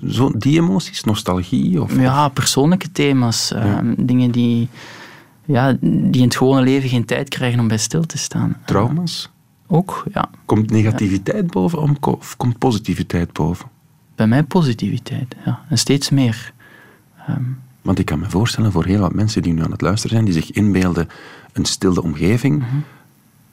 zo, 0.08 0.32
die 0.38 0.60
emoties, 0.62 1.04
nostalgie? 1.04 1.82
Of, 1.82 2.00
Ja, 2.00 2.28
persoonlijke 2.28 2.92
thema's. 2.92 3.52
ehm, 3.52 3.94
dingen 3.98 4.32
die, 4.32 4.70
ja, 5.46 5.78
die 5.82 6.22
in 6.22 6.24
het 6.24 6.36
gewone 6.36 6.62
leven 6.62 6.90
geen 6.90 7.06
tijd 7.06 7.30
krijgen 7.30 7.60
om 7.60 7.68
bij 7.68 7.78
stil 7.78 8.06
te 8.06 8.18
staan. 8.18 8.58
trauma's? 8.66 9.32
Ook, 9.68 10.04
ja. 10.14 10.30
Komt 10.46 10.72
negativiteit 10.72 11.52
boven 11.52 11.98
of 12.02 12.38
komt 12.38 12.58
positiviteit 12.58 13.34
boven? 13.34 13.66
Bij 14.16 14.28
mij 14.28 14.44
positiviteit, 14.44 15.36
ja. 15.46 15.60
En 15.70 15.78
steeds 15.78 16.10
meer. 16.10 16.54
Ehm, 17.28 17.44
Want 17.84 18.00
ik 18.00 18.06
kan 18.06 18.20
me 18.20 18.30
voorstellen 18.30 18.72
voor 18.72 18.86
heel 18.86 19.00
wat 19.00 19.14
mensen 19.14 19.42
die 19.42 19.54
nu 19.54 19.64
aan 19.64 19.72
het 19.72 19.82
luisteren 19.82 20.16
zijn, 20.16 20.26
die 20.32 20.34
zich 20.42 20.52
inbeelden 20.52 21.08
een 21.54 21.66
stilde 21.66 22.04
omgeving, 22.04 22.58
Mhm. 22.60 22.76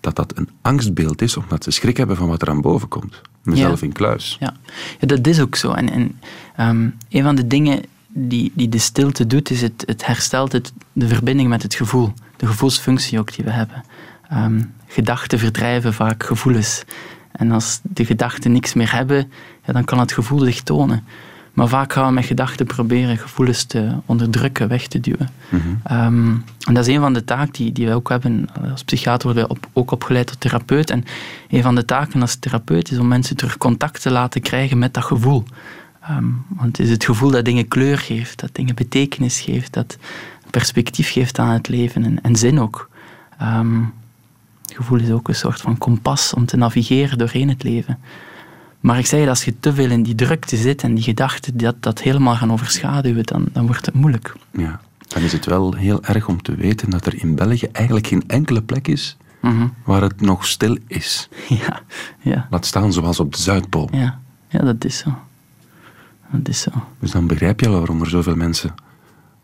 dat 0.00 0.16
dat 0.16 0.36
een 0.38 0.48
angstbeeld 0.62 1.22
is, 1.22 1.36
omdat 1.36 1.64
ze 1.64 1.70
schrik 1.70 1.96
hebben 1.96 2.16
van 2.16 2.28
wat 2.28 2.42
er 2.42 2.48
aan 2.48 2.60
boven 2.60 2.88
komt. 2.88 3.20
Mezelf 3.42 3.80
Ja. 3.80 3.86
in 3.86 3.92
kluis. 3.92 4.36
Ja, 4.40 4.54
ja 5.00 5.06
dat 5.06 5.26
is 5.26 5.40
ook 5.40 5.56
zo. 5.56 5.72
En, 5.72 5.90
en 5.90 6.18
ehm, 6.56 6.88
een 7.08 7.22
van 7.22 7.34
de 7.34 7.46
dingen 7.46 7.82
die, 8.08 8.52
die 8.54 8.68
de 8.68 8.78
stilte 8.78 9.26
doet, 9.26 9.50
is 9.50 9.62
het, 9.62 9.82
het 9.86 10.06
herstelt 10.06 10.52
het, 10.52 10.72
de 10.92 11.08
verbinding 11.08 11.48
met 11.48 11.62
het 11.62 11.74
gevoel. 11.74 12.12
De 12.36 12.46
gevoelsfunctie 12.46 13.18
ook 13.18 13.34
die 13.36 13.44
we 13.44 13.50
hebben. 13.50 13.84
Ehm, 14.28 14.62
gedachten 14.86 15.38
verdrijven 15.38 15.94
vaak 15.94 16.22
gevoelens. 16.24 16.84
En 17.32 17.50
als 17.52 17.80
de 17.82 18.04
gedachten 18.04 18.52
niks 18.52 18.74
meer 18.74 18.92
hebben, 18.94 19.30
ja, 19.66 19.72
dan 19.72 19.84
kan 19.84 19.98
het 19.98 20.12
gevoel 20.12 20.38
zich 20.38 20.62
tonen. 20.62 21.04
Maar 21.52 21.68
vaak 21.68 21.92
gaan 21.92 22.06
we 22.06 22.12
met 22.12 22.24
gedachten 22.24 22.66
proberen 22.66 23.16
gevoelens 23.18 23.64
te 23.64 23.92
onderdrukken, 24.06 24.68
weg 24.68 24.86
te 24.86 25.00
duwen. 25.00 25.28
Mhm. 25.48 25.62
Ehm, 25.82 26.28
en 26.66 26.74
dat 26.74 26.86
is 26.86 26.94
een 26.94 27.00
van 27.00 27.12
de 27.12 27.24
taken 27.24 27.52
die, 27.52 27.72
die 27.72 27.86
wij 27.86 27.94
ook 27.94 28.08
hebben. 28.08 28.48
Als 28.70 28.84
psychiater 28.84 29.22
worden 29.22 29.48
wij 29.48 29.56
op, 29.56 29.68
ook 29.72 29.90
opgeleid 29.90 30.26
tot 30.26 30.40
therapeut. 30.40 30.90
En 30.90 31.04
een 31.48 31.62
van 31.62 31.74
de 31.74 31.84
taken 31.84 32.20
als 32.20 32.34
therapeut 32.34 32.90
is 32.90 32.98
om 32.98 33.08
mensen 33.08 33.36
terug 33.36 33.56
contact 33.56 34.02
te 34.02 34.10
laten 34.10 34.40
krijgen 34.40 34.78
met 34.78 34.94
dat 34.94 35.04
gevoel. 35.04 35.44
Ehm, 36.00 36.24
want 36.48 36.76
het 36.76 36.86
is 36.86 36.92
het 36.92 37.04
gevoel 37.04 37.30
dat 37.30 37.44
dingen 37.44 37.68
kleur 37.68 37.98
geeft, 37.98 38.40
dat 38.40 38.54
dingen 38.54 38.74
betekenis 38.74 39.40
geeft, 39.40 39.72
dat 39.72 39.98
perspectief 40.50 41.10
geeft 41.10 41.38
aan 41.38 41.48
het 41.48 41.68
leven 41.68 42.04
en, 42.04 42.22
en 42.22 42.36
zin 42.36 42.60
ook. 42.60 42.90
Ehm, 43.38 43.80
het 44.62 44.74
gevoel 44.74 44.98
is 44.98 45.10
ook 45.10 45.28
een 45.28 45.34
soort 45.34 45.60
van 45.60 45.78
kompas 45.78 46.34
om 46.34 46.46
te 46.46 46.56
navigeren 46.56 47.18
doorheen 47.18 47.48
het 47.48 47.62
leven. 47.62 47.98
Maar 48.80 48.98
ik 48.98 49.06
zeg, 49.06 49.28
als 49.28 49.44
je 49.44 49.54
te 49.60 49.74
veel 49.74 49.90
in 49.90 50.02
die 50.02 50.14
drukte 50.14 50.56
zit 50.56 50.82
en 50.82 50.94
die 50.94 51.04
gedachten 51.04 51.56
dat, 51.56 51.82
dat 51.82 52.00
helemaal 52.00 52.34
gaan 52.34 52.52
overschaduwen, 52.52 53.24
dan, 53.24 53.46
dan 53.52 53.66
wordt 53.66 53.86
het 53.86 53.94
moeilijk. 53.94 54.32
Ja. 54.52 54.80
Dan 55.08 55.22
is 55.22 55.32
het 55.32 55.46
wel 55.46 55.74
heel 55.74 56.04
erg 56.04 56.28
om 56.28 56.42
te 56.42 56.54
weten 56.54 56.90
dat 56.90 57.06
er 57.06 57.14
in 57.22 57.34
België 57.34 57.66
eigenlijk 57.72 58.06
geen 58.06 58.24
enkele 58.26 58.62
plek 58.62 58.88
is 58.88 59.16
Mhm. 59.40 59.66
waar 59.84 60.02
het 60.02 60.20
nog 60.20 60.46
stil 60.46 60.76
is. 60.86 61.28
Ja, 61.48 61.80
ja, 62.20 62.46
Laat 62.50 62.66
staan 62.66 62.92
zoals 62.92 63.20
op 63.20 63.34
de 63.34 63.42
Zuidpool. 63.42 63.88
ja. 63.92 64.20
Ja, 64.48 64.58
dat 64.58 64.84
is 64.84 64.98
zo. 64.98 65.14
Dat 66.32 66.48
is 66.48 66.60
zo. 66.60 66.70
Dus 66.98 67.10
dan 67.10 67.26
begrijp 67.26 67.60
je 67.60 67.66
al 67.68 67.72
waarom 67.78 68.00
er 68.00 68.08
zoveel 68.08 68.36
mensen 68.36 68.74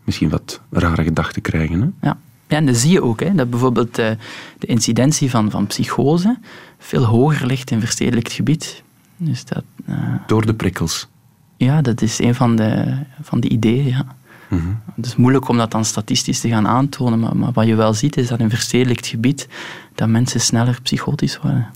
misschien 0.04 0.28
wat 0.28 0.60
rare 0.70 1.02
gedachten 1.02 1.42
krijgen. 1.42 1.80
Hè? 1.80 2.08
Ja. 2.08 2.18
ja, 2.48 2.56
en 2.56 2.66
dat 2.66 2.76
zie 2.76 2.90
je 2.92 3.02
ook, 3.02 3.20
hè, 3.20 3.34
dat 3.34 3.50
bijvoorbeeld 3.50 3.98
eh, 3.98 4.10
de 4.58 4.66
incidentie 4.66 5.30
van, 5.30 5.50
van 5.50 5.66
psychose 5.66 6.38
veel 6.78 7.04
hoger 7.04 7.46
ligt 7.46 7.70
in 7.70 7.80
verstedelijkt 7.80 8.32
gebied. 8.32 8.82
Dus 9.16 9.44
dat, 9.44 9.64
eh, 9.86 10.14
Door 10.26 10.46
de 10.46 10.54
prikkels. 10.54 11.08
ja, 11.56 11.80
dat 11.82 12.02
is 12.02 12.18
een 12.18 12.34
van 12.34 12.56
de, 12.56 12.98
van 13.22 13.40
de 13.40 13.48
ideeën, 13.48 13.86
ja. 13.86 14.06
Mhm. 14.50 14.62
Het 14.94 15.06
is 15.06 15.16
moeilijk 15.16 15.48
om 15.48 15.56
dat 15.56 15.70
dan 15.70 15.84
statistisch 15.84 16.40
te 16.40 16.48
gaan 16.48 16.66
aantonen, 16.66 17.20
maar, 17.20 17.36
maar 17.36 17.52
wat 17.52 17.66
je 17.66 17.74
wel 17.74 17.94
ziet 17.94 18.16
is 18.16 18.28
dat 18.28 18.40
in 18.40 18.50
verstedelijkt 18.50 19.06
gebied 19.06 19.48
dat 19.94 20.08
mensen 20.08 20.40
sneller 20.40 20.78
psychotisch 20.82 21.38
worden. 21.40 21.66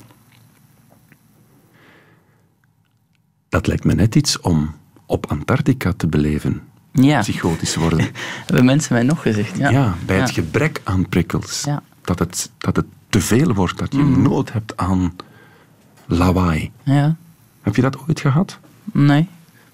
Dat 3.49 3.67
lijkt 3.67 3.85
me 3.85 3.95
net 3.95 4.15
iets 4.15 4.41
om 4.41 4.75
op 5.07 5.27
Antarctica 5.27 5.93
te 5.97 6.07
beleven. 6.07 6.61
Ja, 6.93 7.21
Psychotisch 7.21 7.75
worden. 7.77 8.09
hebben 8.47 8.65
mensen 8.65 8.95
mij 8.95 9.03
nog 9.03 9.23
gezegd. 9.23 9.57
Ja, 9.57 9.71
Ja, 9.71 9.95
bij 10.07 10.21
het 10.21 10.31
gebrek 10.31 10.81
aan 10.85 11.09
prikkels. 11.09 11.63
Ja. 11.65 11.83
Dat, 12.01 12.19
het, 12.19 12.51
dat 12.59 12.77
het 12.77 12.87
te 13.09 13.21
veel 13.21 13.55
wordt, 13.55 13.79
dat 13.79 13.93
je 13.93 13.99
Mhm. 14.03 14.23
nood 14.23 14.53
hebt 14.53 14.77
aan 14.77 15.17
lawaai. 16.07 16.71
Ja, 16.83 17.17
Heb 17.63 17.77
je 17.77 17.83
dat 17.83 17.99
ooit 17.99 18.21
gehad? 18.21 18.59
nee. 18.93 19.29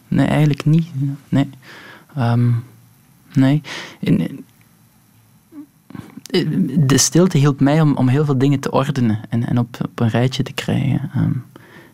Nee, 0.09 0.27
eigenlijk 0.27 0.65
niet. 0.65 0.87
Nee. 1.29 1.51
Ehm, 2.17 2.51
nee. 3.33 3.63
In- 4.01 4.21
in- 4.21 4.45
de 6.87 6.99
stilte 6.99 7.39
hielp 7.39 7.61
mij 7.61 7.81
om, 7.81 7.97
om 7.97 8.09
heel 8.09 8.25
veel 8.25 8.39
dingen 8.39 8.61
te 8.61 8.71
ordenen 8.71 9.21
en, 9.29 9.47
en 9.47 9.59
op, 9.59 9.77
op 9.83 10.01
een 10.01 10.09
rijtje 10.09 10.43
te 10.43 10.53
krijgen. 10.53 11.11
Ehm, 11.15 11.31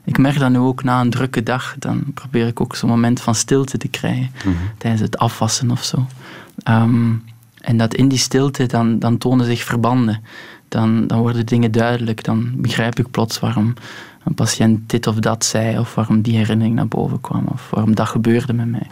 ik 0.05 0.18
merk 0.18 0.38
dat 0.38 0.51
nu 0.51 0.59
ook 0.59 0.84
na 0.84 1.01
een 1.01 1.11
drukke 1.11 1.43
dag, 1.43 1.74
dan 1.78 2.05
probeer 2.14 2.47
ik 2.47 2.61
ook 2.61 2.76
zo'n 2.76 2.88
moment 2.88 3.20
van 3.20 3.34
stilte 3.34 3.78
te 3.78 3.88
krijgen 3.88 4.30
tijdens 4.78 5.03
het 5.03 5.18
afwassen 5.18 5.70
of 5.70 5.84
zo. 5.84 6.07
Ehm, 6.62 7.12
en 7.61 7.76
dat 7.76 7.95
in 7.95 8.09
die 8.09 8.18
stilte, 8.18 8.66
dan, 8.66 8.99
dan 8.99 9.18
tonen 9.18 9.47
zich 9.47 9.62
verbanden. 9.64 10.22
Dan, 10.68 11.07
dan 11.07 11.18
worden 11.18 11.47
dingen 11.47 11.70
duidelijk. 11.72 12.24
Dan 12.24 12.53
begrijp 12.57 12.99
ik 12.99 13.11
plots 13.11 13.38
waarom 13.40 13.74
een 14.24 14.34
patiënt 14.34 14.90
dit 14.90 15.06
of 15.06 15.14
dat 15.16 15.44
zei, 15.44 15.78
of 15.78 15.94
waarom 15.94 16.20
die 16.22 16.36
herinnering 16.36 16.74
naar 16.74 16.88
boven 16.88 17.20
kwam, 17.20 17.44
of 17.46 17.70
waarom 17.70 17.94
dat 17.94 18.08
gebeurde 18.08 18.52
met 18.52 18.70
mij. 18.70 18.86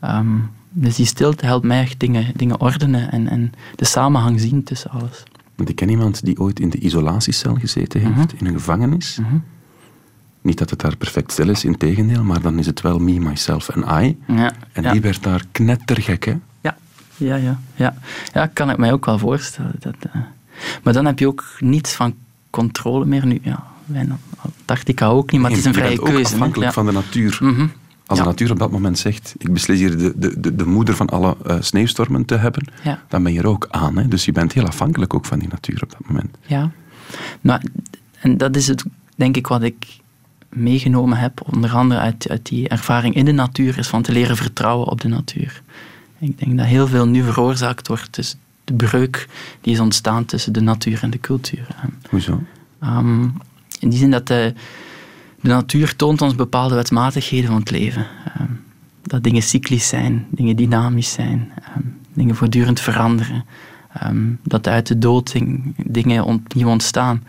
Ehm, 0.00 0.26
dus 0.70 0.96
die 0.96 1.06
stilte 1.06 1.46
helpt 1.46 1.64
mij 1.66 1.80
echt 1.80 2.00
dingen, 2.00 2.32
dingen 2.36 2.60
ordenen 2.60 3.10
en, 3.10 3.28
en 3.28 3.52
de 3.76 3.84
samenhang 3.84 4.40
zien 4.40 4.62
tussen 4.64 4.90
alles. 4.90 5.22
Want 5.54 5.68
ik 5.68 5.76
ken 5.76 5.88
iemand 5.88 6.24
die 6.24 6.40
ooit 6.40 6.60
in 6.60 6.70
de 6.70 6.78
isolatiecel 6.78 7.54
gezeten 7.54 8.00
heeft, 8.00 8.16
Mhm. 8.32 8.36
in 8.38 8.46
een 8.46 8.52
gevangenis. 8.52 9.18
Niet 10.40 10.58
dat 10.58 10.70
het 10.70 10.80
daar 10.80 10.96
perfect 10.96 11.32
stil 11.32 11.48
is, 11.48 11.64
integendeel, 11.64 12.24
maar 12.24 12.40
dan 12.40 12.58
is 12.58 12.66
het 12.66 12.80
wel 12.80 12.98
me, 12.98 13.18
myself 13.18 13.68
en 13.68 14.04
I. 14.04 14.16
Ja, 14.26 14.52
En 14.72 14.82
ja. 14.82 14.92
die 14.92 15.00
werd 15.00 15.22
daar 15.22 15.44
knettergek, 15.52 16.24
hè? 16.24 16.36
Ja, 16.60 16.76
ja, 17.16 17.34
ja. 17.36 17.60
Ja, 17.74 17.94
ja 18.32 18.46
kan 18.46 18.70
ik 18.70 18.76
mij 18.76 18.92
ook 18.92 19.04
wel 19.06 19.18
voorstellen. 19.18 19.74
Dat, 19.78 19.94
eh, 20.12 20.20
maar 20.82 20.92
dan 20.92 21.04
heb 21.04 21.18
je 21.18 21.26
ook 21.26 21.44
niets 21.60 21.94
van 21.94 22.14
controle 22.50 23.04
meer 23.04 23.26
nu. 23.26 23.38
Ja, 23.42 23.64
in 23.92 24.12
Antarctica 24.36 25.06
ook 25.06 25.30
niet, 25.32 25.40
maar 25.40 25.50
het 25.50 25.58
is 25.58 25.64
een 25.64 25.72
Je 25.72 25.78
vrije 25.78 25.94
bent 25.96 26.08
ook 26.08 26.14
keuze. 26.14 26.32
afhankelijk 26.34 26.72
van 26.72 26.86
de 26.86 26.92
natuur. 26.92 27.38
Mhm. 27.42 27.66
Als 28.06 28.18
Ja. 28.18 28.24
de 28.24 28.30
natuur 28.30 28.50
op 28.50 28.58
dat 28.58 28.70
moment 28.70 28.98
zegt, 28.98 29.34
ik 29.38 29.52
beslis 29.52 29.78
hier 29.78 29.98
de, 29.98 30.12
de, 30.16 30.40
de, 30.40 30.54
de 30.56 30.66
moeder 30.66 30.96
van 30.96 31.08
alle 31.08 31.36
eh, 31.46 31.56
sneeuwstormen 31.60 32.24
te 32.24 32.34
hebben, 32.36 32.64
Ja. 32.84 33.02
dan 33.08 33.22
ben 33.22 33.32
je 33.32 33.38
er 33.38 33.46
ook 33.46 33.66
aan. 33.70 33.96
Hè? 33.98 34.08
Dus 34.08 34.24
je 34.24 34.32
bent 34.32 34.52
heel 34.52 34.66
afhankelijk 34.66 35.14
ook 35.14 35.24
van 35.24 35.38
die 35.38 35.48
natuur 35.48 35.82
op 35.82 35.90
dat 35.90 36.00
moment. 36.06 36.36
Ja, 36.46 36.70
maar, 37.40 37.62
en 38.20 38.36
dat 38.36 38.56
is 38.56 38.66
het, 38.68 38.84
denk 39.16 39.36
ik, 39.36 39.46
wat 39.46 39.62
ik 39.62 39.86
meegenomen 40.48 41.18
heb, 41.18 41.40
onder 41.52 41.70
andere 41.70 42.00
uit, 42.00 42.28
uit 42.30 42.46
die 42.46 42.68
ervaring 42.68 43.14
in 43.14 43.24
de 43.24 43.32
natuur, 43.32 43.78
is 43.78 43.88
van 43.88 44.02
te 44.02 44.12
leren 44.12 44.36
vertrouwen 44.36 44.86
op 44.88 45.00
de 45.00 45.08
natuur. 45.08 45.62
Ik 46.18 46.38
denk 46.38 46.56
dat 46.56 46.66
heel 46.66 46.86
veel 46.86 47.06
nu 47.08 47.22
veroorzaakt 47.22 47.88
wordt, 47.88 48.14
dus 48.14 48.36
de 48.64 48.74
breuk 48.74 49.28
die 49.60 49.72
is 49.72 49.80
ontstaan 49.80 50.24
tussen 50.24 50.52
de 50.52 50.60
natuur 50.60 51.02
en 51.02 51.10
de 51.10 51.20
cultuur. 51.20 51.66
Hoezo? 52.10 52.42
Ehm, 52.80 53.26
in 53.80 53.88
die 53.88 53.98
zin 53.98 54.10
dat 54.10 54.26
de, 54.26 54.54
de 55.40 55.48
natuur 55.48 55.96
toont 55.96 56.22
ons 56.22 56.34
bepaalde 56.34 56.74
wetmatigheden 56.74 57.50
van 57.50 57.58
het 57.58 57.70
leven. 57.70 58.06
Ehm, 58.34 58.52
dat 59.02 59.22
dingen 59.22 59.42
cyclisch 59.42 59.88
zijn, 59.88 60.26
dingen 60.30 60.56
dynamisch 60.56 61.12
zijn, 61.12 61.52
ehm, 61.62 61.82
dingen 62.12 62.34
voortdurend 62.34 62.80
veranderen. 62.80 63.44
Ehm, 63.92 64.26
dat 64.42 64.68
uit 64.68 64.86
de 64.86 64.98
dood 64.98 65.32
ding- 65.32 65.74
dingen 65.76 66.24
opnieuw 66.24 66.68
ontstaan. 66.68 67.22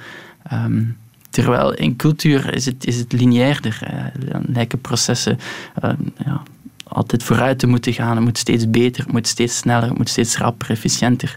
Terwijl 1.29 1.73
in 1.73 1.95
cultuur 1.95 2.53
is 2.53 2.65
het, 2.65 2.85
is 2.85 2.97
het 2.97 3.11
lineairder. 3.11 3.79
eh, 3.83 4.29
dan 4.31 4.43
lijken 4.47 4.81
processen 4.81 5.37
ehm, 5.81 5.95
ja, 6.25 6.43
altijd 6.89 7.23
vooruit 7.23 7.59
te 7.59 7.67
moeten 7.67 7.93
gaan. 7.93 8.15
Het 8.15 8.25
moet 8.25 8.37
steeds 8.37 8.69
beter, 8.69 9.03
het 9.03 9.11
moet 9.11 9.27
steeds 9.27 9.57
sneller, 9.57 9.89
het 9.89 9.97
moet 9.97 10.09
steeds 10.09 10.37
rapper, 10.37 10.69
efficiënter. 10.69 11.35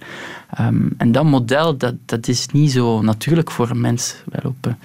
Ehm, 0.50 0.88
en 0.96 1.12
dat 1.12 1.24
model, 1.24 1.76
dat, 1.76 1.94
dat 2.06 2.28
is 2.28 2.46
niet 2.46 2.72
zo 2.72 3.02
natuurlijk 3.02 3.50
voor 3.50 3.70
een 3.70 3.80
mens. 3.80 4.14
Wij 4.24 4.40
lopen 4.42 4.78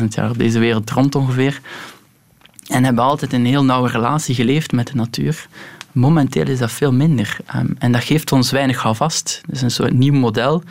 200.000 0.00 0.04
jaar 0.08 0.30
op 0.30 0.38
deze 0.38 0.58
wereld 0.58 0.90
rond 0.90 1.14
ongeveer. 1.14 1.60
En 2.66 2.84
hebben 2.84 3.04
altijd 3.04 3.32
een 3.32 3.46
heel 3.46 3.64
nauwe 3.64 3.88
relatie 3.88 4.34
geleefd 4.34 4.72
met 4.72 4.86
de 4.86 4.94
natuur. 4.94 5.46
Momenteel 5.92 6.46
is 6.46 6.58
dat 6.58 6.72
veel 6.72 6.92
minder. 6.92 7.36
Ehm, 7.46 7.66
en 7.78 7.92
dat 7.92 8.04
geeft 8.04 8.32
ons 8.32 8.50
weinig 8.50 8.82
houvast. 8.82 9.40
Het 9.46 9.54
is 9.54 9.62
een 9.62 9.70
soort 9.70 9.92
nieuw 9.92 10.14
model 10.14 10.62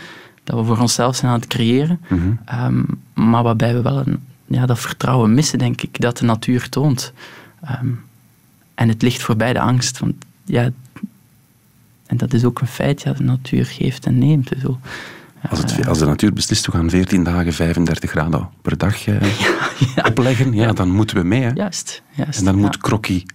dat 0.43 0.60
we 0.60 0.66
voor 0.66 0.80
onszelf 0.80 1.16
zijn 1.16 1.32
aan 1.32 1.39
het 1.39 1.48
creëren. 1.48 2.00
Ehm, 2.45 2.84
maar 3.14 3.43
waarbij 3.43 3.74
we 3.74 3.82
wel 3.82 3.98
een, 3.98 4.20
ja, 4.48 4.66
dat 4.66 4.80
vertrouwen 4.80 5.34
missen, 5.34 5.60
denk 5.60 5.82
ik, 5.82 6.02
dat 6.02 6.18
de 6.18 6.26
natuur 6.26 6.70
toont. 6.70 7.14
Ehm, 7.62 7.88
en 8.78 8.90
het 8.90 9.02
ligt 9.02 9.22
voorbij 9.22 9.54
de 9.54 9.60
angst. 9.60 10.00
Want 10.00 10.16
ja, 10.46 10.70
en 12.06 12.18
dat 12.18 12.34
is 12.34 12.44
ook 12.46 12.62
een 12.62 12.68
feit, 12.68 13.02
ja, 13.02 13.14
de 13.14 13.24
natuur 13.24 13.66
geeft 13.66 14.06
en 14.06 14.18
neemt. 14.18 14.52
Zo. 14.62 14.80
Als, 15.50 15.60
het, 15.60 15.88
als 15.88 16.00
de 16.00 16.06
natuur 16.06 16.34
beslist, 16.34 16.66
we 16.66 16.72
gaan 16.72 16.90
14 16.90 17.24
dagen 17.24 17.54
35 17.54 18.10
graden 18.10 18.50
per 18.62 18.78
dag 18.78 19.08
eh, 19.08 19.40
ja, 19.96 20.04
opleggen, 20.08 20.54
ja, 20.54 20.74
dan 20.74 20.90
moeten 20.90 21.18
we 21.18 21.24
mee. 21.24 21.42
Hè? 21.42 21.52
juist, 21.54 22.02
juist. 22.12 22.40
En 22.40 22.46
dan 22.46 22.56
moet 22.56 22.78
Krokkie 22.78 23.26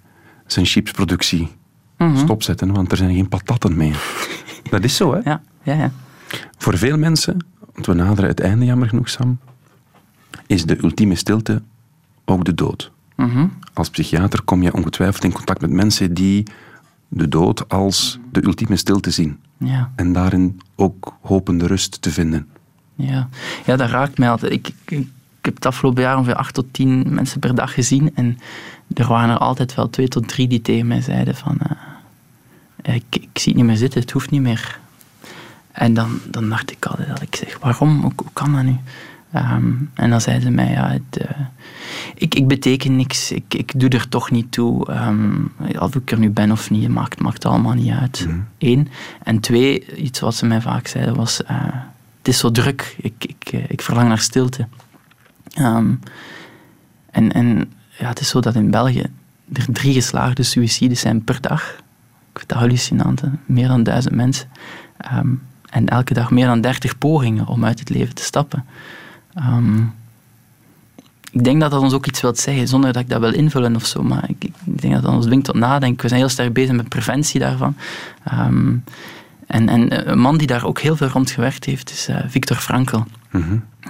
zijn 0.46 0.66
chipsproductie 0.66 1.48
Mhm. 2.08 2.16
stopzetten, 2.16 2.72
want 2.72 2.90
er 2.90 2.96
zijn 2.96 3.14
geen 3.14 3.28
patatten 3.28 3.76
meer. 3.76 4.02
dat 4.70 4.84
is 4.84 4.96
zo, 4.96 5.12
hè? 5.14 5.20
Ja, 5.24 5.42
ja, 5.62 5.74
ja. 5.74 5.92
Voor 6.58 6.78
veel 6.78 6.98
mensen, 6.98 7.46
want 7.74 7.86
we 7.86 7.94
naderen 7.94 8.30
het 8.30 8.40
einde 8.40 8.64
jammer 8.64 8.88
genoeg, 8.88 9.08
Sam, 9.08 9.38
is 10.46 10.64
de 10.64 10.82
ultieme 10.82 11.14
stilte 11.14 11.62
ook 12.24 12.44
de 12.44 12.54
dood. 12.54 12.91
Mhm. 13.16 13.46
Als 13.72 13.90
psychiater 13.90 14.42
kom 14.42 14.62
je 14.62 14.74
ongetwijfeld 14.74 15.24
in 15.24 15.32
contact 15.32 15.60
met 15.60 15.70
mensen 15.70 16.14
die 16.14 16.46
de 17.08 17.28
dood 17.28 17.68
als 17.68 18.18
de 18.32 18.44
ultieme 18.44 18.76
stilte 18.76 19.10
zien. 19.10 19.38
ja. 19.56 19.90
En 19.96 20.12
daarin 20.12 20.60
ook 20.76 21.14
hopende 21.20 21.66
rust 21.66 22.02
te 22.02 22.10
vinden. 22.10 22.48
Ja, 22.94 23.28
ja 23.66 23.76
dat 23.76 23.90
raakt 23.90 24.18
mij 24.18 24.30
altijd. 24.30 24.52
Ik, 24.52 24.68
ik, 24.84 24.98
ik 25.38 25.44
heb 25.44 25.54
het 25.54 25.66
afgelopen 25.66 26.02
jaar 26.02 26.16
ongeveer 26.16 26.34
acht 26.34 26.54
tot 26.54 26.66
tien 26.70 27.14
mensen 27.14 27.40
per 27.40 27.54
dag 27.54 27.74
gezien. 27.74 28.10
En 28.14 28.38
er 28.94 29.06
waren 29.06 29.30
er 29.30 29.38
altijd 29.38 29.74
wel 29.74 29.90
twee 29.90 30.08
tot 30.08 30.28
drie 30.28 30.48
die 30.48 30.60
tegen 30.62 30.86
mij 30.86 31.00
zeiden 31.00 31.36
van... 31.36 31.58
eh, 32.82 32.94
ik, 32.94 33.04
ik 33.10 33.28
zie 33.38 33.52
het 33.52 33.56
niet 33.56 33.64
meer 33.64 33.76
zitten, 33.76 34.00
het 34.00 34.10
hoeft 34.10 34.30
niet 34.30 34.40
meer. 34.40 34.78
En 35.72 35.94
dan, 35.94 36.20
dan 36.30 36.48
dacht 36.48 36.70
ik 36.70 36.86
altijd 36.86 37.08
dat 37.08 37.22
ik 37.22 37.36
zeg, 37.36 37.58
waarom? 37.60 38.00
Hoe, 38.00 38.12
hoe 38.16 38.26
kan 38.32 38.52
dat 38.52 38.62
nu? 38.62 38.76
Ehm, 39.32 39.72
en 39.94 40.10
dan 40.10 40.20
zeiden 40.20 40.44
ze 40.44 40.50
mij, 40.50 40.70
ja, 40.70 40.90
het, 40.90 41.16
eh, 41.16 41.40
ik, 42.14 42.34
ik 42.34 42.46
beteken 42.48 42.96
niks, 42.96 43.32
ik, 43.32 43.54
ik 43.54 43.80
doe 43.80 43.88
er 43.88 44.08
toch 44.08 44.30
niet 44.30 44.52
toe. 44.52 44.86
Ehm, 44.86 45.40
of 45.78 45.94
ik 45.94 46.10
er 46.10 46.18
nu 46.18 46.30
ben 46.30 46.50
of 46.50 46.70
niet, 46.70 46.88
maakt, 46.88 47.20
maakt 47.20 47.44
allemaal 47.44 47.72
niet 47.72 47.92
uit. 47.92 48.28
Eén. 48.58 48.88
En 49.22 49.40
twee, 49.40 49.96
iets 49.96 50.20
wat 50.20 50.34
ze 50.34 50.46
mij 50.46 50.60
vaak 50.60 50.86
zeiden 50.86 51.14
was, 51.14 51.44
eh, 51.44 51.56
het 52.18 52.28
is 52.28 52.38
zo 52.38 52.50
druk, 52.50 52.96
ik, 53.00 53.14
ik, 53.18 53.52
eh, 53.52 53.64
ik 53.68 53.82
verlang 53.82 54.08
naar 54.08 54.18
stilte. 54.18 54.66
Ehm, 55.52 55.94
en, 57.10 57.32
en 57.32 57.72
ja, 57.98 58.08
het 58.08 58.20
is 58.20 58.28
zo 58.28 58.40
dat 58.40 58.54
in 58.54 58.70
België 58.70 59.06
er 59.52 59.66
drie 59.72 59.92
geslaagde 59.92 60.42
suïcides 60.42 61.00
zijn 61.00 61.24
per 61.24 61.40
dag. 61.40 61.76
Ik 62.32 62.38
vind 62.38 62.48
dat 62.48 62.58
hallucinant, 62.58 63.22
meer 63.46 63.68
dan 63.68 63.82
duizend 63.82 64.14
mensen. 64.14 64.48
En 65.70 65.88
elke 65.88 66.14
dag 66.14 66.30
meer 66.30 66.46
dan 66.46 66.60
dertig 66.60 66.98
pogingen 66.98 67.46
om 67.46 67.64
uit 67.64 67.78
het 67.78 67.88
leven 67.88 68.14
te 68.14 68.22
stappen. 68.22 68.64
Ehm, 69.34 69.80
ik 71.32 71.44
denk 71.44 71.60
dat 71.60 71.70
dat 71.70 71.80
ons 71.82 71.92
ook 71.92 72.06
iets 72.06 72.20
wil 72.20 72.36
zeggen, 72.36 72.68
zonder 72.68 72.92
dat 72.92 73.02
ik 73.02 73.08
dat 73.08 73.20
wil 73.20 73.32
invullen 73.34 73.76
of 73.76 73.84
zo. 73.86 74.02
Maar 74.02 74.24
ik, 74.28 74.44
ik 74.44 74.80
denk 74.80 74.94
dat 74.94 75.02
dat 75.02 75.12
ons 75.12 75.24
dwingt 75.24 75.44
tot 75.44 75.54
nadenken. 75.54 76.02
We 76.02 76.08
zijn 76.08 76.20
heel 76.20 76.28
sterk 76.28 76.52
bezig 76.52 76.74
met 76.74 76.88
preventie 76.88 77.40
daarvan. 77.40 77.76
Ehm, 78.24 78.74
en, 79.46 79.68
en 79.68 80.10
een 80.10 80.18
man 80.18 80.38
die 80.38 80.46
daar 80.46 80.64
ook 80.64 80.80
heel 80.80 80.96
veel 80.96 81.08
rond 81.08 81.30
gewerkt 81.30 81.64
heeft, 81.64 81.90
is 81.90 82.08
eh, 82.08 82.16
Viktor 82.28 82.56
Frankl. 82.56 83.00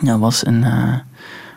Dat 0.02 0.18
was 0.18 0.46
een, 0.46 0.64
eh, 0.64 0.94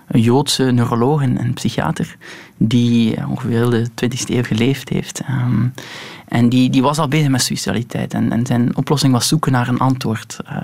een 0.08 0.22
Joodse 0.22 0.64
neuroloog 0.64 1.22
en, 1.22 1.38
en 1.38 1.54
psychiater 1.54 2.16
die 2.58 3.16
eh, 3.16 3.30
ongeveer 3.30 3.70
de 3.70 3.88
20e 3.90 4.30
eeuw 4.30 4.44
geleefd 4.44 4.90
heeft. 4.90 5.20
Ehm, 5.20 5.68
en 6.28 6.50
die, 6.50 6.70
die 6.70 6.82
was 6.82 6.98
al 6.98 7.08
bezig 7.08 7.30
met 7.30 7.42
suicidaliteit. 7.42 8.14
En, 8.14 8.32
en 8.32 8.46
zijn 8.46 8.76
oplossing 8.78 9.14
was 9.14 9.28
zoeken 9.28 9.52
naar 9.52 9.68
een 9.68 9.80
antwoord. 9.80 10.40
eh, 10.46 10.56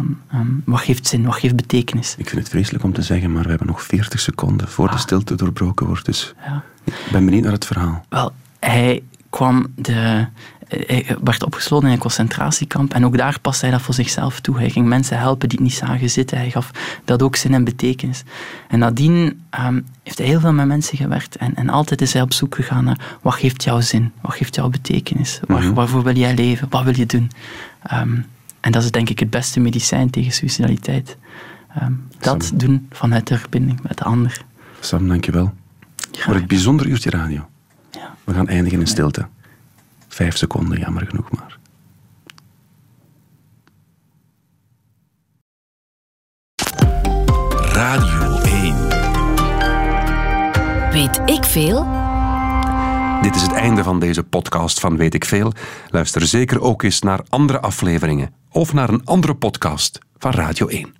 Van, 0.00 0.18
ehm, 0.40 0.46
wat 0.64 0.80
geeft 0.80 1.06
zin, 1.06 1.24
wat 1.24 1.34
geeft 1.34 1.56
betekenis? 1.56 2.14
Ik 2.18 2.28
vind 2.28 2.40
het 2.40 2.50
vreselijk 2.50 2.84
om 2.84 2.92
te 2.92 3.02
zeggen, 3.02 3.32
maar 3.32 3.42
we 3.42 3.48
hebben 3.48 3.66
nog 3.66 3.82
40 3.82 4.20
seconden 4.20 4.68
voor 4.68 4.86
de 4.88 4.92
Ah. 4.94 4.98
stilte 5.00 5.34
doorbroken 5.34 5.86
wordt. 5.86 6.04
Dus 6.04 6.34
Ja. 6.46 6.62
ik 6.84 6.94
ben 7.12 7.24
benieuwd 7.24 7.42
naar 7.42 7.52
het 7.52 7.66
verhaal. 7.66 8.04
Wel, 8.08 8.32
hij 8.60 9.02
kwam 9.30 9.66
de... 9.76 10.26
Hij 10.68 11.16
werd 11.24 11.42
opgesloten 11.44 11.86
in 11.88 11.94
een 11.94 12.00
concentratiekamp 12.00 12.94
en 12.94 13.04
ook 13.04 13.16
daar 13.16 13.40
paste 13.40 13.64
hij 13.64 13.74
dat 13.74 13.82
voor 13.84 13.94
zichzelf 13.94 14.40
toe. 14.40 14.56
Hij 14.58 14.70
ging 14.70 14.86
mensen 14.86 15.18
helpen 15.18 15.48
die 15.48 15.58
het 15.58 15.66
niet 15.66 15.76
zagen 15.76 16.10
zitten. 16.10 16.38
Hij 16.38 16.50
gaf 16.50 16.70
dat 17.04 17.22
ook 17.22 17.36
zin 17.36 17.54
en 17.54 17.64
betekenis. 17.64 18.22
En 18.68 18.78
nadien 18.78 19.40
ehm, 19.50 19.80
heeft 20.02 20.18
hij 20.18 20.26
heel 20.26 20.40
veel 20.40 20.52
met 20.52 20.66
mensen 20.66 20.96
gewerkt 20.98 21.36
en, 21.36 21.54
en 21.54 21.68
altijd 21.68 22.00
is 22.02 22.12
hij 22.12 22.22
op 22.22 22.32
zoek 22.32 22.54
gegaan 22.54 22.84
naar 22.84 23.16
wat 23.22 23.34
geeft 23.34 23.64
jouw 23.64 23.80
zin, 23.80 24.12
wat 24.20 24.34
geeft 24.34 24.54
jouw 24.54 24.68
betekenis, 24.68 25.40
Waar, 25.46 25.62
Mhm. 25.62 25.72
waarvoor 25.74 26.02
wil 26.02 26.16
jij 26.16 26.34
leven, 26.34 26.66
wat 26.70 26.84
wil 26.84 26.96
je 26.96 27.06
doen. 27.06 27.30
Ehm, 27.82 28.16
en 28.60 28.72
dat 28.72 28.82
is 28.82 28.90
denk 28.90 29.08
ik 29.08 29.18
het 29.18 29.30
beste 29.30 29.60
medicijn 29.60 30.10
tegen 30.10 30.32
suicidaliteit. 30.32 31.16
Ehm, 31.74 31.92
dat 32.18 32.44
Sam. 32.44 32.58
doen 32.58 32.86
vanuit 32.90 33.26
de 33.26 33.38
verbinding 33.38 33.82
met 33.82 33.98
de 33.98 34.04
ander. 34.04 34.44
Sam, 34.80 35.08
dankjewel. 35.08 35.52
Graag 36.10 36.24
Voor 36.24 36.34
het 36.34 36.46
bijzonder 36.46 36.86
uurtje 36.86 37.10
radio. 37.10 37.48
Ja. 37.90 38.14
We 38.24 38.34
gaan 38.34 38.48
eindigen 38.48 38.80
in 38.80 38.86
stilte. 38.86 39.26
Vijf 40.08 40.36
seconden, 40.36 40.78
jammer 40.78 41.06
genoeg 41.06 41.30
maar. 41.30 41.58
Radio 47.72 48.40
1. 48.40 48.88
Weet 50.92 51.20
ik 51.24 51.44
veel? 51.44 51.86
Dit 53.22 53.34
is 53.34 53.42
het 53.42 53.52
einde 53.52 53.82
van 53.82 54.00
deze 54.00 54.22
podcast 54.22 54.80
van 54.80 54.96
Weet 54.96 55.14
ik 55.14 55.24
Veel. 55.24 55.52
Luister 55.90 56.26
zeker 56.26 56.60
ook 56.60 56.82
eens 56.82 57.00
naar 57.00 57.20
andere 57.28 57.60
afleveringen 57.60 58.39
of 58.52 58.72
naar 58.72 58.88
een 58.88 59.04
andere 59.04 59.34
podcast 59.34 59.98
van 60.16 60.32
Radio 60.32 60.66
1. 60.66 60.99